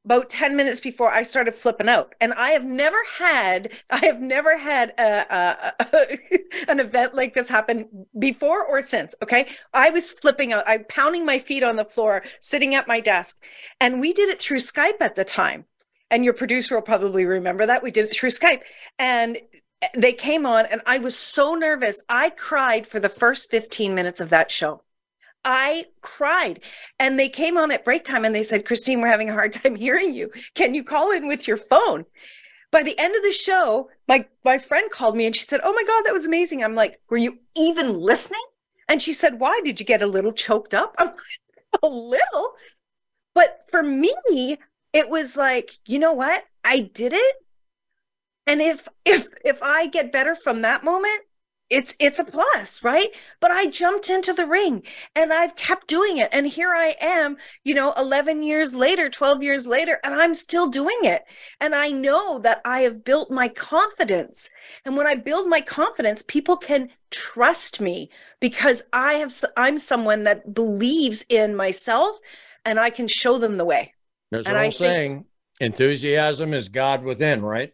about 0.06 0.30
10 0.30 0.56
minutes 0.56 0.80
before 0.80 1.10
I 1.10 1.22
started 1.22 1.52
flipping 1.52 1.88
out. 1.88 2.14
And 2.20 2.32
I 2.34 2.50
have 2.50 2.64
never 2.64 2.96
had, 3.18 3.72
I 3.90 4.06
have 4.06 4.20
never 4.20 4.56
had 4.56 4.94
a, 4.98 5.34
a, 5.34 5.74
a, 5.80 6.18
an 6.70 6.80
event 6.80 7.14
like 7.14 7.34
this 7.34 7.48
happen 7.48 8.06
before 8.18 8.64
or 8.64 8.80
since. 8.80 9.14
Okay. 9.22 9.48
I 9.74 9.90
was 9.90 10.12
flipping 10.12 10.52
out. 10.52 10.64
I'm 10.66 10.84
pounding 10.84 11.26
my 11.26 11.38
feet 11.38 11.64
on 11.64 11.76
the 11.76 11.84
floor, 11.84 12.24
sitting 12.40 12.74
at 12.74 12.88
my 12.88 13.00
desk. 13.00 13.42
And 13.80 14.00
we 14.00 14.12
did 14.12 14.28
it 14.28 14.38
through 14.38 14.58
Skype 14.58 15.00
at 15.00 15.16
the 15.16 15.24
time. 15.24 15.66
And 16.10 16.24
your 16.24 16.34
producer 16.34 16.76
will 16.76 16.82
probably 16.82 17.26
remember 17.26 17.66
that. 17.66 17.82
We 17.82 17.90
did 17.90 18.06
it 18.06 18.14
through 18.14 18.30
Skype. 18.30 18.60
And 19.00 19.38
they 19.94 20.12
came 20.12 20.46
on, 20.46 20.66
and 20.66 20.80
I 20.86 20.98
was 20.98 21.16
so 21.16 21.54
nervous. 21.54 22.02
I 22.08 22.30
cried 22.30 22.86
for 22.86 22.98
the 23.00 23.08
first 23.08 23.50
15 23.50 23.94
minutes 23.94 24.20
of 24.20 24.30
that 24.30 24.50
show. 24.50 24.82
I 25.46 25.84
cried. 26.00 26.60
And 26.98 27.18
they 27.18 27.28
came 27.28 27.56
on 27.56 27.70
at 27.70 27.84
break 27.84 28.04
time 28.04 28.24
and 28.24 28.34
they 28.34 28.42
said, 28.42 28.66
Christine, 28.66 29.00
we're 29.00 29.06
having 29.06 29.30
a 29.30 29.32
hard 29.32 29.52
time 29.52 29.76
hearing 29.76 30.12
you. 30.12 30.30
Can 30.54 30.74
you 30.74 30.82
call 30.82 31.12
in 31.12 31.28
with 31.28 31.46
your 31.46 31.56
phone? 31.56 32.04
By 32.72 32.82
the 32.82 32.98
end 32.98 33.14
of 33.14 33.22
the 33.22 33.32
show, 33.32 33.88
my, 34.08 34.26
my 34.44 34.58
friend 34.58 34.90
called 34.90 35.16
me 35.16 35.24
and 35.24 35.34
she 35.34 35.44
said, 35.44 35.60
Oh 35.62 35.72
my 35.72 35.84
God, 35.84 36.02
that 36.04 36.12
was 36.12 36.26
amazing. 36.26 36.64
I'm 36.64 36.74
like, 36.74 37.00
Were 37.08 37.16
you 37.16 37.38
even 37.56 37.98
listening? 37.98 38.44
And 38.88 39.00
she 39.00 39.12
said, 39.12 39.38
Why? 39.38 39.60
Did 39.64 39.78
you 39.78 39.86
get 39.86 40.02
a 40.02 40.06
little 40.06 40.32
choked 40.32 40.74
up? 40.74 40.94
I'm 40.98 41.06
like, 41.06 41.82
A 41.82 41.86
little. 41.86 42.54
But 43.34 43.66
for 43.70 43.84
me, 43.84 44.12
it 44.92 45.08
was 45.08 45.36
like, 45.36 45.78
you 45.86 45.98
know 45.98 46.14
what? 46.14 46.42
I 46.64 46.80
did 46.80 47.12
it. 47.12 47.36
And 48.46 48.60
if 48.60 48.88
if 49.04 49.28
if 49.44 49.62
I 49.62 49.88
get 49.88 50.10
better 50.10 50.34
from 50.34 50.62
that 50.62 50.82
moment, 50.82 51.20
it's 51.68 51.96
it's 51.98 52.18
a 52.20 52.24
plus 52.24 52.82
right 52.84 53.08
but 53.40 53.50
i 53.50 53.66
jumped 53.66 54.08
into 54.08 54.32
the 54.32 54.46
ring 54.46 54.82
and 55.16 55.32
i've 55.32 55.56
kept 55.56 55.88
doing 55.88 56.18
it 56.18 56.28
and 56.32 56.46
here 56.46 56.70
i 56.70 56.94
am 57.00 57.36
you 57.64 57.74
know 57.74 57.92
11 57.96 58.42
years 58.44 58.74
later 58.74 59.10
12 59.10 59.42
years 59.42 59.66
later 59.66 59.98
and 60.04 60.14
i'm 60.14 60.32
still 60.34 60.68
doing 60.68 60.96
it 61.02 61.24
and 61.60 61.74
i 61.74 61.88
know 61.88 62.38
that 62.38 62.60
i 62.64 62.80
have 62.80 63.02
built 63.04 63.30
my 63.30 63.48
confidence 63.48 64.48
and 64.84 64.96
when 64.96 65.08
i 65.08 65.14
build 65.16 65.48
my 65.48 65.60
confidence 65.60 66.22
people 66.22 66.56
can 66.56 66.88
trust 67.10 67.80
me 67.80 68.08
because 68.40 68.84
i 68.92 69.14
have 69.14 69.34
i'm 69.56 69.78
someone 69.78 70.22
that 70.22 70.54
believes 70.54 71.24
in 71.28 71.56
myself 71.56 72.16
and 72.64 72.78
i 72.78 72.90
can 72.90 73.08
show 73.08 73.38
them 73.38 73.56
the 73.56 73.64
way 73.64 73.92
That's 74.30 74.46
and 74.46 74.54
what 74.54 74.64
I'm 74.64 74.70
think- 74.72 74.74
saying. 74.76 75.24
Enthusiasm 75.58 76.52
is 76.52 76.68
God 76.68 77.02
within, 77.02 77.40
right? 77.42 77.72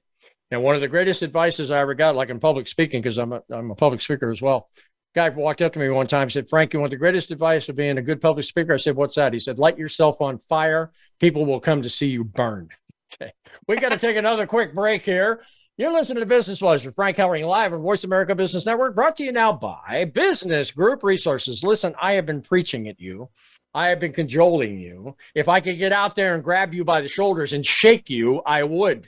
And 0.52 0.62
one 0.62 0.74
of 0.74 0.82
the 0.82 0.88
greatest 0.88 1.22
advices 1.22 1.70
I 1.70 1.80
ever 1.80 1.94
got, 1.94 2.14
like 2.14 2.28
in 2.28 2.38
public 2.38 2.68
speaking, 2.68 3.00
because 3.00 3.16
I'm 3.16 3.32
a, 3.32 3.42
I'm 3.50 3.70
a 3.70 3.74
public 3.74 4.02
speaker 4.02 4.30
as 4.30 4.42
well. 4.42 4.68
Guy 5.14 5.30
walked 5.30 5.62
up 5.62 5.72
to 5.72 5.78
me 5.78 5.88
one 5.88 6.06
time 6.06 6.22
and 6.22 6.32
said, 6.32 6.48
Frank, 6.48 6.74
you 6.74 6.80
want 6.80 6.90
the 6.90 6.98
greatest 6.98 7.30
advice 7.30 7.70
of 7.70 7.76
being 7.76 7.96
a 7.96 8.02
good 8.02 8.20
public 8.20 8.44
speaker? 8.44 8.74
I 8.74 8.76
said, 8.76 8.94
What's 8.94 9.14
that? 9.14 9.32
He 9.32 9.38
said, 9.38 9.58
Light 9.58 9.78
yourself 9.78 10.20
on 10.20 10.38
fire. 10.38 10.92
People 11.20 11.46
will 11.46 11.60
come 11.60 11.82
to 11.82 11.90
see 11.90 12.06
you 12.06 12.24
burn. 12.24 12.68
Okay. 13.20 13.30
We 13.68 13.76
got 13.76 13.90
to 13.90 13.98
take 13.98 14.16
another 14.16 14.46
quick 14.46 14.74
break 14.74 15.02
here. 15.02 15.42
You're 15.76 15.92
listening 15.92 16.20
to 16.20 16.26
Business 16.26 16.62
Wise 16.62 16.82
with 16.86 16.94
Frank 16.94 17.18
Hellring 17.18 17.44
live 17.44 17.74
on 17.74 17.82
Voice 17.82 18.04
America 18.04 18.34
Business 18.34 18.64
Network, 18.64 18.94
brought 18.94 19.16
to 19.16 19.22
you 19.22 19.32
now 19.32 19.52
by 19.52 20.06
Business 20.14 20.70
Group 20.70 21.02
Resources. 21.02 21.62
Listen, 21.62 21.94
I 22.00 22.12
have 22.12 22.24
been 22.24 22.40
preaching 22.40 22.88
at 22.88 22.98
you. 22.98 23.28
I 23.74 23.88
have 23.88 24.00
been 24.00 24.14
cajoling 24.14 24.78
you. 24.78 25.14
If 25.34 25.46
I 25.46 25.60
could 25.60 25.76
get 25.76 25.92
out 25.92 26.14
there 26.14 26.34
and 26.34 26.42
grab 26.42 26.72
you 26.72 26.86
by 26.86 27.02
the 27.02 27.08
shoulders 27.08 27.52
and 27.52 27.66
shake 27.66 28.08
you, 28.08 28.40
I 28.46 28.62
would. 28.62 29.06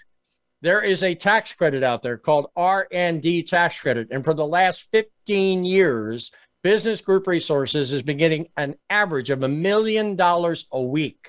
There 0.64 0.80
is 0.80 1.02
a 1.02 1.14
tax 1.14 1.52
credit 1.52 1.82
out 1.82 2.02
there 2.02 2.16
called 2.16 2.46
R&D 2.56 3.42
tax 3.42 3.78
credit, 3.78 4.08
and 4.10 4.24
for 4.24 4.32
the 4.32 4.46
last 4.46 4.88
15 4.92 5.62
years, 5.62 6.32
Business 6.62 7.02
Group 7.02 7.26
Resources 7.26 7.90
has 7.90 8.02
been 8.02 8.16
getting 8.16 8.48
an 8.56 8.76
average 8.88 9.28
of 9.28 9.42
a 9.42 9.48
million 9.48 10.16
dollars 10.16 10.66
a 10.72 10.80
week 10.80 11.28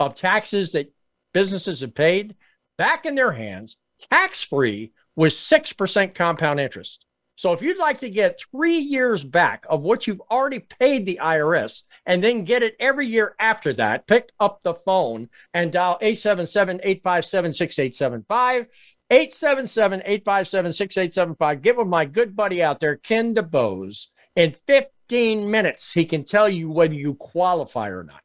of 0.00 0.14
taxes 0.14 0.72
that 0.72 0.90
businesses 1.34 1.82
have 1.82 1.94
paid 1.94 2.36
back 2.78 3.04
in 3.04 3.14
their 3.14 3.32
hands, 3.32 3.76
tax 4.10 4.42
free, 4.42 4.92
with 5.14 5.34
6% 5.34 6.14
compound 6.14 6.58
interest. 6.58 7.03
So 7.36 7.52
if 7.52 7.62
you'd 7.62 7.78
like 7.78 7.98
to 7.98 8.10
get 8.10 8.40
three 8.52 8.78
years 8.78 9.24
back 9.24 9.66
of 9.68 9.82
what 9.82 10.06
you've 10.06 10.22
already 10.30 10.60
paid 10.60 11.04
the 11.04 11.18
IRS 11.20 11.82
and 12.06 12.22
then 12.22 12.44
get 12.44 12.62
it 12.62 12.76
every 12.78 13.06
year 13.06 13.34
after 13.40 13.72
that, 13.74 14.06
pick 14.06 14.30
up 14.38 14.62
the 14.62 14.74
phone 14.74 15.28
and 15.52 15.72
dial 15.72 15.98
877 16.00 16.80
857 16.82 17.52
6875. 17.52 18.66
877 19.10 20.02
857 20.04 20.72
6875. 20.72 21.62
Give 21.62 21.78
him 21.78 21.88
my 21.88 22.04
good 22.04 22.36
buddy 22.36 22.62
out 22.62 22.80
there, 22.80 22.96
Ken 22.96 23.34
DeBose. 23.34 24.06
In 24.36 24.52
15 24.66 25.50
minutes, 25.50 25.92
he 25.92 26.04
can 26.04 26.24
tell 26.24 26.48
you 26.48 26.70
whether 26.70 26.94
you 26.94 27.14
qualify 27.14 27.88
or 27.88 28.04
not. 28.04 28.22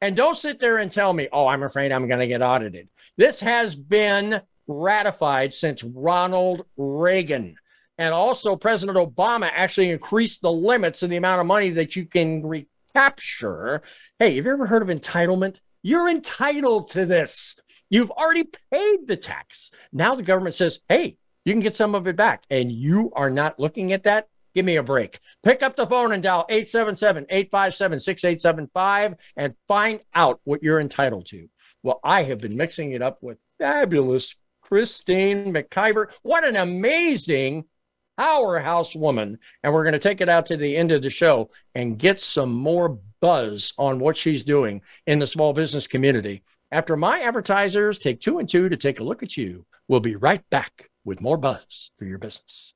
And 0.00 0.16
don't 0.16 0.36
sit 0.36 0.58
there 0.58 0.78
and 0.78 0.90
tell 0.90 1.12
me, 1.12 1.28
oh, 1.32 1.46
I'm 1.46 1.62
afraid 1.62 1.92
I'm 1.92 2.08
going 2.08 2.20
to 2.20 2.26
get 2.26 2.42
audited. 2.42 2.88
This 3.16 3.40
has 3.40 3.74
been 3.76 4.40
ratified 4.66 5.54
since 5.54 5.82
Ronald 5.84 6.66
Reagan. 6.76 7.56
And 7.98 8.12
also, 8.12 8.56
President 8.56 8.98
Obama 8.98 9.50
actually 9.52 9.90
increased 9.90 10.42
the 10.42 10.52
limits 10.52 11.02
of 11.02 11.10
the 11.10 11.16
amount 11.16 11.40
of 11.40 11.46
money 11.46 11.70
that 11.70 11.96
you 11.96 12.04
can 12.04 12.46
recapture. 12.46 13.82
Hey, 14.18 14.36
have 14.36 14.44
you 14.44 14.52
ever 14.52 14.66
heard 14.66 14.82
of 14.82 14.88
entitlement? 14.88 15.60
You're 15.82 16.08
entitled 16.08 16.88
to 16.90 17.06
this. 17.06 17.56
You've 17.88 18.10
already 18.10 18.44
paid 18.72 19.06
the 19.06 19.16
tax. 19.16 19.70
Now 19.92 20.14
the 20.14 20.22
government 20.22 20.54
says, 20.56 20.80
hey, 20.88 21.16
you 21.44 21.52
can 21.52 21.60
get 21.60 21.76
some 21.76 21.94
of 21.94 22.06
it 22.06 22.16
back. 22.16 22.44
And 22.50 22.70
you 22.70 23.12
are 23.14 23.30
not 23.30 23.58
looking 23.60 23.92
at 23.92 24.02
that. 24.04 24.28
Give 24.54 24.64
me 24.64 24.76
a 24.76 24.82
break. 24.82 25.20
Pick 25.44 25.62
up 25.62 25.76
the 25.76 25.86
phone 25.86 26.12
and 26.12 26.22
dial 26.22 26.46
877 26.48 27.26
857 27.28 28.00
6875 28.00 29.14
and 29.36 29.54
find 29.68 30.00
out 30.14 30.40
what 30.44 30.62
you're 30.62 30.80
entitled 30.80 31.26
to. 31.26 31.48
Well, 31.82 32.00
I 32.02 32.24
have 32.24 32.38
been 32.38 32.56
mixing 32.56 32.92
it 32.92 33.02
up 33.02 33.22
with 33.22 33.38
fabulous 33.58 34.34
Christine 34.62 35.52
McIver. 35.52 36.10
What 36.22 36.44
an 36.44 36.56
amazing 36.56 37.66
powerhouse 38.16 38.94
woman. 38.94 39.38
And 39.62 39.72
we're 39.72 39.84
going 39.84 39.92
to 39.92 39.98
take 39.98 40.20
it 40.20 40.28
out 40.28 40.46
to 40.46 40.56
the 40.56 40.76
end 40.76 40.92
of 40.92 41.02
the 41.02 41.10
show 41.10 41.50
and 41.74 41.98
get 41.98 42.20
some 42.20 42.52
more 42.52 42.98
buzz 43.20 43.72
on 43.78 43.98
what 43.98 44.16
she's 44.16 44.44
doing 44.44 44.82
in 45.06 45.18
the 45.18 45.26
small 45.26 45.52
business 45.52 45.86
community. 45.86 46.42
After 46.72 46.96
my 46.96 47.20
advertisers 47.20 47.98
take 47.98 48.20
two 48.20 48.38
and 48.38 48.48
two 48.48 48.68
to 48.68 48.76
take 48.76 49.00
a 49.00 49.04
look 49.04 49.22
at 49.22 49.36
you, 49.36 49.64
we'll 49.88 50.00
be 50.00 50.16
right 50.16 50.42
back 50.50 50.90
with 51.04 51.20
more 51.20 51.36
buzz 51.36 51.90
for 51.98 52.04
your 52.04 52.18
business. 52.18 52.74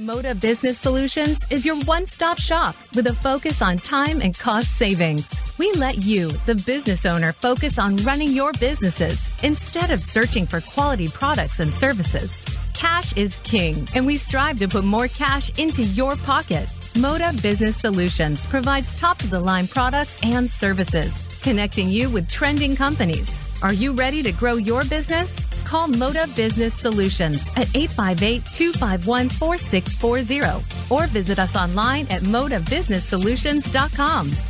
Moda 0.00 0.40
Business 0.40 0.78
Solutions 0.78 1.44
is 1.50 1.66
your 1.66 1.76
one 1.80 2.06
stop 2.06 2.38
shop 2.38 2.74
with 2.96 3.06
a 3.08 3.14
focus 3.16 3.60
on 3.60 3.76
time 3.76 4.22
and 4.22 4.36
cost 4.38 4.78
savings. 4.78 5.38
We 5.58 5.70
let 5.72 5.98
you, 5.98 6.30
the 6.46 6.54
business 6.54 7.04
owner, 7.04 7.34
focus 7.34 7.78
on 7.78 7.98
running 7.98 8.30
your 8.30 8.52
businesses 8.52 9.28
instead 9.44 9.90
of 9.90 10.02
searching 10.02 10.46
for 10.46 10.62
quality 10.62 11.08
products 11.08 11.60
and 11.60 11.72
services. 11.72 12.46
Cash 12.72 13.14
is 13.14 13.36
king, 13.44 13.86
and 13.94 14.06
we 14.06 14.16
strive 14.16 14.58
to 14.60 14.68
put 14.68 14.84
more 14.84 15.06
cash 15.06 15.50
into 15.58 15.82
your 15.82 16.16
pocket. 16.16 16.70
Moda 16.94 17.40
Business 17.42 17.76
Solutions 17.76 18.46
provides 18.46 18.98
top 18.98 19.20
of 19.20 19.28
the 19.28 19.40
line 19.40 19.68
products 19.68 20.18
and 20.22 20.50
services, 20.50 21.28
connecting 21.42 21.90
you 21.90 22.08
with 22.08 22.26
trending 22.26 22.74
companies. 22.74 23.49
Are 23.62 23.74
you 23.74 23.92
ready 23.92 24.22
to 24.22 24.32
grow 24.32 24.54
your 24.54 24.84
business? 24.84 25.44
Call 25.64 25.88
Moda 25.88 26.34
Business 26.34 26.74
Solutions 26.74 27.50
at 27.56 27.68
858 27.76 28.46
251 28.46 29.28
4640 29.28 30.64
or 30.88 31.06
visit 31.06 31.38
us 31.38 31.54
online 31.56 32.06
at 32.08 32.22
modabusinesssolutions.com. 32.22 34.49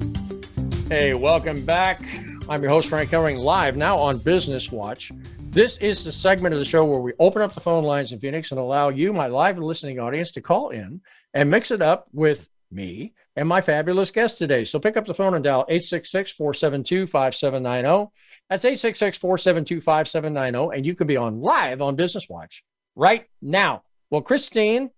Hey, 0.91 1.13
welcome 1.13 1.63
back. 1.63 2.01
I'm 2.49 2.61
your 2.61 2.69
host, 2.69 2.89
Frank 2.89 3.11
Hellring, 3.11 3.37
live 3.37 3.77
now 3.77 3.97
on 3.97 4.17
Business 4.17 4.73
Watch. 4.73 5.09
This 5.45 5.77
is 5.77 6.03
the 6.03 6.11
segment 6.11 6.51
of 6.51 6.59
the 6.59 6.65
show 6.65 6.83
where 6.83 6.99
we 6.99 7.13
open 7.17 7.41
up 7.41 7.53
the 7.53 7.61
phone 7.61 7.85
lines 7.85 8.11
in 8.11 8.19
Phoenix 8.19 8.51
and 8.51 8.59
allow 8.59 8.89
you, 8.89 9.13
my 9.13 9.27
live 9.27 9.57
listening 9.57 10.01
audience, 10.01 10.33
to 10.33 10.41
call 10.41 10.71
in 10.71 10.99
and 11.33 11.49
mix 11.49 11.71
it 11.71 11.81
up 11.81 12.09
with 12.11 12.49
me 12.71 13.13
and 13.37 13.47
my 13.47 13.61
fabulous 13.61 14.11
guest 14.11 14.37
today. 14.37 14.65
So 14.65 14.79
pick 14.79 14.97
up 14.97 15.05
the 15.05 15.13
phone 15.13 15.33
and 15.33 15.41
dial 15.41 15.63
866 15.69 16.33
472 16.33 17.07
5790. 17.07 18.11
That's 18.49 18.65
866 18.65 19.17
472 19.17 19.79
5790. 19.79 20.75
And 20.75 20.85
you 20.85 20.93
can 20.93 21.07
be 21.07 21.15
on 21.15 21.39
live 21.39 21.81
on 21.81 21.95
Business 21.95 22.27
Watch 22.27 22.65
right 22.97 23.27
now. 23.41 23.83
Well, 24.09 24.21
Christine, 24.21 24.89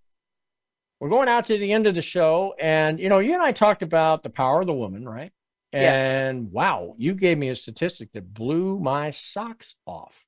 we're 0.99 1.09
going 1.09 1.29
out 1.29 1.45
to 1.45 1.57
the 1.59 1.71
end 1.71 1.85
of 1.85 1.93
the 1.93 2.01
show. 2.01 2.55
And, 2.59 2.99
you 2.99 3.09
know, 3.09 3.19
you 3.19 3.35
and 3.35 3.43
I 3.43 3.51
talked 3.51 3.83
about 3.83 4.23
the 4.23 4.31
power 4.31 4.61
of 4.61 4.65
the 4.65 4.73
woman, 4.73 5.07
right? 5.07 5.31
And 5.73 6.43
yes. 6.43 6.51
wow, 6.51 6.95
you 6.97 7.15
gave 7.15 7.37
me 7.37 7.49
a 7.49 7.55
statistic 7.55 8.11
that 8.13 8.33
blew 8.33 8.79
my 8.79 9.09
socks 9.09 9.75
off. 9.87 10.23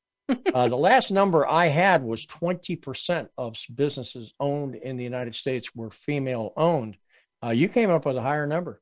uh, 0.54 0.68
the 0.68 0.76
last 0.76 1.12
number 1.12 1.48
I 1.48 1.68
had 1.68 2.04
was 2.04 2.26
20% 2.26 3.28
of 3.38 3.56
businesses 3.76 4.34
owned 4.40 4.76
in 4.76 4.98
the 4.98 5.04
United 5.04 5.36
States 5.36 5.76
were 5.76 5.92
female 5.92 6.52
owned. 6.58 6.98
Uh, 7.44 7.52
you 7.52 7.70
came 7.70 7.92
up 7.92 8.06
with 8.08 8.18
a 8.18 8.22
higher 8.22 8.48
number. 8.48 8.82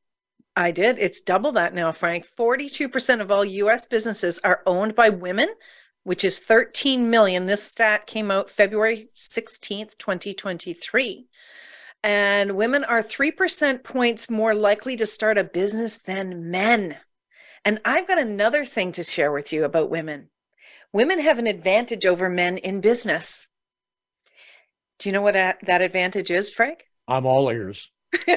I 0.56 0.72
did. 0.72 0.98
It's 1.00 1.20
double 1.20 1.52
that 1.54 1.74
now, 1.74 1.92
Frank. 1.92 2.26
42% 2.26 3.20
of 3.20 3.30
all 3.30 3.44
US 3.44 3.86
businesses 3.86 4.40
are 4.40 4.62
owned 4.66 4.96
by 4.96 5.10
women, 5.10 5.50
which 6.04 6.24
is 6.24 6.40
13 6.40 7.10
million. 7.10 7.46
This 7.46 7.64
stat 7.64 8.06
came 8.06 8.32
out 8.32 8.50
February 8.50 9.10
16th, 9.14 9.98
2023. 9.98 11.28
And 12.04 12.58
women 12.58 12.84
are 12.84 13.02
3% 13.02 13.84
points 13.84 14.30
more 14.30 14.54
likely 14.54 14.96
to 14.98 15.06
start 15.06 15.38
a 15.38 15.44
business 15.44 15.98
than 15.98 16.52
men. 16.52 16.98
And 17.64 17.80
I've 17.86 18.08
got 18.08 18.20
another 18.20 18.66
thing 18.66 18.92
to 18.94 19.04
share 19.04 19.32
with 19.32 19.54
you 19.54 19.64
about 19.64 19.90
women. 19.90 20.30
Women 20.92 21.20
have 21.20 21.40
an 21.40 21.48
advantage 21.48 22.06
over 22.06 22.30
men 22.30 22.58
in 22.58 22.82
business. 22.82 23.48
Do 25.00 25.10
you 25.10 25.14
know 25.14 25.22
what 25.22 25.34
that 25.34 25.82
advantage 25.82 26.30
is, 26.30 26.50
Frank? 26.52 26.84
I'm 27.08 27.26
all 27.26 27.50
ears. 27.50 27.90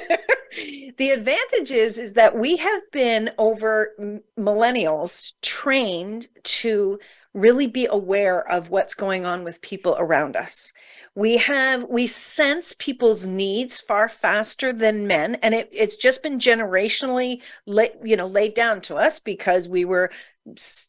the 0.98 1.10
advantage 1.10 1.70
is 1.70 1.98
is 1.98 2.14
that 2.14 2.36
we 2.36 2.56
have 2.56 2.82
been 2.92 3.30
over 3.38 4.22
millennials 4.38 5.32
trained 5.42 6.28
to 6.44 6.98
really 7.34 7.66
be 7.66 7.86
aware 7.90 8.48
of 8.50 8.70
what's 8.70 8.94
going 8.94 9.26
on 9.26 9.44
with 9.44 9.60
people 9.60 9.96
around 9.98 10.36
us 10.36 10.72
we 11.16 11.38
have 11.38 11.88
we 11.88 12.06
sense 12.06 12.74
people's 12.78 13.26
needs 13.26 13.80
far 13.80 14.08
faster 14.08 14.72
than 14.72 15.08
men 15.08 15.34
and 15.36 15.54
it, 15.54 15.68
it's 15.72 15.96
just 15.96 16.22
been 16.22 16.38
generationally 16.38 17.42
you 18.04 18.16
know 18.16 18.26
laid 18.26 18.54
down 18.54 18.80
to 18.80 18.94
us 18.94 19.18
because 19.18 19.68
we 19.68 19.84
were 19.84 20.10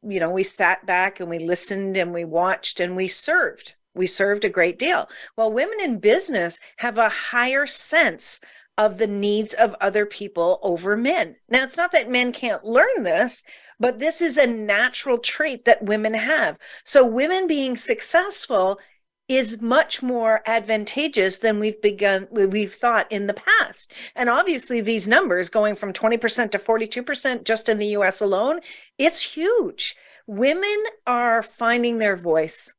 you 0.04 0.20
know 0.20 0.30
we 0.30 0.44
sat 0.44 0.86
back 0.86 1.20
and 1.20 1.30
we 1.30 1.40
listened 1.40 1.98
and 1.98 2.14
we 2.14 2.26
watched 2.26 2.80
and 2.80 2.96
we 2.96 3.08
served. 3.08 3.74
We 3.96 4.06
served 4.06 4.46
a 4.46 4.50
great 4.50 4.78
deal. 4.78 5.10
Well 5.36 5.52
women 5.52 5.80
in 5.82 6.00
business 6.00 6.60
have 6.76 7.00
a 7.00 7.10
higher 7.10 7.66
sense 7.66 8.40
of 8.78 9.00
the 9.00 9.08
needs 9.08 9.56
of 9.56 9.76
other 9.82 10.06
people 10.06 10.60
over 10.62 10.96
men. 10.96 11.38
Now 11.50 11.64
it's 11.64 11.78
not 11.78 11.92
that 11.94 12.12
men 12.12 12.32
can't 12.32 12.64
learn 12.64 13.04
this 13.04 13.44
but 13.80 14.00
this 14.00 14.22
is 14.22 14.38
a 14.38 14.48
natural 14.48 15.20
trait 15.20 15.66
that 15.66 15.84
women 15.84 16.16
have. 16.16 16.58
So 16.84 17.06
women 17.06 17.46
being 17.46 17.76
successful 17.76 18.80
is 19.28 19.62
much 19.62 20.02
more 20.02 20.42
advantageous 20.46 21.40
than 21.40 21.60
we've 21.60 21.82
begun 21.82 22.28
we've 22.32 22.74
thought 22.74 23.12
in 23.12 23.28
the 23.28 23.34
past. 23.34 23.92
And 24.16 24.30
obviously 24.30 24.80
these 24.82 25.08
numbers 25.08 25.50
going 25.50 25.76
from 25.76 25.92
20% 25.92 26.52
to 26.52 26.58
42% 26.58 27.44
just 27.44 27.68
in 27.68 27.78
the 27.78 27.88
US 27.98 28.22
alone 28.22 28.62
it's 28.98 29.22
huge. 29.22 29.96
Women 30.28 30.84
are 31.06 31.44
finding 31.44 31.98
their 31.98 32.16
voice 32.16 32.74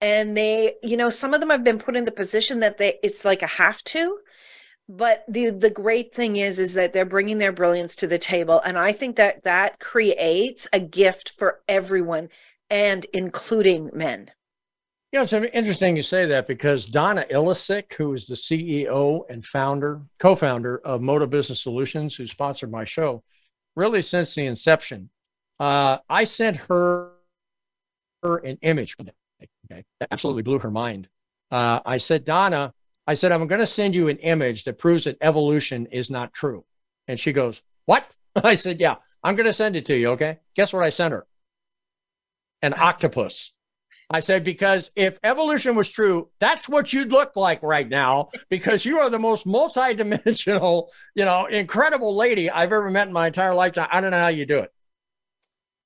and 0.00 0.36
they 0.36 0.74
you 0.82 0.96
know 0.96 1.10
some 1.10 1.34
of 1.34 1.40
them 1.40 1.50
have 1.50 1.64
been 1.64 1.78
put 1.78 1.96
in 1.96 2.04
the 2.04 2.12
position 2.12 2.60
that 2.60 2.78
they 2.78 2.98
it's 3.02 3.24
like 3.24 3.42
a 3.42 3.46
have 3.46 3.82
to 3.82 4.18
but 4.88 5.24
the 5.28 5.50
the 5.50 5.70
great 5.70 6.14
thing 6.14 6.36
is 6.36 6.58
is 6.58 6.74
that 6.74 6.92
they're 6.92 7.04
bringing 7.04 7.38
their 7.38 7.52
brilliance 7.52 7.96
to 7.96 8.06
the 8.06 8.18
table. 8.18 8.60
And 8.64 8.78
i 8.78 8.92
think 8.92 9.16
that 9.16 9.42
that 9.44 9.80
creates 9.80 10.68
a 10.72 10.80
gift 10.80 11.30
for 11.30 11.60
everyone 11.66 12.28
and 12.70 13.06
including 13.12 13.90
men 13.94 14.30
you 15.12 15.18
know, 15.18 15.22
it's 15.22 15.32
interesting 15.32 15.96
you 15.96 16.02
say 16.02 16.26
that 16.26 16.46
because 16.46 16.86
Donna 16.86 17.24
Ilisic, 17.30 17.94
who 17.94 18.12
is 18.12 18.26
the 18.26 18.34
CEO 18.34 19.22
and 19.30 19.44
founder, 19.44 20.02
co-founder 20.18 20.78
of 20.78 21.00
Moda 21.00 21.28
Business 21.28 21.62
Solutions, 21.62 22.14
who 22.14 22.26
sponsored 22.26 22.70
my 22.70 22.84
show, 22.84 23.22
really 23.74 24.02
since 24.02 24.34
the 24.34 24.44
inception, 24.44 25.08
uh, 25.60 25.98
I 26.10 26.24
sent 26.24 26.58
her, 26.58 27.12
her 28.22 28.38
an 28.38 28.58
image. 28.60 28.96
Okay, 29.00 29.84
that 30.00 30.08
absolutely 30.10 30.42
blew 30.42 30.58
her 30.58 30.70
mind. 30.70 31.08
Uh, 31.50 31.80
I 31.86 31.96
said, 31.96 32.26
Donna, 32.26 32.74
I 33.06 33.14
said, 33.14 33.32
I'm 33.32 33.46
going 33.46 33.60
to 33.60 33.66
send 33.66 33.94
you 33.94 34.08
an 34.08 34.18
image 34.18 34.64
that 34.64 34.76
proves 34.76 35.04
that 35.04 35.16
evolution 35.22 35.86
is 35.86 36.10
not 36.10 36.34
true. 36.34 36.64
And 37.06 37.18
she 37.18 37.32
goes, 37.32 37.62
What? 37.86 38.14
I 38.36 38.54
said, 38.54 38.78
Yeah, 38.78 38.96
I'm 39.24 39.36
going 39.36 39.46
to 39.46 39.54
send 39.54 39.74
it 39.74 39.86
to 39.86 39.96
you. 39.96 40.10
Okay. 40.10 40.38
Guess 40.54 40.74
what 40.74 40.84
I 40.84 40.90
sent 40.90 41.12
her? 41.12 41.26
An 42.60 42.74
octopus. 42.74 43.52
I 44.10 44.20
said, 44.20 44.42
because 44.42 44.90
if 44.96 45.18
evolution 45.22 45.74
was 45.74 45.90
true, 45.90 46.28
that's 46.38 46.66
what 46.68 46.92
you'd 46.92 47.12
look 47.12 47.36
like 47.36 47.62
right 47.62 47.86
now, 47.86 48.30
because 48.48 48.86
you 48.86 48.98
are 49.00 49.10
the 49.10 49.18
most 49.18 49.46
multidimensional, 49.46 50.88
you 51.14 51.26
know, 51.26 51.44
incredible 51.46 52.16
lady 52.16 52.50
I've 52.50 52.72
ever 52.72 52.90
met 52.90 53.08
in 53.08 53.12
my 53.12 53.26
entire 53.26 53.54
lifetime. 53.54 53.88
I 53.92 54.00
don't 54.00 54.12
know 54.12 54.18
how 54.18 54.28
you 54.28 54.46
do 54.46 54.58
it. 54.58 54.72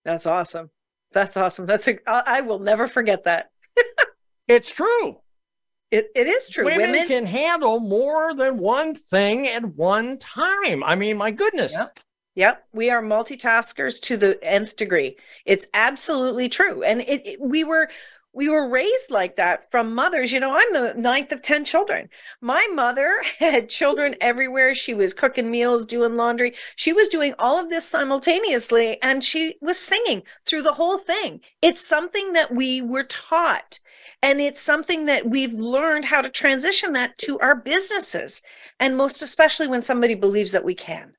That's 0.04 0.26
awesome. 0.26 0.70
That's 1.12 1.36
awesome. 1.36 1.66
That's 1.66 1.88
a, 1.88 1.98
I 2.06 2.42
will 2.42 2.60
never 2.60 2.86
forget 2.86 3.24
that. 3.24 3.50
it's 4.48 4.72
true. 4.72 5.18
It, 5.90 6.06
it 6.14 6.26
is 6.26 6.48
true. 6.48 6.64
Women, 6.64 6.92
Women, 6.92 7.08
can 7.08 7.26
handle 7.26 7.80
more 7.80 8.34
than 8.34 8.56
one 8.58 8.94
thing 8.94 9.48
at 9.48 9.64
one 9.64 10.18
time. 10.18 10.82
I 10.84 10.94
mean, 10.94 11.16
my 11.16 11.32
goodness. 11.32 11.72
Yep. 11.72 11.98
Yep, 12.34 12.64
we 12.72 12.88
are 12.88 13.02
multitaskers 13.02 14.00
to 14.02 14.16
the 14.16 14.42
nth 14.42 14.76
degree. 14.76 15.16
It's 15.44 15.66
absolutely 15.74 16.48
true, 16.48 16.82
and 16.82 17.02
it, 17.02 17.26
it, 17.26 17.40
we 17.42 17.62
were 17.62 17.90
we 18.34 18.48
were 18.48 18.68
raised 18.68 19.10
like 19.10 19.36
that 19.36 19.70
from 19.70 19.94
mothers. 19.94 20.32
You 20.32 20.40
know, 20.40 20.52
I'm 20.52 20.72
the 20.72 20.94
ninth 20.96 21.32
of 21.32 21.42
10 21.42 21.64
children. 21.64 22.08
My 22.40 22.66
mother 22.72 23.22
had 23.38 23.68
children 23.68 24.14
everywhere. 24.20 24.74
She 24.74 24.94
was 24.94 25.14
cooking 25.14 25.50
meals, 25.50 25.86
doing 25.86 26.16
laundry. 26.16 26.54
She 26.76 26.92
was 26.92 27.08
doing 27.08 27.34
all 27.38 27.58
of 27.58 27.68
this 27.68 27.88
simultaneously, 27.88 29.00
and 29.02 29.22
she 29.22 29.56
was 29.60 29.78
singing 29.78 30.22
through 30.46 30.62
the 30.62 30.72
whole 30.72 30.98
thing. 30.98 31.40
It's 31.60 31.86
something 31.86 32.32
that 32.32 32.54
we 32.54 32.80
were 32.80 33.04
taught, 33.04 33.78
and 34.22 34.40
it's 34.40 34.60
something 34.60 35.04
that 35.06 35.28
we've 35.28 35.52
learned 35.52 36.04
how 36.04 36.22
to 36.22 36.30
transition 36.30 36.92
that 36.94 37.18
to 37.18 37.38
our 37.40 37.54
businesses, 37.54 38.42
and 38.80 38.96
most 38.96 39.20
especially 39.20 39.68
when 39.68 39.82
somebody 39.82 40.14
believes 40.14 40.52
that 40.52 40.64
we 40.64 40.74
can. 40.74 41.12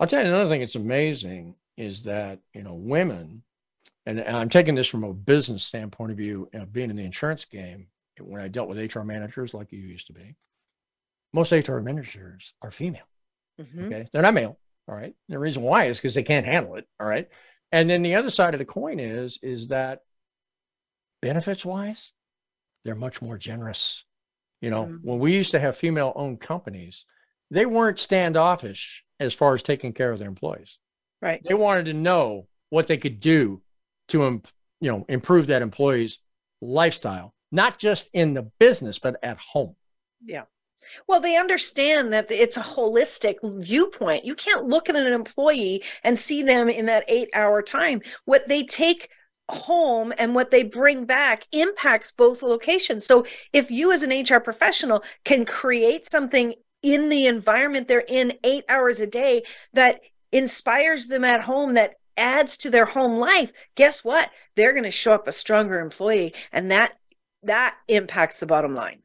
I'll 0.00 0.08
tell 0.08 0.22
you 0.22 0.28
another 0.28 0.50
thing 0.50 0.60
that's 0.60 0.74
amazing 0.74 1.54
is 1.76 2.02
that, 2.02 2.40
you 2.52 2.62
know, 2.62 2.74
women 2.74 3.42
and, 4.06 4.18
and 4.18 4.36
I'm 4.36 4.48
taking 4.48 4.74
this 4.74 4.88
from 4.88 5.04
a 5.04 5.12
business 5.12 5.62
standpoint 5.62 6.10
of 6.10 6.18
view, 6.18 6.48
you 6.52 6.58
know, 6.58 6.66
being 6.66 6.90
in 6.90 6.96
the 6.96 7.04
insurance 7.04 7.44
game, 7.44 7.86
when 8.20 8.40
I 8.40 8.48
dealt 8.48 8.68
with 8.68 8.94
HR 8.94 9.02
managers 9.02 9.54
like 9.54 9.72
you 9.72 9.78
used 9.78 10.08
to 10.08 10.12
be, 10.12 10.36
most 11.32 11.52
HR 11.52 11.78
managers 11.78 12.52
are 12.62 12.70
female. 12.70 13.06
Mm-hmm. 13.60 13.84
Okay. 13.84 14.08
They're 14.12 14.22
not 14.22 14.34
male. 14.34 14.58
All 14.88 14.94
right. 14.94 15.04
And 15.04 15.14
the 15.28 15.38
reason 15.38 15.62
why 15.62 15.86
is 15.86 15.98
because 15.98 16.14
they 16.14 16.22
can't 16.22 16.46
handle 16.46 16.76
it. 16.76 16.86
All 17.00 17.06
right. 17.06 17.28
And 17.70 17.88
then 17.88 18.02
the 18.02 18.16
other 18.16 18.30
side 18.30 18.54
of 18.54 18.58
the 18.58 18.64
coin 18.64 19.00
is, 19.00 19.38
is 19.42 19.68
that 19.68 20.00
benefits 21.22 21.64
wise, 21.64 22.12
they're 22.84 22.94
much 22.94 23.22
more 23.22 23.38
generous. 23.38 24.04
You 24.60 24.70
know, 24.70 24.84
mm-hmm. 24.84 25.08
when 25.08 25.18
we 25.18 25.32
used 25.32 25.52
to 25.52 25.60
have 25.60 25.76
female 25.76 26.12
owned 26.14 26.40
companies, 26.40 27.06
they 27.50 27.66
weren't 27.66 27.98
standoffish 27.98 29.04
as 29.20 29.32
far 29.32 29.54
as 29.54 29.62
taking 29.62 29.92
care 29.92 30.10
of 30.10 30.18
their 30.18 30.28
employees. 30.28 30.78
Right. 31.20 31.40
They 31.44 31.54
wanted 31.54 31.86
to 31.86 31.94
know 31.94 32.48
what 32.70 32.88
they 32.88 32.96
could 32.96 33.20
do 33.20 33.62
to 34.12 34.24
um, 34.24 34.42
you 34.80 34.90
know 34.90 35.04
improve 35.08 35.48
that 35.48 35.62
employee's 35.62 36.18
lifestyle, 36.60 37.34
not 37.50 37.78
just 37.78 38.08
in 38.12 38.34
the 38.34 38.50
business 38.58 38.98
but 38.98 39.16
at 39.22 39.38
home. 39.38 39.74
Yeah. 40.24 40.44
Well, 41.06 41.20
they 41.20 41.36
understand 41.36 42.12
that 42.12 42.26
it's 42.30 42.56
a 42.56 42.62
holistic 42.62 43.36
viewpoint. 43.42 44.24
You 44.24 44.34
can't 44.34 44.66
look 44.66 44.88
at 44.88 44.96
an 44.96 45.12
employee 45.12 45.84
and 46.02 46.18
see 46.18 46.42
them 46.42 46.68
in 46.68 46.86
that 46.86 47.04
eight 47.06 47.28
hour 47.34 47.62
time. 47.62 48.02
What 48.24 48.48
they 48.48 48.64
take 48.64 49.08
home 49.48 50.12
and 50.18 50.34
what 50.34 50.50
they 50.50 50.62
bring 50.62 51.04
back 51.04 51.46
impacts 51.52 52.10
both 52.10 52.42
locations. 52.42 53.06
So 53.06 53.26
if 53.52 53.70
you, 53.70 53.92
as 53.92 54.02
an 54.02 54.10
HR 54.10 54.40
professional, 54.40 55.04
can 55.24 55.44
create 55.44 56.06
something 56.06 56.54
in 56.82 57.08
the 57.08 57.26
environment 57.26 57.86
they're 57.86 58.04
in 58.08 58.32
eight 58.42 58.64
hours 58.68 58.98
a 58.98 59.06
day 59.06 59.42
that 59.72 60.00
inspires 60.32 61.06
them 61.06 61.24
at 61.24 61.42
home, 61.42 61.74
that 61.74 61.94
adds 62.16 62.56
to 62.58 62.70
their 62.70 62.86
home 62.86 63.18
life, 63.18 63.52
guess 63.74 64.04
what? 64.04 64.30
They're 64.56 64.72
going 64.72 64.84
to 64.84 64.90
show 64.90 65.12
up 65.12 65.26
a 65.26 65.32
stronger 65.32 65.80
employee 65.80 66.34
and 66.52 66.70
that 66.70 66.98
that 67.42 67.76
impacts 67.88 68.38
the 68.38 68.46
bottom 68.46 68.74
line. 68.74 69.00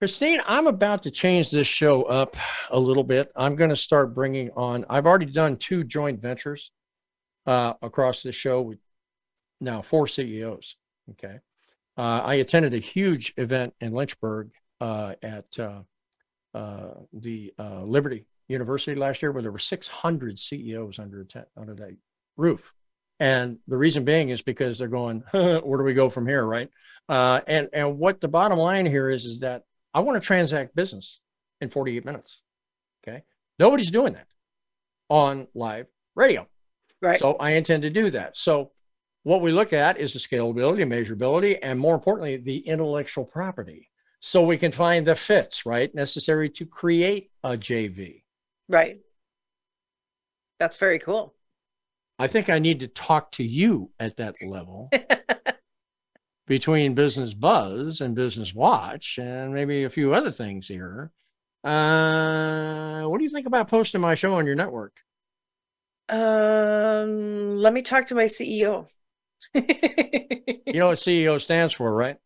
Christine, 0.00 0.40
I'm 0.46 0.66
about 0.66 1.02
to 1.04 1.10
change 1.10 1.50
this 1.50 1.66
show 1.66 2.02
up 2.02 2.36
a 2.70 2.78
little 2.78 3.04
bit. 3.04 3.32
I'm 3.34 3.56
going 3.56 3.70
to 3.70 3.76
start 3.76 4.14
bringing 4.14 4.50
on, 4.50 4.84
I've 4.90 5.06
already 5.06 5.26
done 5.26 5.56
two 5.56 5.84
joint 5.84 6.20
ventures 6.20 6.70
uh, 7.46 7.74
across 7.80 8.22
the 8.22 8.32
show 8.32 8.60
with 8.60 8.78
now 9.60 9.80
four 9.80 10.06
CEOs. 10.06 10.76
Okay. 11.12 11.38
Uh, 11.96 12.20
I 12.24 12.34
attended 12.34 12.74
a 12.74 12.78
huge 12.78 13.32
event 13.38 13.72
in 13.80 13.92
Lynchburg 13.92 14.50
uh, 14.82 15.14
at 15.22 15.46
uh, 15.58 15.80
uh, 16.52 16.94
the 17.14 17.54
uh, 17.58 17.82
Liberty 17.82 18.26
University 18.48 18.98
last 18.98 19.22
year 19.22 19.32
where 19.32 19.42
there 19.42 19.52
were 19.52 19.58
600 19.58 20.38
CEOs 20.38 20.98
under, 20.98 21.24
tent, 21.24 21.48
under 21.56 21.74
that 21.74 21.96
roof. 22.36 22.72
And 23.18 23.58
the 23.66 23.76
reason 23.76 24.04
being 24.04 24.28
is 24.28 24.42
because 24.42 24.78
they're 24.78 24.88
going, 24.88 25.20
where 25.30 25.60
do 25.60 25.82
we 25.84 25.94
go 25.94 26.10
from 26.10 26.26
here, 26.26 26.44
right? 26.44 26.70
Uh, 27.08 27.40
and 27.46 27.68
and 27.72 27.98
what 27.98 28.20
the 28.20 28.28
bottom 28.28 28.58
line 28.58 28.84
here 28.84 29.08
is 29.08 29.24
is 29.24 29.40
that 29.40 29.62
I 29.94 30.00
want 30.00 30.20
to 30.20 30.26
transact 30.26 30.74
business 30.74 31.20
in 31.60 31.70
48 31.70 32.04
minutes. 32.04 32.42
Okay. 33.06 33.22
Nobody's 33.58 33.90
doing 33.90 34.14
that 34.14 34.26
on 35.08 35.46
live 35.54 35.86
radio. 36.14 36.46
Right. 37.00 37.18
So 37.18 37.34
I 37.34 37.52
intend 37.52 37.82
to 37.82 37.90
do 37.90 38.10
that. 38.10 38.36
So 38.36 38.72
what 39.22 39.40
we 39.40 39.52
look 39.52 39.72
at 39.72 39.98
is 39.98 40.12
the 40.12 40.18
scalability, 40.18 40.86
measurability, 40.86 41.58
and 41.62 41.78
more 41.78 41.94
importantly, 41.94 42.36
the 42.36 42.58
intellectual 42.58 43.24
property. 43.24 43.90
So 44.20 44.42
we 44.42 44.56
can 44.56 44.72
find 44.72 45.06
the 45.06 45.14
fits, 45.14 45.66
right, 45.66 45.94
necessary 45.94 46.48
to 46.50 46.66
create 46.66 47.30
a 47.44 47.50
JV. 47.50 48.22
Right. 48.68 49.00
That's 50.58 50.76
very 50.76 50.98
cool. 50.98 51.34
I 52.18 52.26
think 52.26 52.48
I 52.48 52.58
need 52.58 52.80
to 52.80 52.88
talk 52.88 53.32
to 53.32 53.44
you 53.44 53.90
at 54.00 54.16
that 54.16 54.36
level 54.42 54.90
between 56.46 56.94
Business 56.94 57.34
Buzz 57.34 58.00
and 58.00 58.14
Business 58.14 58.54
Watch 58.54 59.18
and 59.18 59.52
maybe 59.52 59.84
a 59.84 59.90
few 59.90 60.14
other 60.14 60.32
things 60.32 60.66
here. 60.66 61.10
Uh, 61.62 63.02
what 63.04 63.18
do 63.18 63.24
you 63.24 63.30
think 63.30 63.46
about 63.46 63.68
posting 63.68 64.00
my 64.00 64.14
show 64.14 64.34
on 64.34 64.46
your 64.46 64.54
network? 64.54 64.96
Um, 66.08 67.56
let 67.56 67.72
me 67.72 67.82
talk 67.82 68.06
to 68.06 68.14
my 68.14 68.24
CEO. 68.24 68.86
You 69.54 70.80
know 70.80 70.88
what 70.88 70.98
CEO 70.98 71.40
stands 71.40 71.74
for, 71.74 71.92
right? 71.92 72.16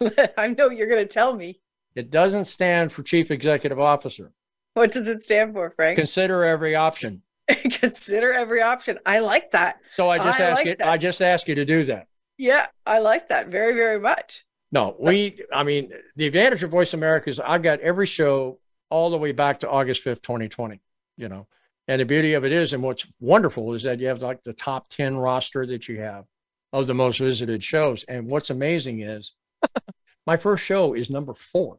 I 0.38 0.48
know 0.48 0.70
you're 0.70 0.86
going 0.86 1.02
to 1.02 1.08
tell 1.08 1.34
me. 1.34 1.60
It 1.94 2.10
doesn't 2.10 2.44
stand 2.44 2.92
for 2.92 3.02
Chief 3.02 3.30
Executive 3.30 3.80
Officer. 3.80 4.32
What 4.76 4.92
does 4.92 5.08
it 5.08 5.22
stand 5.22 5.54
for, 5.54 5.70
Frank? 5.70 5.96
Consider 5.96 6.44
every 6.44 6.74
option. 6.74 7.22
Consider 7.48 8.34
every 8.34 8.60
option. 8.60 8.98
I 9.06 9.20
like 9.20 9.52
that. 9.52 9.78
So 9.92 10.10
I 10.10 10.18
just 10.18 10.38
I 10.38 10.44
ask 10.44 10.56
like 10.58 10.66
you, 10.66 10.76
that. 10.76 10.86
I 10.86 10.98
just 10.98 11.22
ask 11.22 11.48
you 11.48 11.54
to 11.54 11.64
do 11.64 11.84
that. 11.84 12.08
Yeah, 12.36 12.66
I 12.84 12.98
like 12.98 13.30
that 13.30 13.48
very, 13.48 13.72
very 13.72 13.98
much. 13.98 14.44
No, 14.70 14.94
we, 14.98 15.40
I 15.50 15.62
mean, 15.62 15.92
the 16.16 16.26
advantage 16.26 16.62
of 16.62 16.70
Voice 16.70 16.92
America 16.92 17.30
is 17.30 17.40
I've 17.40 17.62
got 17.62 17.80
every 17.80 18.04
show 18.04 18.58
all 18.90 19.08
the 19.08 19.16
way 19.16 19.32
back 19.32 19.60
to 19.60 19.70
August 19.70 20.04
5th, 20.04 20.20
2020, 20.20 20.78
you 21.16 21.30
know. 21.30 21.46
And 21.88 22.02
the 22.02 22.04
beauty 22.04 22.34
of 22.34 22.44
it 22.44 22.52
is, 22.52 22.74
and 22.74 22.82
what's 22.82 23.06
wonderful 23.18 23.72
is 23.72 23.84
that 23.84 23.98
you 23.98 24.08
have 24.08 24.20
like 24.20 24.42
the 24.42 24.52
top 24.52 24.90
10 24.90 25.16
roster 25.16 25.64
that 25.64 25.88
you 25.88 26.02
have 26.02 26.26
of 26.74 26.86
the 26.86 26.92
most 26.92 27.18
visited 27.18 27.64
shows. 27.64 28.04
And 28.08 28.28
what's 28.28 28.50
amazing 28.50 29.00
is 29.00 29.32
my 30.26 30.36
first 30.36 30.66
show 30.66 30.92
is 30.92 31.08
number 31.08 31.32
four 31.32 31.78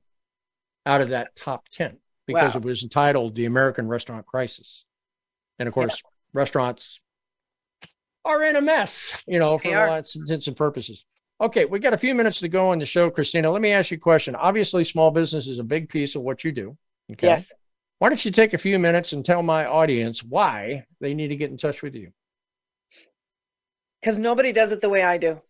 out 0.87 1.01
of 1.01 1.09
that 1.09 1.35
top 1.35 1.69
10 1.69 1.99
because 2.28 2.53
Wow. 2.53 2.59
it 2.59 2.65
was 2.65 2.84
entitled 2.84 3.36
The 3.36 3.45
American 3.45 3.88
Restaurant 3.88 4.25
Crisis. 4.25 4.86
And 5.57 5.67
of 5.67 5.73
course, 5.73 6.01
restaurants 6.34 6.99
are 8.25 8.43
in 8.43 8.55
a 8.55 8.61
mess, 8.61 9.23
you 9.28 9.39
know, 9.39 9.57
for 9.57 9.75
all 9.75 9.95
intents 9.95 10.47
and 10.47 10.55
purposes. 10.55 11.05
Okay, 11.39 11.65
we 11.65 11.80
got 11.80 11.93
a 11.93 11.97
few 11.97 12.13
minutes 12.15 12.39
to 12.39 12.49
go 12.49 12.69
on 12.69 12.80
the 12.80 12.86
show, 12.86 13.09
Christina. 13.09 13.49
Let 13.49 13.61
me 13.61 13.71
ask 13.71 13.91
you 13.91 13.97
a 13.97 13.99
question. 13.99 14.36
Obviously, 14.36 14.84
small 14.84 15.11
business 15.11 15.47
is 15.47 15.59
a 15.59 15.63
big 15.63 15.88
piece 15.88 16.15
of 16.15 16.23
what 16.23 16.43
you 16.43 16.51
do. 16.51 16.78
Okay. 17.11 17.28
Yes. 17.28 17.53
Why 17.99 18.09
don't 18.09 18.23
you 18.23 18.32
take 18.32 18.53
a 18.53 18.57
few 18.57 18.78
minutes 18.78 19.13
and 19.13 19.23
tell 19.23 19.41
my 19.41 19.65
audience 19.65 20.23
why 20.23 20.86
they 20.99 21.13
need 21.13 21.30
to 21.30 21.36
get 21.36 21.49
in 21.49 21.57
touch 21.57 21.82
with 21.82 21.95
you? 21.95 22.11
Because 24.01 24.19
nobody 24.19 24.51
does 24.51 24.71
it 24.71 24.82
the 24.82 24.89
way 24.89 25.03
I 25.03 25.17
do. 25.17 25.41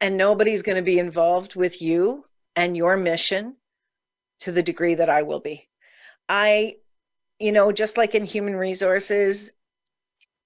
And 0.00 0.16
nobody's 0.16 0.62
going 0.62 0.76
to 0.76 0.82
be 0.82 0.98
involved 0.98 1.56
with 1.56 1.82
you 1.82 2.24
and 2.56 2.76
your 2.76 2.96
mission 2.96 3.56
to 4.40 4.52
the 4.52 4.62
degree 4.62 4.94
that 4.94 5.10
I 5.10 5.22
will 5.22 5.40
be. 5.40 5.68
I, 6.30 6.76
you 7.40 7.50
know, 7.50 7.72
just 7.72 7.98
like 7.98 8.14
in 8.14 8.24
human 8.24 8.54
resources, 8.54 9.50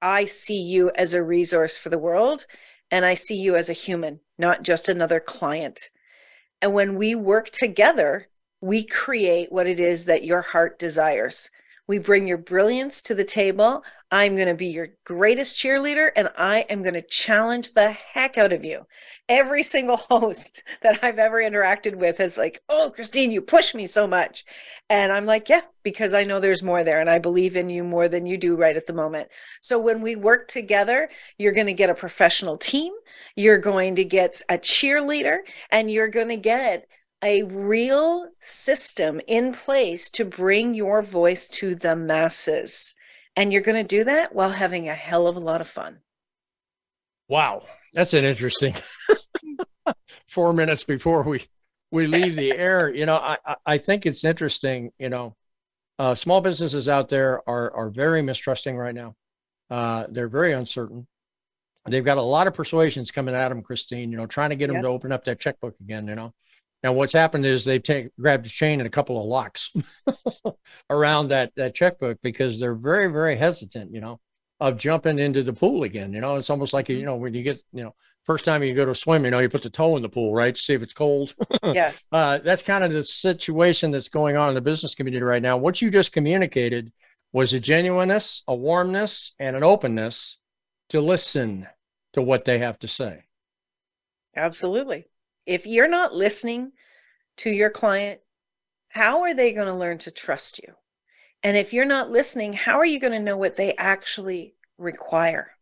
I 0.01 0.25
see 0.25 0.61
you 0.61 0.91
as 0.95 1.13
a 1.13 1.23
resource 1.23 1.77
for 1.77 1.91
the 1.91 1.99
world 1.99 2.47
and 2.91 3.05
I 3.05 3.13
see 3.13 3.37
you 3.37 3.55
as 3.55 3.69
a 3.69 3.75
human, 3.75 4.21
not 4.39 4.63
just 4.63 4.89
another 4.89 5.21
client. 5.21 5.91
And 6.63 6.73
when 6.73 6.97
we 6.97 7.15
work 7.15 7.51
together, 7.51 8.29
we 8.63 8.83
create 8.83 9.53
what 9.53 9.67
it 9.67 9.79
is 9.79 10.07
that 10.07 10.25
your 10.25 10.41
heart 10.41 10.79
desires. 10.79 11.51
We 11.87 11.99
bring 11.99 12.27
your 12.27 12.39
brilliance 12.39 13.03
to 13.03 13.15
the 13.15 13.25
table. 13.25 13.85
I'm 14.15 14.37
going 14.37 14.47
to 14.47 14.55
be 14.55 14.69
your 14.69 14.91
greatest 15.03 15.57
cheerleader 15.57 16.11
and 16.15 16.29
I 16.39 16.67
am 16.69 16.83
going 16.83 16.95
to 16.95 17.03
challenge 17.03 17.75
the 17.75 17.91
heck 17.91 18.39
out 18.39 18.53
of 18.53 18.65
you. 18.65 18.87
Every 19.29 19.65
single 19.65 19.97
host 20.09 20.63
that 20.83 21.03
I've 21.03 21.19
ever 21.19 21.39
interacted 21.39 21.97
with 21.97 22.21
is 22.21 22.39
like, 22.39 22.61
Oh, 22.69 22.93
Christine, 22.95 23.33
you 23.33 23.43
push 23.43 23.75
me 23.75 23.89
so 23.89 24.07
much. 24.07 24.45
And 24.89 25.11
I'm 25.11 25.27
like, 25.27 25.49
Yeah, 25.49 25.63
because 25.83 26.15
I 26.15 26.23
know 26.23 26.39
there's 26.39 26.63
more 26.63 26.85
there 26.85 27.01
and 27.01 27.11
I 27.11 27.19
believe 27.19 27.57
in 27.57 27.69
you 27.69 27.83
more 27.83 28.07
than 28.07 28.25
you 28.25 28.39
do 28.39 28.55
right 28.55 28.77
at 28.77 28.87
the 28.87 28.93
moment. 28.93 29.31
So 29.61 29.81
when 29.81 30.01
we 30.01 30.15
work 30.15 30.47
together, 30.47 31.11
you're 31.37 31.51
going 31.51 31.67
to 31.67 31.73
get 31.73 31.91
a 31.91 31.95
professional 31.95 32.57
team, 32.57 32.93
you're 33.35 33.59
going 33.59 33.97
to 33.97 34.05
get 34.05 34.41
a 34.49 34.59
cheerleader, 34.59 35.39
and 35.73 35.91
you're 35.91 36.07
going 36.07 36.29
to 36.29 36.37
get 36.37 36.87
a 37.25 37.43
real 37.43 38.29
system 38.39 39.21
in 39.27 39.53
place 39.53 40.09
to 40.13 40.25
bring 40.25 40.73
your 40.73 41.03
voice 41.03 41.49
to 41.49 41.75
the 41.75 41.97
masses. 41.97 42.95
And 43.37 43.53
you're 43.53 43.63
going 43.63 43.83
to 43.83 43.97
do 43.97 44.05
that 44.05 44.35
while 44.35 44.51
having 44.51 44.89
a 44.89 44.95
hell 44.95 45.27
of 45.27 45.37
a 45.37 45.41
lot 45.41 45.61
of 45.61 45.69
fun. 45.69 45.99
Wow, 47.29 47.65
that's 47.93 48.13
an 48.15 48.25
interesting 48.25 48.75
four 50.29 50.53
minutes 50.53 50.85
before 50.85 51.23
we 51.23 51.45
we 51.91 52.07
leave 52.07 52.37
the 52.37 52.53
air. 52.53 52.93
You 52.93 53.07
know, 53.07 53.17
I 53.17 53.39
I- 53.47 53.57
I 53.67 53.79
think 53.79 54.05
it's 54.07 54.25
interesting. 54.25 54.93
You 54.99 55.09
know, 55.09 55.37
uh, 55.99 56.15
small 56.15 56.41
businesses 56.41 56.89
out 56.89 57.09
there 57.09 57.41
are 57.49 57.75
are 57.75 57.91
very 57.91 58.21
mistrusting 58.23 58.77
right 58.77 58.95
now. 58.95 59.17
Uh, 59.71 60.07
they're 60.11 60.29
very 60.29 60.53
uncertain. 60.53 61.07
They've 61.87 62.05
got 62.05 62.19
a 62.19 62.23
lot 62.23 62.47
of 62.47 62.55
persuasions 62.55 63.11
coming 63.11 63.35
at 63.35 63.49
them, 63.49 63.63
Christine. 63.63 64.11
You 64.11 64.19
know, 64.19 64.27
trying 64.27 64.51
to 64.51 64.57
get 64.57 64.69
them 64.69 64.77
to 64.83 64.89
open 64.89 65.13
up 65.13 65.25
that 65.25 65.41
checkbook 65.41 65.75
again. 65.81 66.07
You 66.09 66.15
know, 66.15 66.35
and 66.85 66.95
what's 66.95 67.15
happened 67.15 67.47
is 67.47 67.65
they've 67.65 67.83
take, 67.83 68.15
grabbed 68.21 68.47
a 68.47 68.51
chain 68.51 68.79
and 68.79 68.87
a 68.87 68.91
couple 68.91 69.19
of 69.19 69.25
locks 69.25 69.73
around 70.91 71.29
that 71.29 71.51
that 71.57 71.75
checkbook 71.75 72.19
because 72.23 72.61
they're 72.61 72.77
very 72.77 73.11
very 73.11 73.37
hesitant. 73.37 73.93
You 73.93 74.01
know, 74.01 74.21
of 74.61 74.79
jumping 74.79 75.19
into 75.19 75.43
the 75.43 75.53
pool 75.53 75.83
again. 75.83 76.13
You 76.13 76.21
know, 76.21 76.37
it's 76.37 76.51
almost 76.51 76.73
like 76.73 76.89
you 76.89 77.05
know 77.05 77.17
when 77.17 77.35
you 77.35 77.43
get 77.43 77.59
you 77.73 77.83
know 77.83 77.95
first 78.25 78.45
time 78.45 78.63
you 78.63 78.75
go 78.75 78.85
to 78.85 78.95
swim, 78.95 79.25
you 79.25 79.31
know, 79.31 79.39
you 79.39 79.49
put 79.49 79.63
the 79.63 79.71
toe 79.71 79.97
in 79.97 80.03
the 80.03 80.09
pool, 80.09 80.35
right, 80.35 80.55
to 80.55 80.61
see 80.61 80.75
if 80.75 80.83
it's 80.83 80.93
cold. 80.93 81.35
yes. 81.63 82.07
uh, 82.13 82.39
that's 82.39 82.63
kind 82.63 82.85
of 82.85 82.93
the 82.93 83.05
situation 83.05 83.91
that's 83.91 84.09
going 84.09 84.37
on 84.37 84.49
in 84.49 84.55
the 84.55 84.61
business 84.61 84.95
community 84.95 85.23
right 85.23 85.43
now. 85.43 85.57
What 85.57 85.83
you 85.83 85.91
just 85.91 86.13
communicated 86.13 86.93
was 87.33 87.53
a 87.53 87.61
genuineness, 87.61 88.43
a 88.47 88.55
warmness, 88.55 89.33
and 89.39 89.57
an 89.57 89.63
openness 89.63 90.39
to 90.91 91.01
listen 91.01 91.67
to 92.13 92.23
what 92.23 92.45
they 92.45 92.59
have 92.59 92.79
to 92.79 92.89
say. 92.89 93.25
Absolutely. 94.37 95.07
If 95.47 95.67
you're 95.67 95.89
not 95.89 96.15
listening 96.15 96.73
to 97.39 97.51
your 97.51 97.71
client, 97.71 98.21
how 98.89 99.23
are 99.23 99.35
they 99.35 99.53
going 99.53 99.67
to 99.67 99.75
learn 99.75 99.99
to 99.99 100.11
trust 100.11 100.59
you? 100.59 100.75
And 101.43 101.57
if 101.57 101.73
you're 101.73 101.85
not 101.85 102.11
listening, 102.11 102.55
how 102.55 102.79
are 102.79 102.87
you 102.87 102.99
going 102.99 103.13
to 103.13 103.21
know 103.21 103.37
what 103.37 103.57
they 103.57 103.75
actually 103.75 104.55
require? 104.79 105.53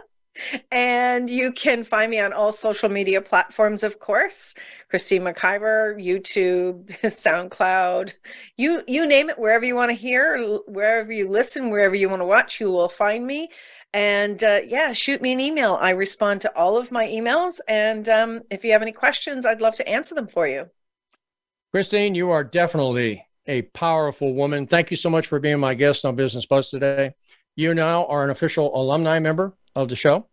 And 0.72 1.30
you 1.30 1.52
can 1.52 1.84
find 1.84 2.10
me 2.10 2.20
on 2.20 2.32
all 2.32 2.54
social 2.54 2.88
media 2.88 3.22
platforms, 3.22 3.84
of 3.84 4.00
course. 4.00 4.56
Christine 4.90 5.24
McIver, 5.24 6.02
YouTube, 6.02 6.86
SoundCloud, 7.02 8.14
you 8.56 8.82
you 8.88 9.06
name 9.06 9.30
it, 9.30 9.38
wherever 9.38 9.66
you 9.66 9.76
want 9.76 9.90
to 9.90 9.96
hear, 9.96 10.42
wherever 10.68 11.12
you 11.12 11.28
listen, 11.28 11.70
wherever 11.70 11.96
you 11.96 12.08
want 12.08 12.22
to 12.22 12.26
watch, 12.26 12.62
you 12.62 12.72
will 12.72 12.88
find 12.88 13.28
me. 13.28 13.50
And 13.94 14.44
uh, 14.44 14.60
yeah, 14.66 14.92
shoot 14.94 15.22
me 15.22 15.32
an 15.32 15.40
email. 15.40 15.78
I 15.82 15.92
respond 15.92 16.42
to 16.42 16.56
all 16.56 16.78
of 16.78 16.92
my 16.92 17.08
emails. 17.08 17.60
And 17.68 18.08
um, 18.08 18.42
if 18.52 18.64
you 18.64 18.72
have 18.72 18.82
any 18.82 18.92
questions, 18.92 19.46
I'd 19.46 19.62
love 19.62 19.76
to 19.76 19.90
answer 19.90 20.14
them 20.14 20.28
for 20.28 20.48
you. 20.48 20.70
Christine, 21.74 22.16
you 22.16 22.30
are 22.30 22.44
definitely 22.44 23.26
a 23.48 23.64
powerful 23.64 24.34
woman. 24.34 24.68
Thank 24.68 24.92
you 24.92 24.98
so 24.98 25.10
much 25.10 25.28
for 25.28 25.40
being 25.40 25.60
my 25.60 25.74
guest 25.74 26.06
on 26.06 26.16
Business 26.16 26.46
Buzz 26.46 26.70
today. 26.70 27.14
You 27.56 27.74
now 27.74 28.06
are 28.06 28.24
an 28.24 28.30
official 28.30 28.76
alumni 28.80 29.20
member 29.20 29.54
of 29.76 29.90
the 29.90 29.96
show. 29.96 30.28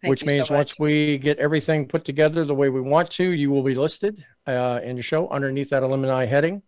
Thank 0.00 0.10
which 0.10 0.22
you 0.22 0.28
so 0.28 0.36
means 0.36 0.50
once 0.50 0.78
we 0.78 1.18
get 1.18 1.38
everything 1.38 1.86
put 1.86 2.04
together 2.04 2.44
the 2.44 2.54
way 2.54 2.70
we 2.70 2.80
want 2.80 3.10
to, 3.12 3.30
you 3.30 3.50
will 3.50 3.62
be 3.62 3.74
listed 3.74 4.24
uh, 4.46 4.80
in 4.82 4.96
the 4.96 5.02
show 5.02 5.28
underneath 5.28 5.70
that 5.70 5.84
alumni 5.84 6.26
heading, 6.26 6.62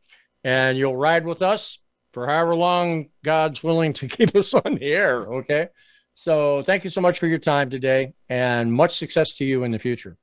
and 0.44 0.78
you'll 0.78 0.96
ride 0.96 1.26
with 1.26 1.42
us 1.42 1.80
for 2.12 2.26
however 2.26 2.54
long 2.54 3.08
God's 3.24 3.62
willing 3.62 3.92
to 3.94 4.08
keep 4.08 4.36
us 4.36 4.54
on 4.54 4.76
the 4.76 4.92
air. 4.92 5.20
Okay. 5.22 5.68
So 6.14 6.62
thank 6.62 6.84
you 6.84 6.90
so 6.90 7.00
much 7.00 7.18
for 7.18 7.26
your 7.26 7.38
time 7.38 7.70
today, 7.70 8.14
and 8.28 8.72
much 8.72 8.96
success 8.96 9.34
to 9.36 9.44
you 9.44 9.64
in 9.64 9.72
the 9.72 9.78
future. 9.78 10.16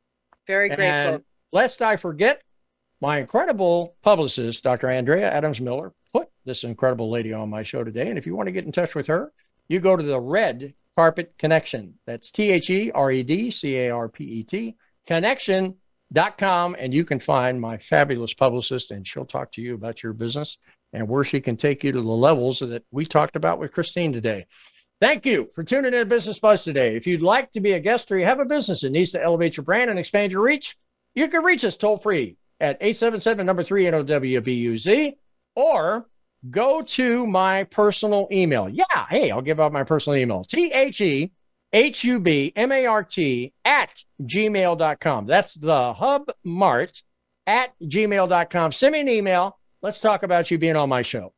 Very 0.48 0.70
grateful. 0.70 0.86
And 0.86 1.24
lest 1.52 1.82
I 1.82 1.98
forget, 1.98 2.42
My 3.02 3.18
incredible 3.18 3.96
publicist, 4.04 4.64
Dr. 4.64 4.88
Andrea 4.88 5.30
Adams 5.32 5.60
Miller, 5.60 5.92
put 6.14 6.30
this 6.46 6.64
incredible 6.64 7.10
lady 7.10 7.34
on 7.34 7.50
my 7.50 7.64
show 7.64 7.84
today. 7.84 8.10
And 8.10 8.18
if 8.18 8.28
you 8.28 8.36
want 8.36 8.46
to 8.46 8.52
get 8.52 8.66
in 8.66 8.72
touch 8.72 8.94
with 8.94 9.08
her, 9.08 9.34
you 9.68 9.80
go 9.80 9.98
to 9.98 10.04
the 10.04 10.20
Red 10.20 10.76
Carpet 10.94 11.34
Connection. 11.40 11.96
That's 12.06 12.32
T 12.32 12.52
H 12.52 12.70
E 12.70 12.92
R 12.92 13.12
E 13.12 13.24
D 13.24 13.50
C 13.50 13.76
A 13.78 13.90
R 13.90 14.08
P 14.08 14.24
E 14.24 14.44
T 14.44 14.76
connection.com. 15.08 16.76
And 16.78 16.94
you 16.94 17.04
can 17.04 17.20
find 17.20 17.60
my 17.60 17.80
fabulous 17.80 18.36
publicist, 18.36 18.92
and 18.92 19.06
she'll 19.06 19.26
talk 19.26 19.52
to 19.54 19.62
you 19.64 19.74
about 19.74 20.04
your 20.04 20.14
business 20.14 20.60
and 20.94 21.08
where 21.08 21.24
she 21.24 21.42
can 21.42 21.58
take 21.58 21.84
you 21.84 21.92
to 21.94 22.02
the 22.02 22.08
levels 22.08 22.60
that 22.60 22.84
we 22.92 23.06
talked 23.06 23.36
about 23.36 23.58
with 23.58 23.72
Christine 23.72 24.14
today. 24.14 24.46
Thank 25.02 25.26
you 25.26 25.50
for 25.56 25.64
tuning 25.64 25.96
in 25.96 26.00
to 26.00 26.06
Business 26.06 26.38
Buzz 26.38 26.64
today. 26.64 26.96
If 26.96 27.08
you'd 27.08 27.24
like 27.24 27.52
to 27.54 27.60
be 27.60 27.72
a 27.72 27.80
guest 27.80 28.12
or 28.12 28.20
you 28.20 28.26
have 28.26 28.40
a 28.40 28.46
business 28.46 28.82
that 28.82 28.92
needs 28.92 29.10
to 29.12 29.22
elevate 29.22 29.58
your 29.58 29.64
brand 29.64 29.90
and 29.90 29.98
expand 29.98 30.32
your 30.32 30.44
reach, 30.44 30.78
you 31.16 31.28
can 31.28 31.44
reach 31.44 31.66
us 31.66 31.76
toll 31.76 31.98
free 31.98 32.38
at 32.60 32.78
877 32.80 33.44
number 33.44 33.64
3 33.64 33.86
NOWBUZ 33.86 35.16
or 35.56 36.06
go 36.52 36.84
to 36.84 37.26
my 37.26 37.64
personal 37.64 38.28
email. 38.32 38.70
Yeah, 38.70 39.08
hey, 39.10 39.32
I'll 39.32 39.42
give 39.42 39.60
out 39.60 39.74
my 39.74 39.84
personal 39.84 40.18
email. 40.20 40.44
T 40.44 40.72
H 40.72 41.02
E 41.02 41.32
H 41.74 42.04
U 42.04 42.20
B 42.20 42.54
M 42.56 42.72
A 42.72 42.86
R 42.86 43.04
T 43.04 43.54
at 43.66 44.04
gmail.com. 44.22 45.26
That's 45.26 45.56
the 45.56 45.94
hub 45.94 46.32
mart 46.46 47.02
at 47.48 47.72
gmail.com. 47.82 48.72
Send 48.72 48.94
me 48.94 49.00
an 49.00 49.10
email. 49.10 49.58
Let's 49.82 50.00
talk 50.00 50.22
about 50.22 50.52
you 50.52 50.60
being 50.60 50.76
on 50.76 50.90
my 50.90 51.02
show. 51.02 51.34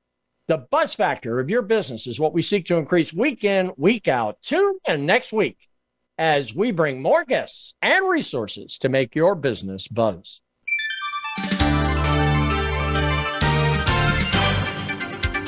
The 0.47 0.57
buzz 0.57 0.93
factor 0.93 1.39
of 1.39 1.49
your 1.49 1.61
business 1.61 2.05
is 2.05 2.19
what 2.19 2.33
we 2.33 2.41
seek 2.41 2.65
to 2.65 2.75
increase 2.75 3.13
week 3.13 3.45
in, 3.45 3.71
week 3.77 4.09
out. 4.09 4.41
Tune 4.41 4.77
in 4.87 5.05
next 5.05 5.31
week 5.31 5.69
as 6.17 6.53
we 6.53 6.71
bring 6.71 7.01
more 7.01 7.23
guests 7.23 7.75
and 7.81 8.07
resources 8.09 8.77
to 8.79 8.89
make 8.89 9.15
your 9.15 9.35
business 9.35 9.87
buzz. 9.87 10.42